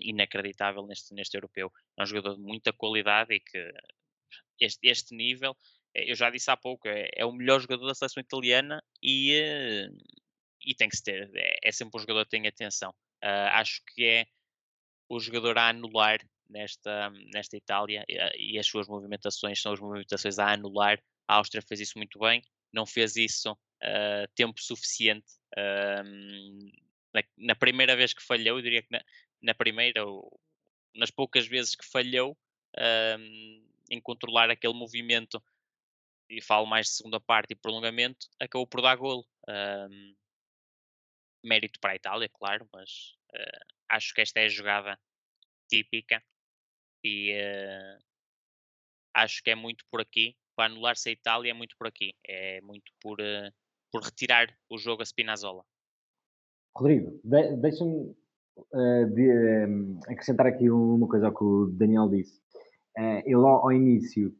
inacreditável 0.00 0.86
neste, 0.86 1.12
neste 1.12 1.36
europeu. 1.36 1.72
É 1.98 2.02
um 2.02 2.06
jogador 2.06 2.36
de 2.36 2.42
muita 2.42 2.72
qualidade 2.72 3.34
e 3.34 3.40
que 3.40 3.72
este, 4.60 4.86
este 4.86 5.16
nível, 5.16 5.56
eu 5.94 6.14
já 6.14 6.30
disse 6.30 6.48
há 6.48 6.56
pouco, 6.56 6.86
é, 6.86 7.08
é 7.12 7.24
o 7.24 7.32
melhor 7.32 7.60
jogador 7.60 7.88
da 7.88 7.94
seleção 7.94 8.20
italiana 8.20 8.80
e 9.02 9.88
e 10.66 10.74
tem 10.74 10.88
que 10.88 10.96
se 10.96 11.04
ter, 11.04 11.30
é, 11.34 11.56
é 11.62 11.72
sempre 11.72 11.96
um 11.96 12.00
jogador 12.00 12.24
que 12.24 12.30
tem 12.32 12.46
atenção. 12.46 12.90
Uh, 13.22 13.48
acho 13.52 13.82
que 13.84 14.04
é 14.04 14.26
o 15.08 15.20
jogador 15.20 15.56
a 15.56 15.68
anular 15.68 16.18
nesta, 16.50 17.10
nesta 17.32 17.56
Itália 17.56 18.04
e, 18.08 18.54
e, 18.54 18.58
as 18.58 18.66
suas 18.66 18.88
movimentações 18.88 19.62
são 19.62 19.72
as 19.72 19.80
movimentações 19.80 20.38
a 20.40 20.52
anular. 20.52 21.00
A 21.28 21.36
Áustria 21.36 21.62
fez 21.62 21.80
isso 21.80 21.96
muito 21.96 22.18
bem, 22.18 22.42
não 22.72 22.84
fez 22.84 23.14
isso 23.14 23.52
uh, 23.52 24.28
tempo 24.34 24.60
suficiente. 24.60 25.32
Uh, 25.56 26.72
na, 27.14 27.22
na, 27.38 27.54
primeira 27.54 27.94
vez 27.94 28.12
que 28.12 28.22
falhou, 28.22 28.58
eu 28.58 28.62
diria 28.62 28.82
que 28.82 28.90
na, 28.90 29.02
na 29.40 29.54
primeira, 29.54 30.04
ou 30.04 30.38
nas 30.94 31.10
poucas 31.10 31.46
vezes 31.46 31.76
que 31.76 31.86
falhou 31.86 32.36
em 33.88 33.98
controlar 34.02 34.50
aquele 34.50 34.74
movimento, 34.74 35.42
e 36.28 36.42
falo 36.42 36.66
mais 36.66 36.88
de 36.88 36.92
segunda 36.92 37.18
parte 37.18 37.52
e 37.52 37.54
prolongamento, 37.54 38.28
acabou 38.38 38.66
por 38.66 38.82
dar 38.82 38.96
golo 38.96 39.26
mérito 41.46 41.78
para 41.80 41.92
a 41.92 41.96
Itália, 41.96 42.28
claro, 42.28 42.68
mas 42.72 43.16
uh, 43.34 43.64
acho 43.90 44.12
que 44.12 44.20
esta 44.20 44.40
é 44.40 44.46
a 44.46 44.48
jogada 44.48 44.98
típica 45.68 46.22
e 47.04 47.32
uh, 47.32 47.98
acho 49.14 49.42
que 49.42 49.50
é 49.50 49.54
muito 49.54 49.84
por 49.90 50.00
aqui. 50.00 50.36
Para 50.56 50.72
anular-se 50.72 51.10
a 51.10 51.12
Itália 51.12 51.50
é 51.50 51.54
muito 51.54 51.76
por 51.78 51.86
aqui, 51.86 52.14
é 52.26 52.60
muito 52.62 52.90
por, 53.00 53.20
uh, 53.20 53.52
por 53.92 54.02
retirar 54.02 54.48
o 54.70 54.78
jogo 54.78 55.02
a 55.02 55.04
Spinazzola. 55.04 55.64
Rodrigo, 56.74 57.20
de 57.24 57.56
deixa-me 57.56 58.14
de, 59.14 59.66
acrescentar 60.08 60.46
aqui 60.46 60.70
uma 60.70 61.06
coisa 61.06 61.26
ao 61.26 61.34
que 61.34 61.44
o 61.44 61.66
Daniel 61.72 62.08
disse. 62.08 62.42
ele 63.24 63.34
ao, 63.34 63.64
ao 63.64 63.72
início 63.72 64.34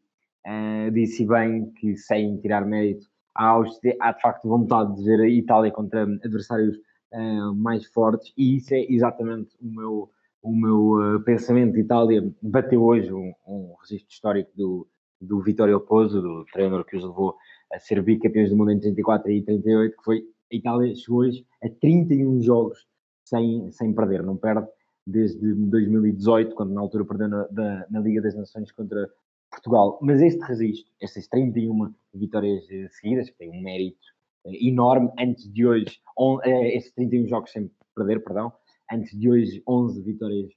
disse 0.92 1.26
bem 1.26 1.70
que 1.72 1.96
sem 1.96 2.38
tirar 2.40 2.64
mérito 2.66 3.06
a 3.34 3.48
Áustria 3.48 3.96
há 4.00 4.12
de 4.12 4.20
facto 4.20 4.48
vontade 4.48 4.96
de 4.96 5.04
ver 5.04 5.20
a 5.20 5.28
Itália 5.28 5.70
contra 5.70 6.02
adversários 6.02 6.78
uh, 7.12 7.54
mais 7.54 7.86
fortes, 7.86 8.32
e 8.36 8.56
isso 8.56 8.74
é 8.74 8.84
exatamente 8.88 9.56
o 9.60 9.66
meu, 9.66 10.10
o 10.42 10.52
meu 10.52 11.16
uh, 11.16 11.20
pensamento. 11.20 11.78
Itália 11.78 12.32
bateu 12.42 12.82
hoje 12.82 13.12
um, 13.12 13.32
um 13.46 13.74
registro 13.80 14.12
histórico 14.12 14.50
do, 14.56 14.88
do 15.20 15.40
Vittorio 15.40 15.80
Pozzo, 15.80 16.20
do 16.20 16.44
treinador 16.52 16.84
que 16.84 16.96
os 16.96 17.04
levou 17.04 17.36
a 17.72 17.78
ser 17.78 18.02
bicampeões 18.02 18.50
do 18.50 18.56
mundo 18.56 18.70
em 18.70 18.80
34 18.80 19.30
e 19.30 19.42
38, 19.42 19.96
que 19.96 20.04
foi 20.04 20.24
a 20.52 20.56
Itália 20.56 20.94
chegou 20.94 21.20
hoje 21.20 21.44
a 21.62 21.68
31 21.68 22.40
jogos 22.40 22.86
sem, 23.24 23.70
sem 23.72 23.92
perder, 23.92 24.22
não 24.22 24.36
perde 24.36 24.68
desde 25.06 25.54
2018, 25.54 26.54
quando 26.54 26.72
na 26.72 26.80
altura 26.80 27.04
perdeu 27.04 27.28
na, 27.28 27.46
da, 27.48 27.86
na 27.90 28.00
Liga 28.00 28.20
das 28.22 28.34
Nações 28.34 28.72
contra 28.72 29.08
Portugal. 29.50 29.98
Mas 30.02 30.20
este 30.20 30.40
registro, 30.40 30.92
estas 31.00 31.28
31 31.28 31.92
vitórias 32.14 32.64
eh, 32.70 32.88
seguidas, 32.90 33.30
que 33.30 33.38
tem 33.38 33.50
um 33.50 33.62
mérito 33.62 33.98
enorme 34.46 35.10
antes 35.18 35.50
de 35.52 35.66
hoje, 35.66 35.98
on, 36.16 36.40
eh, 36.42 36.76
esses 36.76 36.92
31 36.92 37.28
jogos 37.28 37.50
sem 37.50 37.70
perder, 37.94 38.22
perdão, 38.22 38.52
antes 38.92 39.18
de 39.18 39.30
hoje 39.30 39.62
11 39.66 40.02
vitórias 40.02 40.50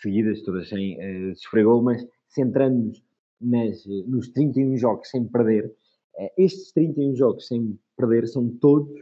seguidas, 0.00 0.42
todas 0.42 0.68
sem 0.68 0.96
uh, 0.98 1.36
sofrer 1.36 1.64
gol, 1.64 1.82
mas 1.82 2.06
centrando-nos 2.28 3.02
nos 3.40 4.28
31 4.30 4.76
jogos 4.76 5.08
sem 5.08 5.26
perder, 5.26 5.66
uh, 5.66 6.30
estes 6.36 6.72
31 6.72 7.16
jogos 7.16 7.46
sem 7.46 7.78
perder 7.96 8.26
são 8.26 8.48
todos 8.58 8.92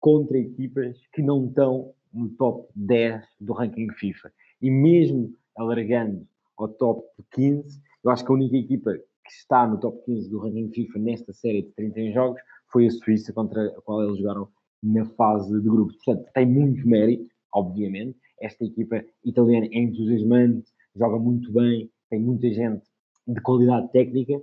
contra 0.00 0.38
equipas 0.38 0.98
que 1.12 1.22
não 1.22 1.46
estão 1.46 1.92
no 2.12 2.28
top 2.30 2.68
10 2.74 3.22
do 3.40 3.52
ranking 3.52 3.90
FIFA. 3.92 4.32
E 4.60 4.70
mesmo 4.70 5.34
alargando 5.56 6.26
ao 6.56 6.68
top 6.68 7.06
15, 7.32 7.80
eu 8.04 8.10
acho 8.10 8.24
que 8.24 8.32
a 8.32 8.34
única 8.34 8.56
equipa 8.56 8.94
que 8.94 9.32
está 9.32 9.66
no 9.66 9.78
top 9.78 10.02
15 10.04 10.30
do 10.30 10.38
ranking 10.38 10.70
FIFA 10.70 10.98
nesta 10.98 11.32
série 11.32 11.62
de 11.62 11.70
31 11.72 12.12
jogos 12.12 12.40
foi 12.72 12.86
a 12.86 12.90
Suíça 12.90 13.32
contra 13.32 13.66
a 13.66 13.80
qual 13.82 14.02
eles 14.04 14.18
jogaram 14.18 14.48
na 14.82 15.04
fase 15.04 15.52
de 15.60 15.68
grupos. 15.68 15.96
Portanto, 16.04 16.30
tem 16.32 16.46
muito 16.46 16.86
mérito, 16.86 17.28
obviamente. 17.52 18.18
Esta 18.40 18.64
equipa 18.64 19.04
italiana 19.24 19.66
é 19.66 19.78
entusiasmante, 19.78 20.70
joga 20.96 21.18
muito 21.18 21.52
bem, 21.52 21.90
tem 22.08 22.20
muita 22.20 22.48
gente 22.50 22.82
de 23.26 23.40
qualidade 23.42 23.90
técnica, 23.92 24.40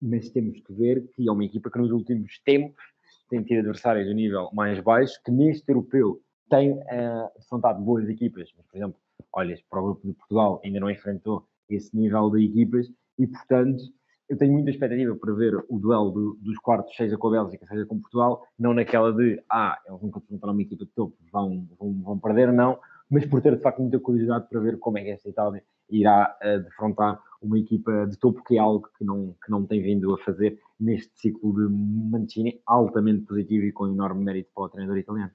mas 0.00 0.30
temos 0.30 0.60
que 0.60 0.72
ver 0.72 1.06
que 1.14 1.28
é 1.28 1.32
uma 1.32 1.44
equipa 1.44 1.70
que 1.70 1.78
nos 1.78 1.90
últimos 1.90 2.38
tempos 2.44 2.82
tem 3.28 3.42
tido 3.42 3.60
adversários 3.60 4.06
de 4.06 4.14
nível 4.14 4.50
mais 4.52 4.80
baixo, 4.80 5.20
que 5.24 5.30
neste 5.30 5.68
europeu 5.70 6.20
tem 6.50 6.72
uh, 6.72 7.30
defrontado 7.38 7.82
boas 7.82 8.08
equipas, 8.08 8.50
mas, 8.56 8.66
por 8.66 8.76
exemplo, 8.76 8.96
olhas 9.32 9.60
para 9.62 9.80
o 9.80 9.84
grupo 9.84 10.06
de 10.06 10.14
Portugal, 10.14 10.60
ainda 10.64 10.80
não 10.80 10.90
enfrentou 10.90 11.46
esse 11.68 11.96
nível 11.96 12.30
de 12.30 12.44
equipas 12.44 12.90
e, 13.18 13.26
portanto, 13.26 13.82
eu 14.28 14.38
tenho 14.38 14.52
muita 14.52 14.70
expectativa 14.70 15.14
para 15.16 15.34
ver 15.34 15.54
o 15.68 15.78
duelo 15.78 16.10
do, 16.10 16.38
dos 16.40 16.58
quartos, 16.58 16.96
seja 16.96 17.16
com 17.16 17.28
a 17.28 17.30
Bélgica, 17.32 17.66
seja 17.66 17.84
com 17.84 18.00
Portugal, 18.00 18.46
não 18.58 18.72
naquela 18.72 19.12
de, 19.12 19.42
ah, 19.50 19.78
eles 19.86 20.00
nunca 20.00 20.18
enfrentaram 20.18 20.52
uma 20.52 20.62
equipa 20.62 20.84
de 20.84 20.90
topo, 20.92 21.16
vão, 21.30 21.68
vão, 21.78 22.02
vão 22.02 22.18
perder, 22.18 22.52
não, 22.52 22.78
mas 23.10 23.26
por 23.26 23.42
ter 23.42 23.56
de 23.56 23.62
facto 23.62 23.80
muita 23.80 23.98
curiosidade 23.98 24.48
para 24.48 24.60
ver 24.60 24.78
como 24.78 24.98
é 24.98 25.04
que 25.04 25.10
esta 25.10 25.28
Itália 25.28 25.62
irá 25.90 26.36
uh, 26.42 26.62
defrontar 26.62 27.20
uma 27.42 27.58
equipa 27.58 28.06
de 28.06 28.16
topo, 28.18 28.42
que 28.42 28.56
é 28.56 28.58
algo 28.58 28.88
que 28.96 29.04
não, 29.04 29.36
que 29.44 29.50
não 29.50 29.66
tem 29.66 29.82
vindo 29.82 30.14
a 30.14 30.18
fazer 30.18 30.58
neste 30.80 31.12
ciclo 31.18 31.52
de 31.54 31.68
Mancini, 31.70 32.62
altamente 32.66 33.26
positivo 33.26 33.66
e 33.66 33.72
com 33.72 33.86
enorme 33.86 34.24
mérito 34.24 34.50
para 34.54 34.64
o 34.64 34.68
treinador 34.70 34.98
italiano. 34.98 35.32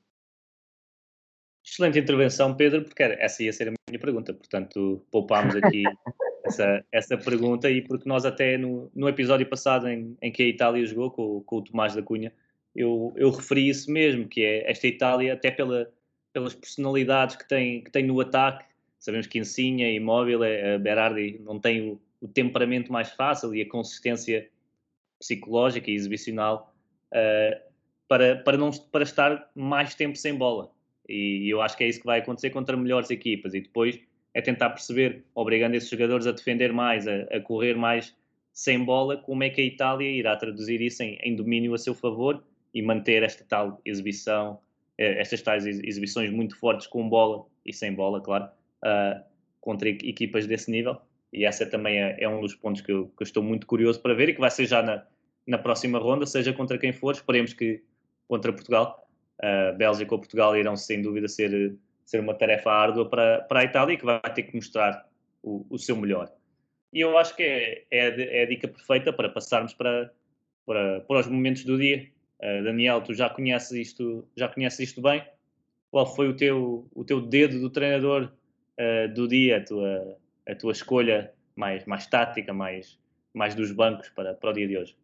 Excelente 1.64 2.00
intervenção, 2.00 2.56
Pedro, 2.56 2.84
porque 2.84 3.04
essa 3.04 3.44
ia 3.44 3.54
ser 3.54 3.70
a 3.70 3.74
minha 3.90 4.00
pergunta, 4.00 4.34
portanto 4.34 5.06
poupámos 5.12 5.56
aqui 5.56 5.84
essa, 6.50 6.86
essa 6.92 7.18
pergunta 7.18 7.70
e 7.70 7.82
porque 7.82 8.08
nós 8.08 8.26
até 8.26 8.58
no, 8.58 8.92
no 8.94 9.08
episódio 9.08 9.48
passado 9.48 9.88
em, 9.88 10.18
em 10.22 10.32
que 10.32 10.44
a 10.44 10.48
Itália 10.48 10.86
jogou 10.86 11.12
com, 11.12 11.42
com 11.42 11.58
o 11.58 11.64
Tomás 11.64 11.96
da 11.96 12.02
Cunha, 12.02 12.34
eu, 12.76 13.14
eu 13.16 13.32
referi 13.32 13.70
isso 13.70 13.92
mesmo, 13.92 14.28
que 14.28 14.44
é 14.44 14.70
esta 14.70 14.88
Itália, 14.88 15.34
até 15.34 15.52
pela, 15.52 15.92
pelas 16.34 16.54
personalidades 16.54 17.36
que 17.36 17.48
tem, 17.48 17.84
que 17.84 17.92
tem 17.92 18.06
no 18.06 18.20
ataque, 18.20 18.66
sabemos 19.00 19.28
que 19.28 19.40
Insigne, 19.40 19.96
Imóvel, 19.96 20.42
a 20.44 20.78
Berardi 20.78 21.40
não 21.40 21.60
tem 21.60 21.92
o, 21.92 22.02
o, 22.22 22.28
temperamento 22.28 22.92
mais 22.92 23.10
fácil 23.12 23.56
e 23.56 23.62
a 23.62 23.70
consistência 23.70 24.50
psicológica 25.20 25.90
e 25.90 25.96
exibicional 25.96 26.74
uh, 27.14 27.60
para, 28.08 28.38
para, 28.38 28.58
não, 28.58 28.72
para 28.72 29.04
estar 29.04 29.50
mais 29.56 29.96
tempo 29.96 30.18
sem 30.18 30.36
bola. 30.36 30.72
E 31.08 31.52
eu 31.52 31.62
acho 31.62 31.76
que 31.76 31.84
é 31.84 31.88
isso 31.88 32.00
que 32.00 32.06
vai 32.06 32.20
acontecer 32.20 32.52
contra 32.52 32.78
melhores 32.78 33.10
equipas. 33.10 33.54
E 33.56 33.62
depois 33.62 34.00
é 34.40 34.42
tentar 34.42 34.70
perceber, 34.72 35.24
obrigando 35.36 35.76
esses 35.76 35.90
jogadores 35.90 36.26
a 36.26 36.32
defender 36.32 36.74
mais, 36.74 37.08
a, 37.08 37.22
a 37.32 37.40
correr 37.40 37.76
mais 37.76 38.16
sem 38.52 38.84
bola, 38.84 39.18
como 39.18 39.44
é 39.44 39.50
que 39.50 39.62
a 39.62 39.64
Itália 39.64 40.10
irá 40.10 40.36
traduzir 40.36 40.82
isso 40.82 41.04
em, 41.04 41.18
em 41.22 41.36
domínio 41.36 41.74
a 41.74 41.78
seu 41.78 41.94
favor 41.94 42.44
e 42.74 42.82
manter 42.82 43.24
esta 43.24 43.44
tal 43.44 43.80
exibição, 43.86 44.60
eh, 44.98 45.22
estas 45.22 45.42
tais 45.42 45.66
exibições 45.66 46.30
muito 46.30 46.58
fortes 46.58 46.88
com 46.88 47.08
bola 47.08 47.46
e 47.66 47.74
sem 47.74 47.94
bola, 47.94 48.22
claro, 48.22 48.50
uh, 48.84 49.24
contra 49.62 49.90
equipas 49.90 50.46
desse 50.46 50.70
nível. 50.70 50.98
E 51.32 51.46
essa 51.46 51.66
também 51.66 52.02
é, 52.02 52.18
é 52.20 52.28
um 52.28 52.42
dos 52.42 52.56
pontos 52.56 52.82
que 52.82 52.92
eu, 52.92 53.08
que 53.16 53.24
eu, 53.24 53.26
estou 53.26 53.44
muito 53.44 53.66
curioso 53.68 54.02
para 54.02 54.14
ver 54.14 54.30
e 54.30 54.34
que 54.34 54.40
vai 54.40 54.52
ser 54.52 54.66
já 54.66 54.82
na, 54.82 55.06
na 55.48 55.58
próxima 55.58 56.00
ronda, 56.00 56.26
seja 56.26 56.52
contra 56.52 56.78
quem 56.78 56.92
for. 56.92 57.14
Esperemos 57.14 57.54
que 57.54 57.82
contra 58.28 58.52
Portugal. 58.52 59.08
Uh, 59.40 59.78
Bélgica 59.78 60.14
ou 60.14 60.20
Portugal 60.20 60.58
irão 60.58 60.76
sem 60.76 61.02
dúvida 61.02 61.28
ser, 61.30 61.78
ser 62.10 62.20
uma 62.20 62.34
tarefa 62.34 62.72
árdua 62.72 63.08
para, 63.08 63.42
para 63.44 63.60
a 63.60 63.64
Itália 63.64 63.96
que 63.96 64.04
vai 64.04 64.20
ter 64.34 64.42
que 64.42 64.56
mostrar 64.56 65.08
o, 65.44 65.64
o 65.70 65.78
seu 65.78 65.96
melhor. 65.96 66.34
E 66.92 67.02
eu 67.02 67.16
acho 67.20 67.36
que 67.36 67.44
é, 67.44 67.86
é, 67.92 68.40
é 68.40 68.42
a 68.42 68.46
dica 68.48 68.68
perfeita 68.68 69.14
para 69.14 69.30
passarmos 69.30 69.76
para, 69.76 70.12
para, 70.66 71.02
para 71.02 71.20
os 71.20 71.28
momentos 71.28 71.64
do 71.64 71.78
dia. 71.78 72.12
Uh, 72.40 72.64
Daniel, 72.64 73.04
tu 73.04 73.14
já 73.14 73.30
conheces 73.30 73.72
isto, 73.74 74.28
já 74.36 74.50
conheces 74.50 74.80
isto 74.80 75.04
bem? 75.04 75.24
Qual 75.92 76.16
foi 76.16 76.28
o 76.28 76.36
teu, 76.36 76.90
o 76.96 77.06
teu 77.06 77.22
dedo 77.22 77.60
do 77.60 77.70
treinador 77.70 78.34
uh, 78.80 79.14
do 79.14 79.28
dia, 79.28 79.58
a 79.58 79.64
tua, 79.64 80.20
a 80.48 80.56
tua 80.56 80.72
escolha 80.72 81.32
mais, 81.56 81.86
mais 81.86 82.08
tática, 82.08 82.52
mais, 82.52 83.00
mais 83.36 83.54
dos 83.54 83.72
bancos 83.72 84.10
para, 84.10 84.34
para 84.34 84.50
o 84.50 84.54
dia 84.54 84.68
de 84.68 84.78
hoje? 84.80 84.98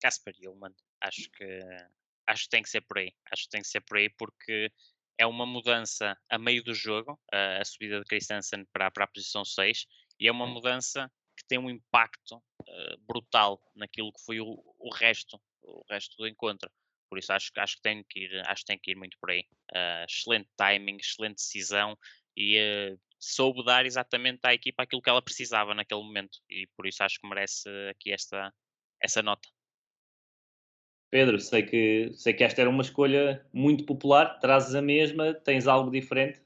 Casper 0.00 0.34
Hillman, 0.40 0.72
acho 1.02 1.30
que 1.32 1.60
acho 2.26 2.44
que 2.44 2.50
tem 2.50 2.62
que 2.62 2.70
ser 2.70 2.80
por 2.80 2.96
aí. 2.96 3.12
Acho 3.30 3.42
que 3.42 3.50
tem 3.50 3.60
que 3.60 3.68
ser 3.68 3.82
por 3.82 3.98
aí 3.98 4.08
porque 4.08 4.72
é 5.18 5.26
uma 5.26 5.46
mudança 5.46 6.16
a 6.28 6.38
meio 6.38 6.62
do 6.62 6.74
jogo, 6.74 7.18
a, 7.32 7.58
a 7.58 7.64
subida 7.64 7.98
de 7.98 8.04
Christensen 8.04 8.64
para, 8.72 8.90
para 8.90 9.04
a 9.04 9.08
posição 9.08 9.44
6, 9.44 9.86
e 10.18 10.28
é 10.28 10.32
uma 10.32 10.46
mudança 10.46 11.10
que 11.36 11.46
tem 11.46 11.58
um 11.58 11.70
impacto 11.70 12.36
uh, 12.36 12.98
brutal 13.06 13.60
naquilo 13.74 14.12
que 14.12 14.24
foi 14.24 14.40
o, 14.40 14.62
o, 14.78 14.94
resto, 14.94 15.40
o 15.62 15.84
resto 15.90 16.16
do 16.16 16.26
encontro. 16.26 16.70
Por 17.08 17.18
isso 17.18 17.32
acho, 17.32 17.50
acho, 17.56 17.76
que 17.76 17.82
tem 17.82 18.04
que 18.08 18.20
ir, 18.20 18.48
acho 18.48 18.62
que 18.62 18.66
tem 18.66 18.78
que 18.78 18.90
ir 18.92 18.96
muito 18.96 19.16
por 19.20 19.30
aí. 19.30 19.44
Uh, 19.72 20.04
excelente 20.08 20.48
timing, 20.56 20.96
excelente 20.96 21.36
decisão 21.36 21.96
e 22.36 22.58
uh, 22.58 23.00
soube 23.18 23.64
dar 23.64 23.86
exatamente 23.86 24.40
à 24.44 24.54
equipa 24.54 24.82
aquilo 24.82 25.02
que 25.02 25.10
ela 25.10 25.22
precisava 25.22 25.74
naquele 25.74 26.02
momento. 26.02 26.38
E 26.48 26.66
por 26.76 26.86
isso 26.86 27.02
acho 27.02 27.20
que 27.20 27.28
merece 27.28 27.68
aqui 27.90 28.12
esta, 28.12 28.52
essa 29.00 29.22
nota. 29.22 29.48
Pedro, 31.10 31.38
sei 31.38 31.62
que, 31.62 32.10
sei 32.14 32.32
que 32.32 32.44
esta 32.44 32.60
era 32.60 32.70
uma 32.70 32.82
escolha 32.82 33.44
muito 33.52 33.84
popular, 33.84 34.38
trazes 34.40 34.74
a 34.74 34.82
mesma, 34.82 35.34
tens 35.34 35.66
algo 35.66 35.90
diferente? 35.90 36.40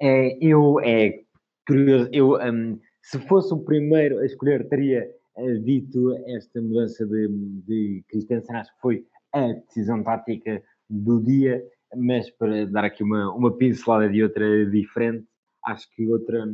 É, 0.00 0.36
eu, 0.40 0.78
é 0.80 1.22
curioso, 1.66 2.08
eu, 2.12 2.36
um, 2.36 2.78
se 3.02 3.18
fosse 3.20 3.52
o 3.52 3.58
primeiro 3.58 4.18
a 4.18 4.26
escolher, 4.26 4.68
teria 4.68 5.10
uh, 5.36 5.58
dito 5.60 6.16
esta 6.28 6.60
mudança 6.60 7.04
de, 7.06 7.28
de 7.66 8.04
Christensen, 8.08 8.56
acho 8.56 8.74
que 8.74 8.80
foi 8.80 9.06
a 9.32 9.52
decisão 9.52 10.02
tática 10.02 10.62
do 10.88 11.22
dia, 11.22 11.64
mas 11.96 12.30
para 12.30 12.66
dar 12.66 12.84
aqui 12.84 13.02
uma, 13.02 13.32
uma 13.34 13.56
pincelada 13.56 14.08
de 14.08 14.22
outra 14.22 14.66
diferente, 14.70 15.26
acho 15.64 15.90
que 15.90 16.06
outra, 16.06 16.46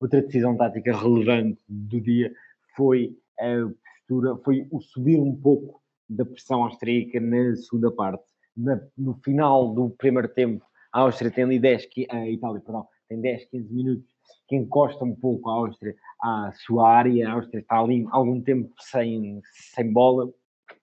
outra 0.00 0.22
decisão 0.22 0.56
tática 0.56 0.96
relevante 0.96 1.58
do 1.68 2.00
dia 2.00 2.32
foi 2.76 3.16
a 3.38 3.68
postura, 4.04 4.36
foi 4.44 4.66
o 4.70 4.80
subir 4.80 5.18
um 5.18 5.34
pouco 5.34 5.82
da 6.08 6.24
pressão 6.24 6.64
austríaca 6.64 7.20
na 7.20 7.56
segunda 7.56 7.90
parte. 7.90 8.24
Na, 8.56 8.80
no 8.96 9.14
final 9.24 9.74
do 9.74 9.90
primeiro 9.90 10.28
tempo, 10.28 10.64
a 10.92 11.00
Áustria 11.00 11.30
tem 11.30 11.44
ali 11.44 11.58
10, 11.58 11.88
a 12.10 12.30
Itália, 12.30 12.60
perdão, 12.60 12.86
tem 13.08 13.20
10, 13.20 13.46
15 13.46 13.74
minutos 13.74 14.14
que 14.46 14.56
encosta 14.56 15.04
um 15.04 15.14
pouco 15.14 15.50
a 15.50 15.54
Áustria 15.54 15.94
à 16.22 16.52
sua 16.54 16.88
área. 16.88 17.28
A 17.28 17.32
Áustria 17.32 17.60
está 17.60 17.80
ali 17.80 18.06
algum 18.10 18.40
tempo 18.40 18.72
sem, 18.78 19.40
sem 19.74 19.92
bola 19.92 20.32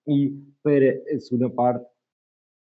e 0.07 0.35
para 0.63 1.01
a 1.13 1.19
segunda 1.19 1.49
parte 1.49 1.85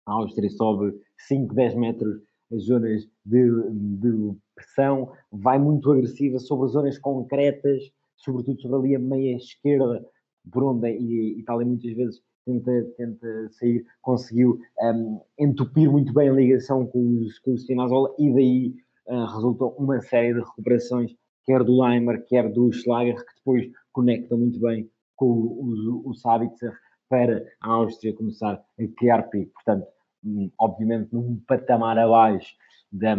a 0.06 0.14
Áustria 0.14 0.50
sobe 0.50 0.94
5, 1.18 1.54
10 1.54 1.76
metros 1.76 2.22
as 2.52 2.64
zonas 2.64 3.08
de, 3.26 3.52
de 3.72 4.36
pressão, 4.56 5.12
vai 5.32 5.60
muito 5.60 5.92
agressiva 5.92 6.40
sobre 6.40 6.66
as 6.66 6.72
zonas 6.72 6.98
concretas, 6.98 7.92
sobretudo 8.16 8.60
sobre 8.60 8.78
ali 8.78 8.96
a 8.96 9.00
meia 9.00 9.38
esquerda, 9.38 10.04
por 10.52 10.64
onde 10.64 10.88
a 10.88 10.92
Itália 10.92 11.66
muitas 11.66 11.94
vezes 11.94 12.22
tenta, 12.50 12.72
tenta 12.98 13.50
sair, 13.52 13.86
conseguiu 14.02 14.60
um, 14.82 15.22
entupir 15.38 15.92
muito 15.92 16.14
bem 16.14 16.30
a 16.30 16.34
ligação 16.34 16.86
com 16.86 17.20
os, 17.20 17.38
com 17.40 17.54
os 17.54 17.62
Spinazzola 17.62 18.14
e 18.18 18.34
daí 18.34 18.76
uh, 19.08 19.26
resultou 19.26 19.76
uma 19.78 20.02
série 20.02 20.34
de 20.34 20.40
recuperações, 20.40 21.16
quer 21.46 21.64
do 21.64 21.82
Leimer, 21.82 22.26
quer 22.26 22.50
do 22.52 22.72
Schlager, 22.72 23.16
que 23.16 23.36
depois 23.36 23.70
conectam 23.92 24.38
muito 24.38 24.60
bem 24.60 24.90
com 25.16 25.26
o, 25.26 26.02
o, 26.06 26.10
o 26.10 26.14
Sabitzer 26.16 26.74
para 27.08 27.46
a 27.62 27.70
Áustria 27.70 28.14
começar 28.14 28.54
a 28.54 28.88
criar 28.98 29.24
pico. 29.24 29.52
Portanto, 29.54 29.88
um, 30.24 30.50
obviamente 30.60 31.14
num 31.14 31.42
patamar 31.48 31.98
abaixo 31.98 32.54
de, 32.92 33.16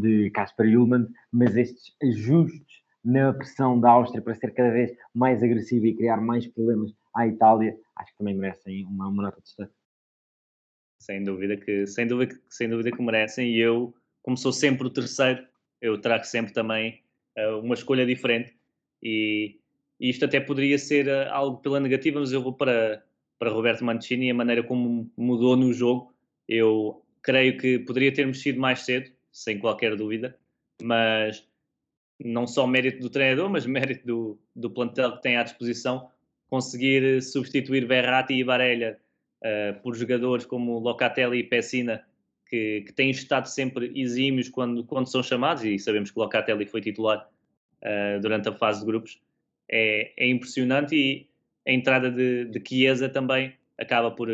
de 0.00 0.30
Kasper 0.30 0.66
mas 1.32 1.56
estes 1.56 1.94
ajustes 2.02 2.82
na 3.04 3.32
pressão 3.32 3.78
da 3.78 3.90
Áustria 3.90 4.22
para 4.22 4.34
ser 4.34 4.52
cada 4.54 4.70
vez 4.70 4.92
mais 5.14 5.42
agressiva 5.42 5.86
e 5.86 5.94
criar 5.94 6.20
mais 6.20 6.46
problemas 6.46 6.92
à 7.14 7.26
Itália, 7.26 7.78
acho 7.96 8.12
que 8.12 8.18
também 8.18 8.34
merecem 8.34 8.84
uma, 8.84 9.08
uma 9.08 9.22
nota 9.22 9.38
de 9.38 9.44
destaque. 9.44 9.72
Sem 10.98 11.22
dúvida 11.22 11.56
que, 11.56 11.86
sem 11.86 12.06
dúvida, 12.06 12.38
sem 12.48 12.68
dúvida 12.68 12.90
que 12.90 13.02
merecem, 13.02 13.50
e 13.50 13.58
eu, 13.58 13.94
como 14.22 14.36
sou 14.36 14.52
sempre 14.52 14.86
o 14.86 14.90
terceiro, 14.90 15.46
eu 15.80 16.00
trago 16.00 16.24
sempre 16.24 16.52
também 16.52 17.02
uh, 17.38 17.60
uma 17.60 17.74
escolha 17.74 18.06
diferente, 18.06 18.56
e, 19.02 19.60
e, 20.00 20.08
isto 20.08 20.24
até 20.24 20.40
poderia 20.40 20.78
ser 20.78 21.06
uh, 21.06 21.30
algo 21.30 21.58
pela 21.58 21.78
negativa, 21.78 22.20
mas 22.20 22.32
eu 22.32 22.42
vou 22.42 22.54
para, 22.54 23.04
para 23.38 23.50
Roberto 23.50 23.84
Mancini 23.84 24.26
e 24.26 24.30
a 24.30 24.34
maneira 24.34 24.62
como 24.62 25.10
mudou 25.16 25.56
no 25.56 25.72
jogo, 25.72 26.14
eu 26.48 27.04
creio 27.22 27.58
que 27.58 27.78
poderia 27.80 28.12
ter 28.12 28.26
mexido 28.26 28.60
mais 28.60 28.80
cedo, 28.80 29.10
sem 29.30 29.58
qualquer 29.58 29.96
dúvida, 29.96 30.38
mas 30.82 31.46
não 32.18 32.46
só 32.46 32.66
mérito 32.66 33.00
do 33.00 33.10
treinador, 33.10 33.50
mas 33.50 33.66
mérito 33.66 34.06
do, 34.06 34.38
do 34.54 34.70
plantel 34.70 35.16
que 35.16 35.22
tem 35.22 35.36
à 35.36 35.42
disposição, 35.42 36.10
conseguir 36.54 37.20
substituir 37.20 37.84
Verratti 37.84 38.32
e 38.32 38.44
Varela 38.44 38.96
uh, 39.42 39.82
por 39.82 39.96
jogadores 39.96 40.46
como 40.46 40.78
Locatelli 40.78 41.40
e 41.40 41.42
Pessina, 41.42 42.04
que, 42.46 42.82
que, 42.82 42.92
têm 42.92 43.10
estado 43.10 43.46
sempre 43.46 43.90
exímios 43.92 44.48
quando, 44.48 44.84
quando 44.84 45.08
são 45.08 45.20
chamados, 45.20 45.64
e 45.64 45.76
sabemos 45.80 46.12
que 46.12 46.18
Locatelli 46.20 46.64
foi 46.64 46.80
titular 46.80 47.28
uh, 47.82 48.20
durante 48.20 48.48
a 48.48 48.52
fase 48.52 48.78
de 48.78 48.86
grupos, 48.86 49.20
é, 49.68 50.12
é 50.16 50.28
impressionante 50.28 50.94
e 50.94 51.26
a 51.66 51.72
entrada 51.72 52.08
de, 52.08 52.44
de 52.44 52.62
Chiesa 52.64 53.08
também 53.08 53.54
acaba 53.76 54.12
por, 54.12 54.28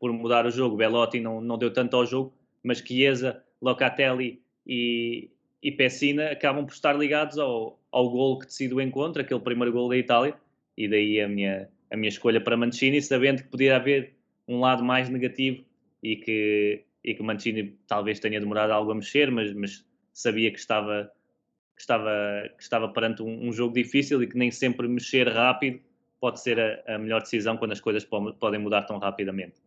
por 0.00 0.10
mudar 0.10 0.46
o 0.46 0.50
jogo. 0.50 0.74
Belotti 0.74 1.20
não, 1.20 1.38
não 1.38 1.58
deu 1.58 1.70
tanto 1.70 1.94
ao 1.94 2.06
jogo, 2.06 2.32
mas 2.62 2.78
Chiesa, 2.78 3.44
Locatelli 3.60 4.40
e, 4.66 5.28
e 5.62 5.70
Pessina 5.70 6.30
acabam 6.30 6.64
por 6.64 6.72
estar 6.72 6.96
ligados 6.96 7.36
ao, 7.36 7.78
ao 7.92 8.08
gol 8.08 8.38
que 8.38 8.46
decide 8.46 8.72
o 8.72 8.80
encontro, 8.80 9.20
aquele 9.20 9.40
primeiro 9.40 9.70
gol 9.70 9.90
da 9.90 9.96
Itália, 9.98 10.34
e 10.78 10.86
daí 10.86 11.20
a 11.20 11.28
minha, 11.28 11.68
a 11.90 11.96
minha 11.96 12.08
escolha 12.08 12.40
para 12.40 12.56
Mancini, 12.56 13.02
sabendo 13.02 13.42
que 13.42 13.48
podia 13.48 13.74
haver 13.74 14.14
um 14.46 14.60
lado 14.60 14.84
mais 14.84 15.08
negativo 15.08 15.64
e 16.00 16.14
que, 16.14 16.84
e 17.02 17.14
que 17.14 17.22
Mancini 17.22 17.76
talvez 17.88 18.20
tenha 18.20 18.38
demorado 18.38 18.70
algo 18.70 18.92
a 18.92 18.94
mexer, 18.94 19.28
mas, 19.28 19.52
mas 19.52 19.84
sabia 20.12 20.52
que 20.52 20.58
estava, 20.58 21.10
que 21.74 21.80
estava, 21.80 22.48
que 22.56 22.62
estava 22.62 22.88
perante 22.90 23.24
um, 23.24 23.48
um 23.48 23.52
jogo 23.52 23.74
difícil 23.74 24.22
e 24.22 24.28
que 24.28 24.38
nem 24.38 24.52
sempre 24.52 24.86
mexer 24.86 25.28
rápido 25.28 25.80
pode 26.20 26.40
ser 26.40 26.60
a, 26.60 26.94
a 26.94 26.98
melhor 26.98 27.22
decisão 27.22 27.56
quando 27.56 27.72
as 27.72 27.80
coisas 27.80 28.04
podem 28.04 28.60
mudar 28.60 28.82
tão 28.82 28.98
rapidamente. 28.98 29.60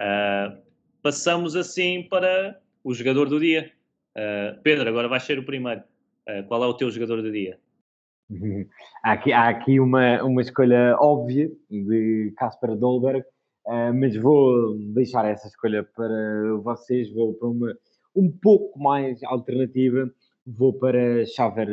Uh, 0.00 0.60
passamos 1.00 1.54
assim 1.54 2.02
para 2.10 2.60
o 2.82 2.92
jogador 2.92 3.28
do 3.28 3.38
dia. 3.38 3.70
Uh, 4.16 4.60
Pedro, 4.62 4.88
agora 4.88 5.06
vais 5.06 5.22
ser 5.22 5.38
o 5.38 5.44
primeiro. 5.44 5.82
Uh, 6.28 6.42
qual 6.48 6.64
é 6.64 6.66
o 6.66 6.74
teu 6.74 6.90
jogador 6.90 7.22
do 7.22 7.30
dia? 7.30 7.56
Há 9.02 9.12
aqui, 9.12 9.32
há 9.32 9.48
aqui 9.48 9.80
uma, 9.80 10.22
uma 10.22 10.40
escolha 10.40 10.96
óbvia 11.00 11.50
de 11.68 12.32
Casper 12.36 12.76
Dolberg, 12.76 13.24
uh, 13.66 13.92
mas 13.94 14.16
vou 14.16 14.78
deixar 14.94 15.24
essa 15.26 15.48
escolha 15.48 15.82
para 15.82 16.56
vocês. 16.62 17.12
Vou 17.12 17.34
para 17.34 17.48
uma 17.48 17.74
um 18.14 18.30
pouco 18.30 18.78
mais 18.78 19.22
alternativa. 19.24 20.10
Vou 20.46 20.72
para 20.72 21.24
Xaver 21.26 21.68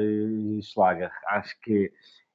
Schlager. 0.62 1.12
Acho 1.30 1.56
que 1.62 1.92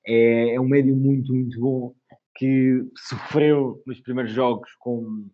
é, 0.06 0.54
é 0.54 0.60
um 0.60 0.68
médio 0.68 0.94
muito, 0.96 1.32
muito 1.32 1.60
bom 1.60 1.94
que 2.36 2.82
sofreu 2.96 3.82
nos 3.86 4.00
primeiros 4.00 4.32
jogos 4.32 4.70
com, 4.78 5.28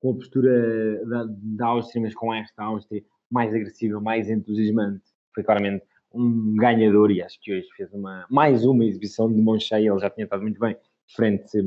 com 0.00 0.10
a 0.10 0.14
postura 0.14 1.04
da, 1.06 1.26
da 1.28 1.66
Áustria, 1.66 2.02
mas 2.02 2.14
com 2.14 2.34
esta 2.34 2.64
Áustria 2.64 3.02
mais 3.30 3.54
agressiva, 3.54 4.00
mais 4.00 4.28
entusiasmante. 4.28 5.04
Foi 5.34 5.44
claramente 5.44 5.84
um 6.12 6.56
ganhador 6.56 7.10
e 7.10 7.22
acho 7.22 7.40
que 7.40 7.52
hoje 7.52 7.68
fez 7.76 7.92
uma, 7.92 8.26
mais 8.30 8.64
uma 8.64 8.84
exibição 8.84 9.32
de 9.32 9.40
mão 9.40 9.58
cheia. 9.58 9.90
Ele 9.90 10.00
já 10.00 10.10
tinha 10.10 10.24
estado 10.24 10.42
muito 10.42 10.58
bem 10.58 10.76
frente, 11.14 11.58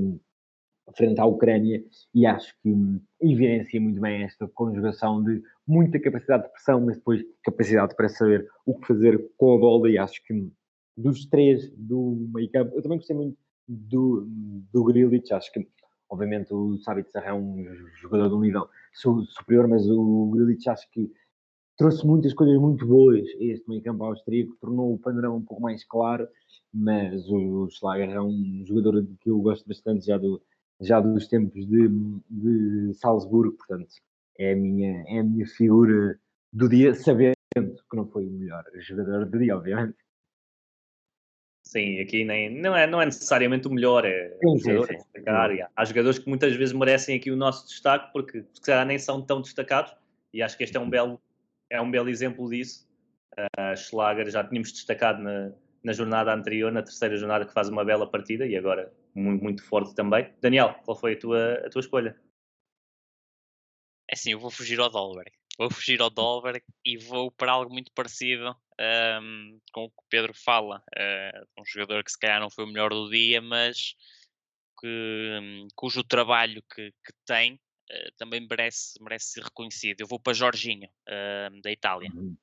frente 0.95 1.19
à 1.19 1.25
Ucrânia 1.25 1.83
e 2.13 2.25
acho 2.25 2.53
que 2.61 2.73
evidencia 3.21 3.79
muito 3.79 4.01
bem 4.01 4.23
esta 4.23 4.47
conjugação 4.47 5.23
de 5.23 5.41
muita 5.65 5.99
capacidade 5.99 6.43
de 6.43 6.51
pressão, 6.51 6.81
mas 6.81 6.97
depois 6.97 7.23
capacidade 7.43 7.95
para 7.95 8.09
saber 8.09 8.47
o 8.65 8.77
que 8.77 8.87
fazer 8.87 9.31
com 9.37 9.55
a 9.55 9.59
bola 9.59 9.89
e 9.89 9.97
acho 9.97 10.21
que 10.25 10.51
dos 10.95 11.25
três 11.25 11.71
do 11.75 12.29
meio 12.33 12.51
campo, 12.51 12.75
eu 12.75 12.81
também 12.81 12.97
gostei 12.97 13.15
muito 13.15 13.37
do, 13.67 14.27
do 14.71 14.83
Grilich, 14.83 15.33
acho 15.33 15.51
que 15.51 15.67
obviamente 16.09 16.53
o 16.53 16.77
Sabitzer 16.79 17.23
é 17.23 17.33
um 17.33 17.65
jogador 18.01 18.29
de 18.29 18.35
um 18.35 18.41
nível 18.41 18.67
superior, 18.93 19.67
mas 19.67 19.89
o 19.89 20.29
Grilich 20.31 20.69
acho 20.69 20.89
que 20.91 21.11
trouxe 21.78 22.05
muitas 22.05 22.34
coisas 22.34 22.57
muito 22.57 22.86
boas 22.86 23.21
a 23.21 23.43
este 23.43 23.67
meio 23.67 23.82
campo 23.82 24.03
austríaco, 24.03 24.55
tornou 24.59 24.93
o 24.93 24.99
panorama 24.99 25.36
um 25.36 25.41
pouco 25.41 25.61
mais 25.61 25.84
claro, 25.84 26.28
mas 26.74 27.28
o 27.30 27.67
Schlager 27.69 28.09
é 28.09 28.21
um 28.21 28.63
jogador 28.65 29.05
que 29.21 29.30
eu 29.30 29.39
gosto 29.39 29.67
bastante 29.67 30.05
já, 30.05 30.17
do, 30.17 30.41
já 30.82 30.99
dos 30.99 31.28
tempos 31.28 31.65
de, 31.67 31.89
de 32.30 32.93
Salzburgo, 32.95 33.57
portanto 33.57 33.89
é 34.38 34.53
a, 34.53 34.55
minha, 34.55 35.03
é 35.07 35.19
a 35.19 35.24
minha 35.24 35.45
figura 35.45 36.19
do 36.51 36.69
dia, 36.69 36.93
sabendo 36.95 37.36
que 37.55 37.95
não 37.95 38.07
foi 38.07 38.26
o 38.26 38.32
melhor 38.32 38.63
jogador 38.80 39.26
do 39.26 39.39
dia, 39.39 39.55
obviamente. 39.55 39.97
Sim, 41.65 41.99
aqui 41.99 42.24
nem, 42.24 42.61
não, 42.61 42.76
é, 42.76 42.86
não 42.86 43.01
é 43.01 43.05
necessariamente 43.05 43.67
o 43.67 43.71
melhor, 43.71 44.05
é 44.05 44.38
sim, 44.38 44.59
jogador 44.59 44.88
sim. 44.88 44.99
Sim. 44.99 45.63
Há 45.76 45.86
jogadores 45.86 46.19
que 46.19 46.30
muitas 46.30 46.55
vezes 46.55 46.74
merecem 46.74 47.17
aqui 47.17 47.32
o 47.32 47.36
nosso 47.36 47.67
destaque 47.67 48.11
porque 48.11 48.45
se 48.53 48.61
calhar 48.61 48.86
nem 48.86 48.99
são 48.99 49.21
tão 49.21 49.41
destacados 49.41 49.95
e 50.32 50.41
acho 50.41 50.57
que 50.57 50.63
este 50.63 50.78
é 50.78 50.80
um 50.80 50.89
belo, 50.89 51.19
é 51.74 51.82
um 51.82 51.89
belo 51.89 52.07
exemplo 52.07 52.47
disso. 52.47 52.88
Uh, 53.34 53.76
Schlager 53.76 54.30
já 54.30 54.43
tínhamos 54.47 54.71
destacado 54.71 55.21
na, 55.24 55.51
na 55.84 55.91
jornada 55.91 56.32
anterior, 56.32 56.71
na 56.71 56.84
terceira 56.84 57.17
jornada, 57.17 57.45
que 57.45 57.53
faz 57.53 57.67
uma 57.67 57.84
bela 57.84 58.09
partida 58.09 58.45
e 58.45 58.55
agora 58.55 58.93
muito, 59.15 59.43
muito 59.43 59.63
forte 59.63 59.95
também. 59.95 60.32
Daniel, 60.39 60.76
qual 60.86 60.95
foi 60.95 61.13
a 61.13 61.19
tua, 61.19 61.53
a 61.65 61.69
tua 61.69 61.80
escolha? 61.82 62.15
É 64.07 64.13
assim, 64.13 64.32
eu 64.32 64.39
vou 64.39 64.51
fugir 64.51 64.80
ao 64.80 64.89
Dolberg. 64.89 65.32
Vou 65.57 65.69
fugir 65.71 65.99
ao 65.99 66.11
Dolberg 66.11 66.63
e 66.86 66.97
vou 66.97 67.32
para 67.32 67.51
algo 67.51 67.74
muito 67.74 67.91
parecido 67.93 68.55
um, 69.21 69.59
com 69.71 69.86
o 69.86 69.89
que 69.89 69.99
o 69.99 70.09
Pedro 70.09 70.34
fala. 70.36 70.84
Uh, 70.95 71.61
um 71.61 71.65
jogador 71.65 72.03
que 72.03 72.11
se 72.11 72.19
calhar 72.19 72.39
não 72.39 72.51
foi 72.51 72.65
o 72.65 72.67
melhor 72.67 72.91
do 72.91 73.09
dia, 73.09 73.41
mas 73.41 73.95
que, 74.80 75.39
um, 75.41 75.67
cujo 75.76 76.03
trabalho 76.03 76.63
que, 76.74 76.91
que 76.91 77.13
tem 77.26 77.59
também 78.17 78.45
merece, 78.47 79.01
merece 79.01 79.33
ser 79.33 79.43
reconhecido. 79.43 80.01
Eu 80.01 80.07
vou 80.07 80.19
para 80.19 80.33
Jorginho, 80.33 80.89
uh, 81.07 81.61
da 81.61 81.71
Itália. 81.71 82.09
Uhum. 82.13 82.35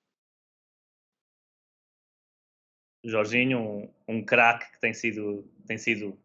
Jorginho, 3.04 3.58
um, 3.58 3.94
um 4.08 4.24
craque 4.24 4.70
que 4.72 4.80
tem 4.80 4.92
sido, 4.92 5.50
tem 5.66 5.78
sido 5.78 6.18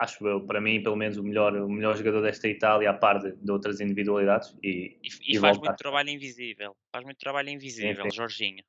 acho 0.00 0.26
eu, 0.26 0.40
para 0.46 0.60
mim, 0.60 0.82
pelo 0.82 0.96
menos, 0.96 1.18
o 1.18 1.22
melhor, 1.22 1.54
o 1.54 1.68
melhor 1.68 1.94
jogador 1.94 2.22
desta 2.22 2.48
Itália, 2.48 2.88
a 2.88 2.94
par 2.94 3.18
de, 3.18 3.32
de 3.32 3.52
outras 3.52 3.80
individualidades. 3.80 4.56
E, 4.62 4.98
e, 5.02 5.36
e 5.36 5.38
faz 5.38 5.58
muito 5.58 5.76
trabalho 5.76 6.08
invisível. 6.08 6.74
Faz 6.90 7.04
muito 7.04 7.18
trabalho 7.18 7.50
invisível, 7.50 8.04
sim, 8.04 8.10
sim. 8.10 8.16
Jorginho. 8.16 8.64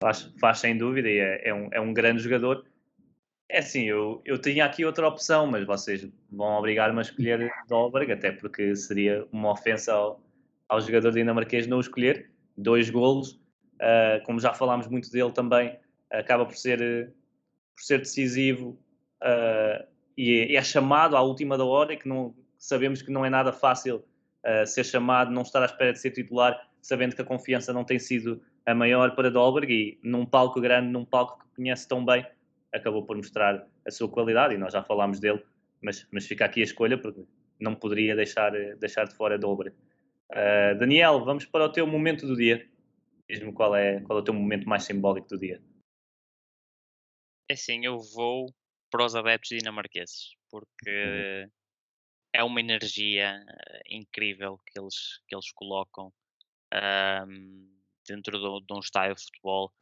Faz, 0.00 0.22
faz 0.40 0.58
sem 0.58 0.76
dúvida 0.78 1.08
e 1.08 1.18
é, 1.18 1.48
é, 1.48 1.54
um, 1.54 1.68
é 1.72 1.80
um 1.80 1.92
grande 1.92 2.22
jogador. 2.22 2.64
É 3.52 3.58
assim, 3.58 3.82
eu, 3.82 4.22
eu 4.24 4.38
tinha 4.38 4.64
aqui 4.64 4.82
outra 4.82 5.06
opção, 5.06 5.46
mas 5.46 5.66
vocês 5.66 6.08
vão 6.30 6.56
obrigar-me 6.56 6.98
a 6.98 7.02
escolher 7.02 7.52
Dolberg, 7.68 8.10
até 8.10 8.32
porque 8.32 8.74
seria 8.74 9.26
uma 9.30 9.52
ofensa 9.52 9.92
ao, 9.92 10.22
ao 10.66 10.80
jogador 10.80 11.12
dinamarquês 11.12 11.66
não 11.66 11.76
o 11.76 11.80
escolher. 11.80 12.30
Dois 12.56 12.88
golos, 12.88 13.32
uh, 13.74 14.24
como 14.24 14.40
já 14.40 14.54
falámos 14.54 14.88
muito 14.88 15.10
dele 15.10 15.30
também, 15.32 15.78
acaba 16.10 16.46
por 16.46 16.56
ser, 16.56 17.12
por 17.76 17.82
ser 17.82 17.98
decisivo 17.98 18.70
uh, 19.20 19.86
e, 20.16 20.56
é 20.56 20.62
chamado 20.62 21.14
à 21.14 21.20
última 21.20 21.58
da 21.58 21.64
hora, 21.66 21.94
que 21.94 22.08
não, 22.08 22.34
sabemos 22.56 23.02
que 23.02 23.10
não 23.10 23.22
é 23.22 23.28
nada 23.28 23.52
fácil 23.52 23.96
uh, 23.96 24.66
ser 24.66 24.84
chamado, 24.84 25.30
não 25.30 25.42
estar 25.42 25.60
à 25.60 25.66
espera 25.66 25.92
de 25.92 25.98
ser 25.98 26.12
titular, 26.12 26.58
sabendo 26.80 27.14
que 27.14 27.20
a 27.20 27.24
confiança 27.24 27.70
não 27.70 27.84
tem 27.84 27.98
sido 27.98 28.40
a 28.64 28.74
maior 28.74 29.14
para 29.14 29.30
Dolberg 29.30 29.70
e 29.70 30.00
num 30.02 30.24
palco 30.24 30.58
grande, 30.58 30.88
num 30.88 31.04
palco 31.04 31.38
que 31.38 31.56
conhece 31.56 31.86
tão 31.86 32.02
bem, 32.02 32.24
acabou 32.72 33.04
por 33.04 33.16
mostrar 33.16 33.66
a 33.86 33.90
sua 33.90 34.08
qualidade 34.08 34.54
e 34.54 34.58
nós 34.58 34.72
já 34.72 34.82
falámos 34.82 35.20
dele, 35.20 35.44
mas, 35.80 36.06
mas 36.10 36.26
fica 36.26 36.44
aqui 36.44 36.60
a 36.60 36.64
escolha 36.64 36.98
porque 36.98 37.24
não 37.60 37.74
poderia 37.74 38.16
deixar, 38.16 38.52
deixar 38.76 39.04
de 39.04 39.14
fora 39.14 39.38
Dolberg. 39.38 39.74
Uh, 40.30 40.78
Daniel, 40.78 41.24
vamos 41.24 41.44
para 41.44 41.66
o 41.66 41.72
teu 41.72 41.86
momento 41.86 42.26
do 42.26 42.36
dia. 42.36 42.66
Diz-me 43.28 43.52
qual 43.52 43.76
é, 43.76 44.00
qual 44.00 44.18
é 44.18 44.22
o 44.22 44.24
teu 44.24 44.34
momento 44.34 44.68
mais 44.68 44.84
simbólico 44.84 45.28
do 45.28 45.38
dia. 45.38 45.62
É 47.48 47.56
sim, 47.56 47.84
eu 47.84 47.98
vou 47.98 48.52
para 48.90 49.04
os 49.04 49.14
adeptos 49.14 49.50
dinamarqueses, 49.50 50.34
porque 50.50 51.44
uhum. 51.44 51.50
é 52.34 52.44
uma 52.44 52.60
energia 52.60 53.44
eh, 53.46 53.82
incrível 53.90 54.58
que 54.66 54.78
eles, 54.78 55.20
que 55.26 55.34
eles 55.34 55.50
colocam 55.52 56.12
um, 56.74 57.68
dentro 58.06 58.38
de, 58.38 58.66
de, 58.66 58.74
um 58.74 58.80
estádio 58.80 59.16
de 59.16 59.24
futebol, 59.24 59.72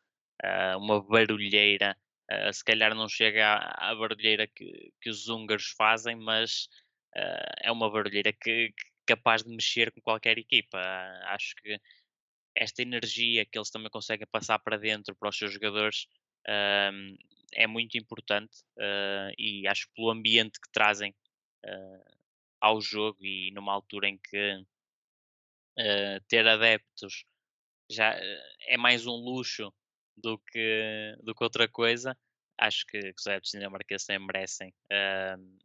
uh, 0.45 0.78
uma 0.78 1.03
barulheira. 1.03 1.97
Uh, 2.31 2.53
se 2.53 2.64
calhar 2.64 2.95
não 2.95 3.09
chega 3.09 3.55
à, 3.55 3.91
à 3.91 3.95
barulheira 3.95 4.47
que, 4.47 4.93
que, 5.01 5.11
os 5.11 5.28
húngaros 5.28 5.74
fazem, 5.76 6.16
mas 6.16 6.68
uh, 7.16 7.53
é 7.62 7.72
uma 7.72 7.91
barulheira 7.91 8.33
que, 8.33 8.68
que, 8.70 8.85
capaz 9.07 9.43
de 9.43 9.51
mexer 9.51 9.91
com 9.91 10.01
qualquer 10.01 10.39
equipa. 10.39 10.78
acho 11.26 11.55
que 11.57 11.81
esta 12.55 12.83
energia 12.83 13.45
que 13.45 13.59
eles 13.59 13.70
também 13.70 13.91
conseguem 13.91 14.26
passar 14.31 14.59
para 14.61 14.76
dentro 14.76 15.14
para 15.16 15.28
os 15.28 15.37
seus 15.37 15.53
jogadores 15.53 16.07
é 17.53 17.66
muito 17.66 17.97
importante 17.97 18.62
uh, 18.76 19.33
e 19.39 19.66
acho 19.66 19.87
que 19.89 19.95
pelo 19.95 20.11
ambiente 20.11 20.61
que 20.61 20.70
trazem 20.72 21.14
uh, 21.64 22.16
ao 22.61 22.81
jogo 22.81 23.24
e 23.24 23.51
numa 23.53 23.72
altura 23.72 24.09
em 24.09 24.18
que 24.18 24.64
uh, 25.78 26.20
ter 26.28 26.47
adeptos 26.47 27.24
já 27.91 28.14
é 28.66 28.76
mais 28.76 29.07
um 29.07 29.16
luxo 29.16 29.72
do 30.23 30.39
que, 30.39 31.16
do 31.23 31.35
que 31.35 31.45
outra 31.45 31.68
coisa, 31.68 32.16
acho 32.59 32.87
que, 32.87 32.99
os 32.99 33.27
adeptos 33.27 33.53
dinamarqueses 33.53 34.07
merecem 34.21 34.73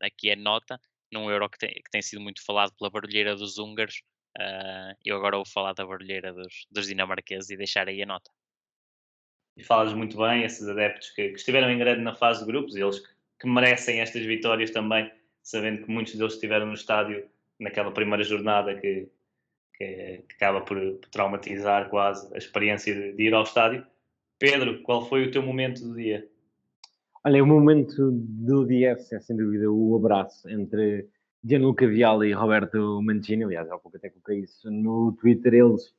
aqui 0.02 0.32
a 0.32 0.36
nota 0.36 0.80
num 1.12 1.30
Euro 1.30 1.50
que 1.50 1.58
tem, 1.58 1.74
que 1.74 1.92
tem 1.92 2.02
sido 2.02 2.22
muito 2.22 2.44
falado 2.44 2.74
pela 2.78 2.90
barulheira 2.90 3.36
dos 3.36 3.58
húngaros. 3.58 4.02
eu 5.04 5.16
agora 5.16 5.38
vou 5.38 5.46
falar 5.46 5.74
da 5.74 5.86
barulheira 5.86 6.34
dos, 6.34 6.66
dos 6.72 6.88
dinamarqueses 6.88 7.50
e 7.50 7.58
deixar 7.58 7.88
aí 7.88 8.02
a 8.02 8.06
nota 8.06 8.32
e 9.58 9.64
falas 9.64 9.94
muito 9.94 10.18
bem, 10.18 10.44
esses 10.44 10.68
adeptos 10.68 11.12
que, 11.12 11.30
que, 11.30 11.36
estiveram 11.36 11.70
em 11.70 11.78
grande 11.78 12.02
na 12.02 12.14
fase 12.14 12.42
de 12.42 12.46
grupos, 12.46 12.76
eles 12.76 13.00
que, 13.00 13.08
que, 13.40 13.48
merecem 13.48 14.02
estas 14.02 14.26
vitórias 14.26 14.72
também, 14.72 15.12
sabendo 15.42 15.84
que 15.84 15.92
muitos 15.92 16.16
deles 16.16 16.34
estiveram 16.34 16.66
no 16.68 16.74
estádio 16.74 17.28
naquela 17.60 17.92
primeira 17.92 18.24
jornada 18.24 18.76
que, 18.76 19.08
que, 19.76 20.24
que 20.28 20.36
acaba 20.36 20.62
por, 20.62 20.78
por, 20.78 21.10
traumatizar 21.10 21.90
quase 21.90 22.34
a 22.34 22.38
experiência 22.38 22.94
de, 22.94 23.14
de, 23.14 23.24
ir 23.24 23.34
ao 23.34 23.44
estádio. 23.44 23.86
Pedro, 24.38 24.82
qual 24.84 25.08
foi 25.08 25.26
o 25.26 25.32
teu 25.32 25.42
momento 25.42 25.82
do 25.82 25.96
dia? 25.96 26.28
Olha, 27.24 27.44
o 27.44 27.48
momento 27.48 28.12
do 28.12 28.66
dia 28.66 28.92
é 28.92 29.20
sem 29.20 29.36
dúvida 29.36 29.72
o 29.72 29.96
abraço 29.96 30.50
entre 30.50 31.08
Gianluca 31.44 31.88
Vialli 31.88 32.30
e 32.30 32.34
Roberto 32.34 33.02
Mancini. 33.02 33.46
Aliás, 33.46 33.70
há 33.72 33.78
pouco 33.78 33.98
até 33.98 34.10
coloquei 34.10 34.40
isso 34.40 34.70
no 34.70 35.14
Twitter. 35.14 35.54
Eles 35.54 35.94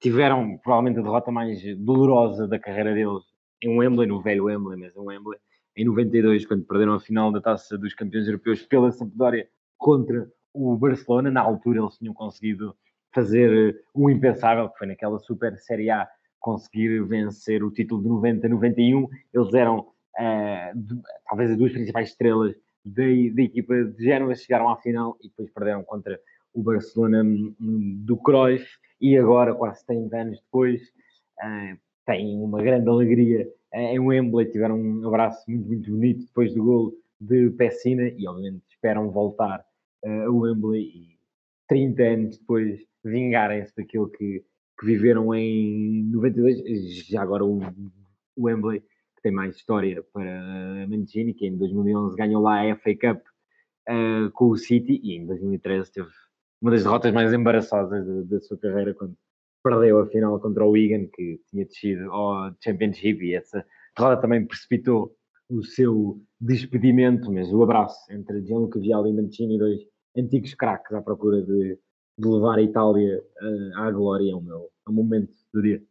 tiveram 0.00 0.56
provavelmente 0.58 0.98
a 0.98 1.02
derrota 1.02 1.30
mais 1.30 1.60
dolorosa 1.78 2.48
da 2.48 2.58
carreira 2.58 2.94
deles 2.94 3.22
em 3.62 3.76
Wembley, 3.76 4.08
no 4.08 4.20
velho 4.22 4.44
Wembley, 4.44 4.78
mas 4.78 4.96
em 4.96 5.00
Wembley, 5.00 5.38
em 5.76 5.84
92, 5.84 6.46
quando 6.46 6.64
perderam 6.64 6.94
a 6.94 7.00
final 7.00 7.30
da 7.30 7.40
Taça 7.40 7.78
dos 7.78 7.94
Campeões 7.94 8.26
Europeus 8.26 8.62
pela 8.62 8.90
Sampdoria 8.90 9.48
contra 9.76 10.28
o 10.52 10.76
Barcelona. 10.76 11.30
Na 11.30 11.42
altura 11.42 11.80
eles 11.80 11.98
tinham 11.98 12.14
conseguido 12.14 12.74
fazer 13.14 13.84
o 13.94 14.10
impensável, 14.10 14.68
que 14.70 14.78
foi 14.78 14.86
naquela 14.86 15.18
Super 15.18 15.56
Série 15.58 15.90
A, 15.90 16.08
conseguir 16.42 17.02
vencer 17.04 17.64
o 17.64 17.70
título 17.70 18.02
de 18.02 18.08
90-91. 18.08 19.08
Eles 19.32 19.54
eram 19.54 19.78
uh, 19.80 20.76
de, 20.78 21.00
talvez 21.26 21.52
as 21.52 21.56
duas 21.56 21.72
principais 21.72 22.10
estrelas 22.10 22.54
da, 22.84 23.04
da 23.34 23.42
equipa 23.42 23.84
de 23.84 24.04
Génova, 24.04 24.34
chegaram 24.34 24.68
à 24.68 24.76
final 24.76 25.16
e 25.22 25.28
depois 25.28 25.50
perderam 25.50 25.82
contra 25.84 26.20
o 26.52 26.62
Barcelona 26.62 27.22
hum, 27.22 27.54
do 28.04 28.16
Cruyff 28.18 28.66
e 29.00 29.16
agora, 29.16 29.54
quase 29.54 29.86
30 29.86 30.16
anos 30.16 30.40
depois, 30.40 30.82
uh, 30.82 31.78
tem 32.04 32.36
uma 32.42 32.60
grande 32.60 32.88
alegria 32.88 33.48
em 33.72 33.98
Wembley, 33.98 34.50
tiveram 34.50 34.78
um 34.78 35.06
abraço 35.08 35.42
muito, 35.48 35.66
muito 35.66 35.90
bonito 35.90 36.26
depois 36.26 36.52
do 36.52 36.62
gol 36.62 36.92
de 37.20 37.50
Pessina 37.50 38.08
e 38.08 38.26
obviamente 38.26 38.62
esperam 38.68 39.10
voltar 39.10 39.64
uh, 40.04 40.22
a 40.26 40.30
Wembley 40.30 40.82
e 40.82 41.18
30 41.68 42.02
anos 42.02 42.38
depois 42.38 42.80
vingarem-se 43.04 43.74
daquilo 43.76 44.10
que, 44.10 44.44
que, 44.78 44.86
viveram 44.86 45.34
em 45.34 46.04
92, 46.10 47.06
já 47.06 47.22
agora 47.22 47.44
o, 47.44 47.60
Wembley 48.38 48.80
que 48.80 49.22
tem 49.22 49.32
mais 49.32 49.56
história 49.56 50.02
para 50.12 50.86
Mancini, 50.88 51.34
que 51.34 51.46
em 51.46 51.56
2011 51.56 52.16
ganhou 52.16 52.42
lá 52.42 52.62
a 52.62 52.76
FA 52.76 52.94
Cup 52.94 53.22
uh, 53.88 54.30
com 54.32 54.48
o 54.48 54.56
City 54.56 55.00
e 55.02 55.16
em 55.16 55.26
2013 55.26 55.92
teve 55.92 56.08
uma 56.60 56.70
das 56.70 56.84
derrotas 56.84 57.12
mais 57.12 57.32
embaraçosas 57.32 58.06
da, 58.06 58.36
da 58.36 58.40
sua 58.40 58.56
carreira 58.58 58.94
quando 58.94 59.16
perdeu 59.62 60.00
a 60.00 60.06
final 60.06 60.40
contra 60.40 60.64
o 60.64 60.70
Wigan, 60.70 61.06
que 61.12 61.40
tinha 61.48 61.64
descido 61.64 62.10
ao 62.10 62.52
Championship 62.62 63.24
e 63.24 63.34
essa 63.34 63.64
derrota 63.96 64.22
também 64.22 64.44
precipitou 64.44 65.14
o 65.48 65.62
seu 65.62 66.20
despedimento, 66.40 67.30
mas 67.30 67.52
o 67.52 67.62
abraço 67.62 68.10
entre 68.10 68.42
Gianluca 68.42 68.80
Vialli 68.80 69.10
e 69.10 69.12
Mancini, 69.12 69.58
dois 69.58 69.80
antigos 70.16 70.54
craques 70.54 70.92
à 70.92 71.02
procura 71.02 71.42
de, 71.42 71.78
de 72.18 72.28
levar 72.28 72.58
a 72.58 72.62
Itália 72.62 73.22
uh, 73.40 73.78
à 73.78 73.90
glória, 73.90 74.30
é 74.30 74.34
o 74.34 74.40
meu 74.40 74.70
é 74.86 74.90
o 74.90 74.92
momento 74.92 75.32
do 75.52 75.62
dia. 75.62 75.82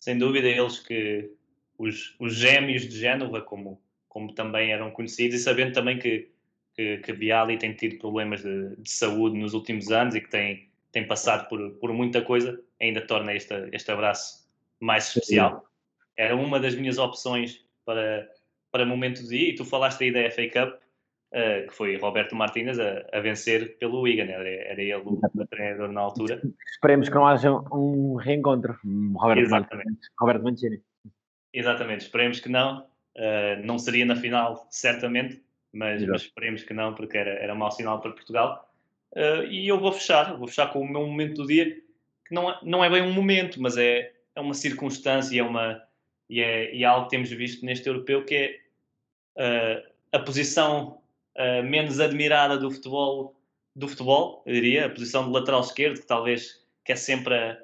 Sem 0.00 0.18
dúvida, 0.18 0.48
eles 0.48 0.78
que 0.78 1.30
os, 1.78 2.14
os 2.18 2.34
gêmeos 2.34 2.88
de 2.88 2.98
Génova, 2.98 3.40
como, 3.42 3.80
como 4.08 4.34
também 4.34 4.72
eram 4.72 4.90
conhecidos, 4.90 5.40
e 5.40 5.42
sabendo 5.42 5.72
também 5.72 5.98
que, 5.98 6.30
que, 6.74 6.98
que 6.98 7.12
Viali 7.12 7.58
tem 7.58 7.74
tido 7.74 7.98
problemas 7.98 8.42
de, 8.42 8.76
de, 8.76 8.90
saúde 8.90 9.38
nos 9.38 9.54
últimos 9.54 9.90
anos 9.90 10.14
e 10.14 10.20
que 10.20 10.30
tem, 10.30 10.70
tem 10.92 11.06
passado 11.06 11.48
por, 11.48 11.72
por 11.72 11.92
muita 11.92 12.22
coisa, 12.22 12.58
ainda 12.80 13.06
torna 13.06 13.34
este, 13.34 13.54
este 13.72 13.90
abraço 13.90 14.48
mais 14.80 15.08
especial. 15.08 15.64
Era 16.16 16.34
uma 16.34 16.58
das 16.58 16.74
minhas 16.74 16.98
opções 16.98 17.64
para, 17.84 18.28
para 18.72 18.86
momento 18.86 19.22
do 19.22 19.28
dia, 19.28 19.50
e 19.50 19.54
tu 19.54 19.64
falaste 19.64 20.04
aí 20.04 20.12
da 20.12 20.30
FA 20.30 20.48
Cup, 20.48 20.80
uh, 21.32 21.68
que 21.68 21.74
foi 21.74 21.96
Roberto 21.96 22.34
Martínez 22.34 22.78
a, 22.78 23.04
a, 23.12 23.20
vencer 23.20 23.76
pelo 23.78 24.00
Wigan, 24.00 24.30
era, 24.30 24.48
era 24.48 24.82
ele 24.82 24.94
o, 24.94 25.20
o 25.34 25.46
treinador 25.46 25.92
na 25.92 26.00
altura. 26.00 26.40
Esperemos 26.72 27.08
que 27.08 27.14
não 27.14 27.26
haja 27.26 27.52
um 27.52 28.14
reencontro, 28.16 28.76
Roberto, 29.14 29.40
Exatamente. 29.40 30.08
Roberto 30.18 30.42
Mancini. 30.42 30.82
Exatamente, 31.52 32.02
esperemos 32.02 32.40
que 32.40 32.48
não. 32.48 32.86
Uh, 33.16 33.64
não 33.64 33.78
seria 33.78 34.04
na 34.04 34.16
final, 34.16 34.66
certamente, 34.70 35.42
mas, 35.72 36.04
mas, 36.04 36.22
esperemos 36.22 36.62
que 36.62 36.72
não, 36.72 36.94
porque 36.94 37.18
era, 37.18 37.30
era 37.30 37.54
mau 37.54 37.70
sinal 37.70 38.00
para 38.00 38.12
Portugal. 38.12 38.68
Uh, 39.12 39.44
e 39.44 39.66
eu 39.66 39.78
vou 39.78 39.92
fechar, 39.92 40.36
vou 40.36 40.46
fechar 40.46 40.72
com 40.72 40.80
o 40.80 40.88
meu 40.88 41.06
momento 41.06 41.42
do 41.42 41.46
dia, 41.46 41.76
que 42.26 42.34
não 42.34 42.50
é, 42.50 42.58
não 42.62 42.84
é 42.84 42.88
bem 42.90 43.02
um 43.02 43.12
momento, 43.12 43.60
mas 43.60 43.76
é, 43.76 44.12
é 44.34 44.40
uma 44.40 44.54
circunstância, 44.54 45.38
é 45.38 45.42
uma, 45.42 45.82
e 46.28 46.40
é, 46.40 46.72
e 46.72 46.84
é 46.84 46.86
algo 46.86 47.06
que 47.06 47.10
temos 47.10 47.30
visto 47.30 47.66
neste 47.66 47.88
europeu, 47.88 48.24
que 48.24 48.60
é 49.36 49.84
a 50.12 50.18
posição 50.18 50.99
uh, 51.36 51.62
menos 51.62 52.00
admirada 52.00 52.56
do 52.58 52.70
futebol, 52.70 53.36
do 53.74 53.88
futebol, 53.88 54.42
eu 54.46 54.54
diria, 54.54 54.86
a 54.86 54.90
posição 54.90 55.26
de 55.26 55.30
lateral 55.30 55.60
esquerdo, 55.60 56.00
que 56.00 56.06
talvez 56.06 56.64
que 56.84 56.92
é 56.92 56.96
sempre 56.96 57.34
a, 57.34 57.58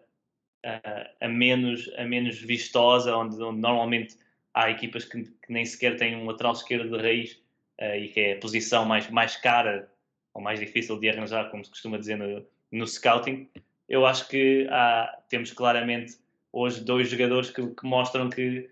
a, 0.64 1.26
a 1.26 1.28
menos, 1.28 1.90
a 1.96 2.04
menos 2.04 2.38
vistosa, 2.38 3.16
onde, 3.16 3.42
onde 3.42 3.60
normalmente 3.60 4.16
há 4.54 4.70
equipas 4.70 5.04
que, 5.04 5.24
que, 5.24 5.52
nem 5.52 5.64
sequer 5.64 5.96
têm 5.96 6.16
um 6.16 6.26
lateral 6.26 6.52
esquerdo 6.52 6.96
de 6.96 7.02
raiz 7.02 7.32
uh, 7.80 7.96
e 7.96 8.08
que 8.08 8.20
é 8.20 8.32
a 8.34 8.38
posição 8.38 8.84
mais, 8.84 9.10
mais 9.10 9.36
cara 9.36 9.90
ou 10.34 10.42
mais 10.42 10.60
difícil 10.60 10.98
de 10.98 11.08
arranjar, 11.08 11.50
como 11.50 11.64
se 11.64 11.70
costuma 11.70 11.98
dizer 11.98 12.16
no, 12.16 12.46
no 12.70 12.86
scouting. 12.86 13.48
Eu 13.88 14.04
acho 14.04 14.28
que 14.28 14.66
há, 14.70 15.22
temos 15.28 15.52
claramente 15.52 16.18
hoje 16.52 16.82
dois 16.82 17.08
jogadores 17.08 17.50
que, 17.50 17.66
que 17.66 17.86
mostram 17.86 18.28
que, 18.30 18.68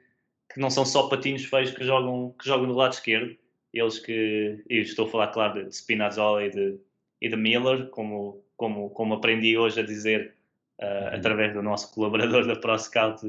que, 0.53 0.61
não 0.61 0.71
são 0.71 0.85
só 0.85 1.09
patinhos 1.09 1.45
feios 1.45 1.71
que 1.71 1.85
jogam, 1.85 2.35
que 2.39 2.47
jogam 2.47 2.67
do 2.67 2.75
lado 2.75 2.93
esquerdo. 2.93 3.37
Eles 3.75 3.99
que, 3.99 4.63
e 4.71 4.79
estou 4.79 5.07
a 5.07 5.11
falar, 5.11 5.29
claro, 5.29 5.65
de 5.65 5.75
Spinazzola 5.75 6.45
e 6.45 6.51
de, 6.51 6.79
e 7.21 7.29
de 7.29 7.37
Miller, 7.37 7.89
como, 7.89 8.41
como, 8.57 8.89
como 8.91 9.15
aprendi 9.15 9.59
hoje 9.59 9.81
a 9.81 9.83
dizer 9.83 10.33
uh, 10.81 11.17
através 11.17 11.53
do 11.53 11.61
nosso 11.61 11.93
colaborador 11.93 12.47
da 12.47 12.55
ProScout, 12.55 13.21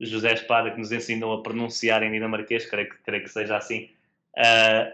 José 0.00 0.32
Espada, 0.32 0.70
que 0.70 0.78
nos 0.78 0.90
ensinou 0.90 1.34
a 1.34 1.42
pronunciar 1.42 2.02
em 2.02 2.10
dinamarquês, 2.10 2.64
creio 2.64 2.88
que, 2.88 2.96
creio 3.02 3.22
que 3.22 3.28
seja 3.28 3.58
assim. 3.58 3.90
Uh, 4.34 4.90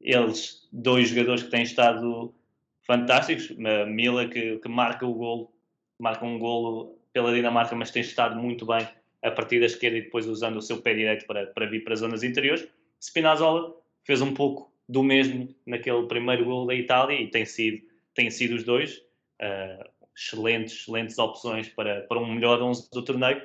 eles, 0.00 0.68
dois 0.72 1.10
jogadores 1.10 1.44
que 1.44 1.50
têm 1.50 1.62
estado 1.62 2.34
fantásticos, 2.82 3.54
Mila 3.86 4.28
que, 4.28 4.58
que 4.58 4.68
marca 4.68 5.06
o 5.06 5.14
golo, 5.14 5.52
marca 5.96 6.24
um 6.24 6.40
golo 6.40 6.98
pela 7.12 7.32
Dinamarca, 7.32 7.76
mas 7.76 7.92
tem 7.92 8.02
estado 8.02 8.36
muito 8.36 8.66
bem 8.66 8.88
a 9.22 9.30
partir 9.30 9.60
da 9.60 9.66
esquerda 9.66 9.98
e 9.98 10.02
depois 10.02 10.26
usando 10.26 10.56
o 10.56 10.62
seu 10.62 10.80
pé 10.80 10.94
direito 10.94 11.26
para, 11.26 11.46
para 11.46 11.66
vir 11.66 11.84
para 11.84 11.92
as 11.92 12.00
zonas 12.00 12.24
interiores. 12.24 12.66
Spinazzola 13.00 13.79
fez 14.04 14.20
um 14.20 14.34
pouco 14.34 14.72
do 14.88 15.02
mesmo 15.02 15.54
naquele 15.66 16.06
primeiro 16.06 16.44
gol 16.44 16.66
da 16.66 16.74
Itália 16.74 17.20
e 17.20 17.28
tem 17.28 17.44
sido, 17.44 17.80
tem 18.14 18.30
sido 18.30 18.56
os 18.56 18.64
dois. 18.64 18.98
Uh, 19.40 19.90
excelentes, 20.16 20.74
excelentes 20.74 21.18
opções 21.18 21.68
para, 21.68 22.02
para 22.02 22.18
um 22.18 22.34
melhor 22.34 22.60
11 22.60 22.90
do 22.90 23.02
torneio. 23.02 23.42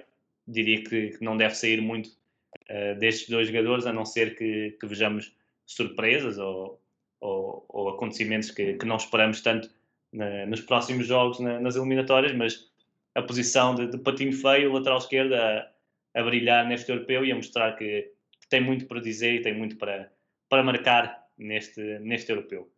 Diria 0.48 0.84
que, 0.84 1.18
não 1.22 1.38
deve 1.38 1.56
sair 1.56 1.82
muito 1.82 2.08
uh, 2.10 3.00
destes 3.00 3.30
dois 3.30 3.48
jogadores, 3.48 3.86
a 3.86 3.94
não 3.94 4.06
ser 4.06 4.36
que, 4.36 4.76
que 4.80 4.86
vejamos 4.86 5.34
surpresas 5.66 6.38
ou, 6.38 6.82
ou, 7.20 7.66
ou 7.70 7.90
acontecimentos 7.90 8.52
que, 8.52 8.74
que, 8.74 8.86
não 8.86 8.98
esperamos 8.98 9.42
tanto 9.42 9.70
na, 10.12 10.46
nos 10.46 10.62
próximos 10.62 11.08
jogos, 11.08 11.40
na, 11.40 11.60
nas 11.60 11.76
eliminatórias, 11.76 12.34
mas 12.34 12.70
a 13.16 13.22
posição 13.22 13.74
de, 13.74 13.88
de 13.88 13.98
patinho 13.98 14.34
feio, 14.34 14.74
lateral 14.74 15.00
esquerdo, 15.00 15.34
a, 15.34 15.68
a, 16.14 16.24
brilhar 16.24 16.68
neste 16.68 16.92
europeu 16.92 17.26
e 17.26 17.32
a 17.32 17.36
mostrar 17.36 17.76
que, 17.78 18.12
que, 18.40 18.48
tem 18.50 18.62
muito 18.62 18.86
para 18.86 19.02
dizer 19.02 19.36
e 19.36 19.42
tem 19.42 19.58
muito 19.58 19.78
para, 19.78 20.12
para 20.56 20.64
marcar 20.64 21.28
neste, 21.38 21.82
neste 22.00 22.32
europeu. 22.32 22.72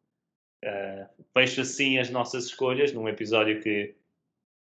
Uh, 0.65 1.23
fecho 1.31 1.61
assim 1.61 1.99
as 1.99 2.09
nossas 2.09 2.45
escolhas 2.45 2.91
num 2.91 3.07
episódio 3.07 3.61
que, 3.61 3.93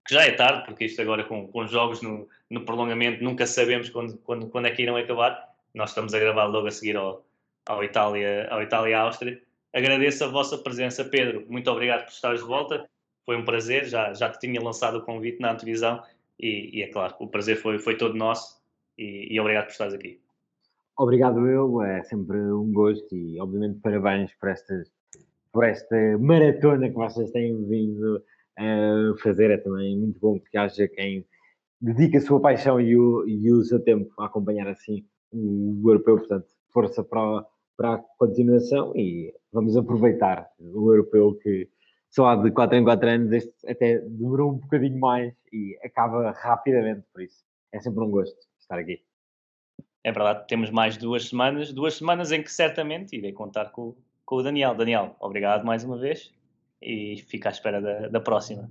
que 0.07 0.13
já 0.13 0.23
é 0.23 0.31
tarde, 0.31 0.63
porque 0.65 0.85
isto 0.85 1.01
agora 1.01 1.25
com, 1.25 1.49
com 1.49 1.67
jogos 1.67 2.01
no, 2.01 2.29
no 2.49 2.63
prolongamento 2.63 3.21
nunca 3.21 3.45
sabemos 3.45 3.89
quando, 3.89 4.17
quando, 4.19 4.47
quando 4.47 4.67
é 4.67 4.71
que 4.71 4.83
irão 4.83 4.95
acabar. 4.95 5.53
Nós 5.73 5.89
estamos 5.89 6.13
a 6.13 6.19
gravar 6.19 6.45
logo 6.45 6.67
a 6.67 6.71
seguir 6.71 6.95
ao, 6.95 7.25
ao 7.65 7.83
Itália, 7.83 8.47
ao 8.49 8.61
Itália 8.61 8.99
Áustria. 8.99 9.41
Agradeço 9.73 10.23
a 10.23 10.27
vossa 10.27 10.57
presença, 10.57 11.03
Pedro. 11.03 11.45
Muito 11.49 11.69
obrigado 11.69 12.05
por 12.05 12.13
estares 12.13 12.39
de 12.39 12.47
volta. 12.47 12.89
Foi 13.25 13.35
um 13.35 13.43
prazer. 13.43 13.83
Já, 13.83 14.13
já 14.13 14.29
te 14.29 14.39
tinha 14.39 14.61
lançado 14.61 14.99
o 14.99 15.01
convite 15.01 15.41
na 15.41 15.51
antevisão 15.51 16.01
e, 16.39 16.79
e 16.79 16.83
é 16.83 16.87
claro, 16.87 17.15
o 17.19 17.27
prazer 17.27 17.57
foi, 17.57 17.79
foi 17.79 17.97
todo 17.97 18.15
nosso. 18.15 18.63
E, 18.97 19.27
e 19.29 19.37
obrigado 19.41 19.65
por 19.65 19.71
estares 19.71 19.93
aqui. 19.93 20.22
Obrigado 20.97 21.47
eu, 21.47 21.81
é 21.81 22.03
sempre 22.03 22.37
um 22.37 22.71
gosto 22.71 23.15
e 23.15 23.39
obviamente 23.39 23.79
parabéns 23.79 24.31
por 24.35 24.49
estas 24.49 24.91
por 25.51 25.63
esta 25.63 26.17
maratona 26.19 26.89
que 26.89 26.95
vocês 26.95 27.31
têm 27.31 27.63
vindo 27.65 28.23
a 28.57 29.13
fazer. 29.21 29.51
É 29.51 29.57
também 29.57 29.97
muito 29.97 30.19
bom 30.19 30.39
que 30.39 30.57
haja 30.57 30.87
quem 30.87 31.25
dedica 31.79 32.17
a 32.17 32.21
sua 32.21 32.39
paixão 32.39 32.79
e 32.81 32.97
o, 32.97 33.27
e 33.27 33.51
o 33.51 33.63
seu 33.63 33.79
tempo 33.79 34.11
a 34.19 34.25
acompanhar 34.25 34.67
assim 34.67 35.05
o 35.31 35.81
europeu. 35.85 36.17
Portanto, 36.17 36.47
força 36.71 37.03
para, 37.03 37.45
para 37.77 37.93
a 37.95 37.97
continuação 38.17 38.95
e 38.95 39.33
vamos 39.51 39.77
aproveitar 39.77 40.49
o 40.59 40.91
europeu 40.91 41.35
que 41.41 41.69
só 42.09 42.27
há 42.27 42.35
de 42.35 42.51
4 42.51 42.77
em 42.77 42.83
4 42.83 43.09
anos, 43.09 43.31
este 43.31 43.53
até 43.67 43.97
demorou 43.99 44.51
um 44.51 44.57
bocadinho 44.57 44.99
mais 44.99 45.33
e 45.51 45.75
acaba 45.83 46.31
rapidamente, 46.31 47.03
por 47.11 47.23
isso 47.23 47.43
é 47.71 47.79
sempre 47.79 48.03
um 48.03 48.11
gosto 48.11 48.37
estar 48.59 48.77
aqui. 48.77 49.01
É 50.03 50.11
verdade, 50.11 50.47
temos 50.47 50.69
mais 50.69 50.97
duas 50.97 51.29
semanas, 51.29 51.71
duas 51.71 51.95
semanas 51.95 52.31
em 52.31 52.43
que 52.43 52.51
certamente 52.51 53.15
irei 53.15 53.31
contar 53.31 53.71
com, 53.71 53.95
com 54.25 54.35
o 54.35 54.43
Daniel. 54.43 54.75
Daniel, 54.75 55.15
obrigado 55.19 55.65
mais 55.65 55.83
uma 55.83 55.97
vez 55.97 56.33
e 56.81 57.17
fico 57.27 57.47
à 57.47 57.51
espera 57.51 57.81
da, 57.81 58.09
da 58.09 58.19
próxima. 58.19 58.69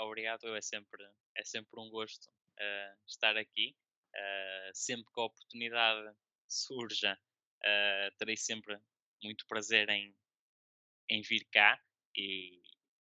Obrigado, 0.00 0.54
é 0.54 0.60
sempre, 0.60 1.04
é 1.36 1.44
sempre 1.44 1.80
um 1.80 1.88
gosto 1.90 2.28
uh, 2.28 2.98
estar 3.06 3.36
aqui. 3.36 3.74
Uh, 4.14 4.70
sempre 4.74 5.12
que 5.12 5.20
a 5.20 5.24
oportunidade 5.24 6.16
surja, 6.48 7.18
uh, 7.60 8.16
terei 8.18 8.36
sempre 8.36 8.78
muito 9.22 9.46
prazer 9.46 9.88
em, 9.88 10.14
em 11.08 11.22
vir 11.22 11.46
cá 11.50 11.80
e, 12.16 12.60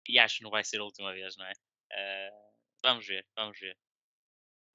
e, 0.09 0.19
acho 0.19 0.39
que 0.39 0.45
não 0.45 0.51
vai 0.51 0.65
ser 0.65 0.79
a 0.79 0.85
última 0.85 1.13
vez, 1.13 1.37
não 1.37 1.47
é? 1.47 1.53
vamos 2.83 3.07
ver, 3.07 3.27
vamos 3.37 3.59
ver. 3.59 3.77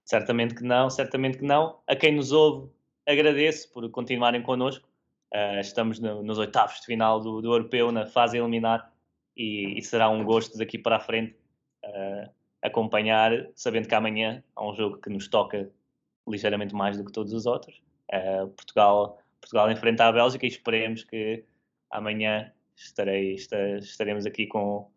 Certamente 0.06 0.54
que 0.54 0.64
não, 0.64 0.90
certamente 0.90 1.40
que 1.40 1.44
não. 1.44 1.80
A 1.88 1.96
quem 1.96 2.16
nos 2.16 2.32
ouve, 2.32 2.70
agradeço 3.08 3.72
por 3.74 3.90
continuarem 3.90 4.42
connosco. 4.42 4.88
Uh, 5.34 5.60
estamos 5.60 6.00
no, 6.00 6.22
nos 6.24 6.38
oitavos 6.38 6.80
de 6.80 6.86
final 6.86 7.20
do, 7.20 7.42
do 7.42 7.52
europeu, 7.52 7.92
na 7.92 8.06
fase 8.06 8.38
eliminar, 8.38 8.94
e, 9.36 9.78
e, 9.78 9.82
será 9.82 10.08
um 10.08 10.24
gosto 10.24 10.58
daqui 10.58 10.78
para 10.78 10.98
a 10.98 11.00
frente 11.00 11.36
uh, 11.84 12.30
acompanhar, 12.62 13.32
sabendo 13.56 13.88
que 13.88 13.96
amanhã 13.96 14.44
há 14.56 14.66
um 14.66 14.74
jogo 14.74 14.98
que 14.98 15.10
nos 15.10 15.28
toca 15.28 15.70
ligeiramente 16.28 16.74
mais 16.74 16.98
do 16.98 17.04
que 17.04 17.12
todos 17.12 17.34
os 17.34 17.46
outros. 17.46 17.82
Uh, 18.14 18.48
Portugal, 18.50 19.20
Portugal 19.42 19.70
enfrenta 19.72 20.06
a 20.06 20.12
Bélgica 20.12 20.46
e 20.46 20.50
esperemos 20.50 21.04
que 21.04 21.44
amanhã 21.90 22.52
estarei, 22.76 23.34
estaremos 23.34 24.26
aqui 24.26 24.46
com, 24.48 24.90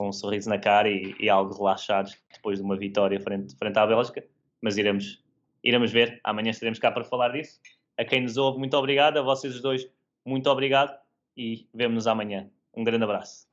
com 0.00 0.08
um 0.08 0.12
sorriso 0.14 0.48
na 0.48 0.58
cara 0.58 0.88
e, 0.88 1.14
e, 1.20 1.28
algo 1.28 1.54
relaxados 1.54 2.16
depois 2.32 2.58
de 2.58 2.64
uma 2.64 2.74
vitória 2.74 3.20
frente, 3.20 3.54
frente 3.54 3.78
à 3.78 3.86
Bélgica, 3.86 4.24
mas 4.58 4.78
iremos, 4.78 5.22
iremos 5.62 5.92
ver. 5.92 6.18
Amanhã 6.24 6.52
estaremos 6.52 6.78
cá 6.78 6.90
para 6.90 7.04
falar 7.04 7.32
disso. 7.32 7.60
A 7.98 8.04
quem 8.06 8.22
nos 8.22 8.38
ouve, 8.38 8.58
muito 8.58 8.74
obrigado. 8.78 9.18
A 9.18 9.22
vocês 9.22 9.60
dois, 9.60 9.86
muito 10.24 10.48
obrigado 10.48 10.98
e 11.36 11.68
vemo-nos 11.74 12.06
amanhã. 12.06 12.48
Um 12.74 12.82
grande 12.82 13.04
abraço. 13.04 13.49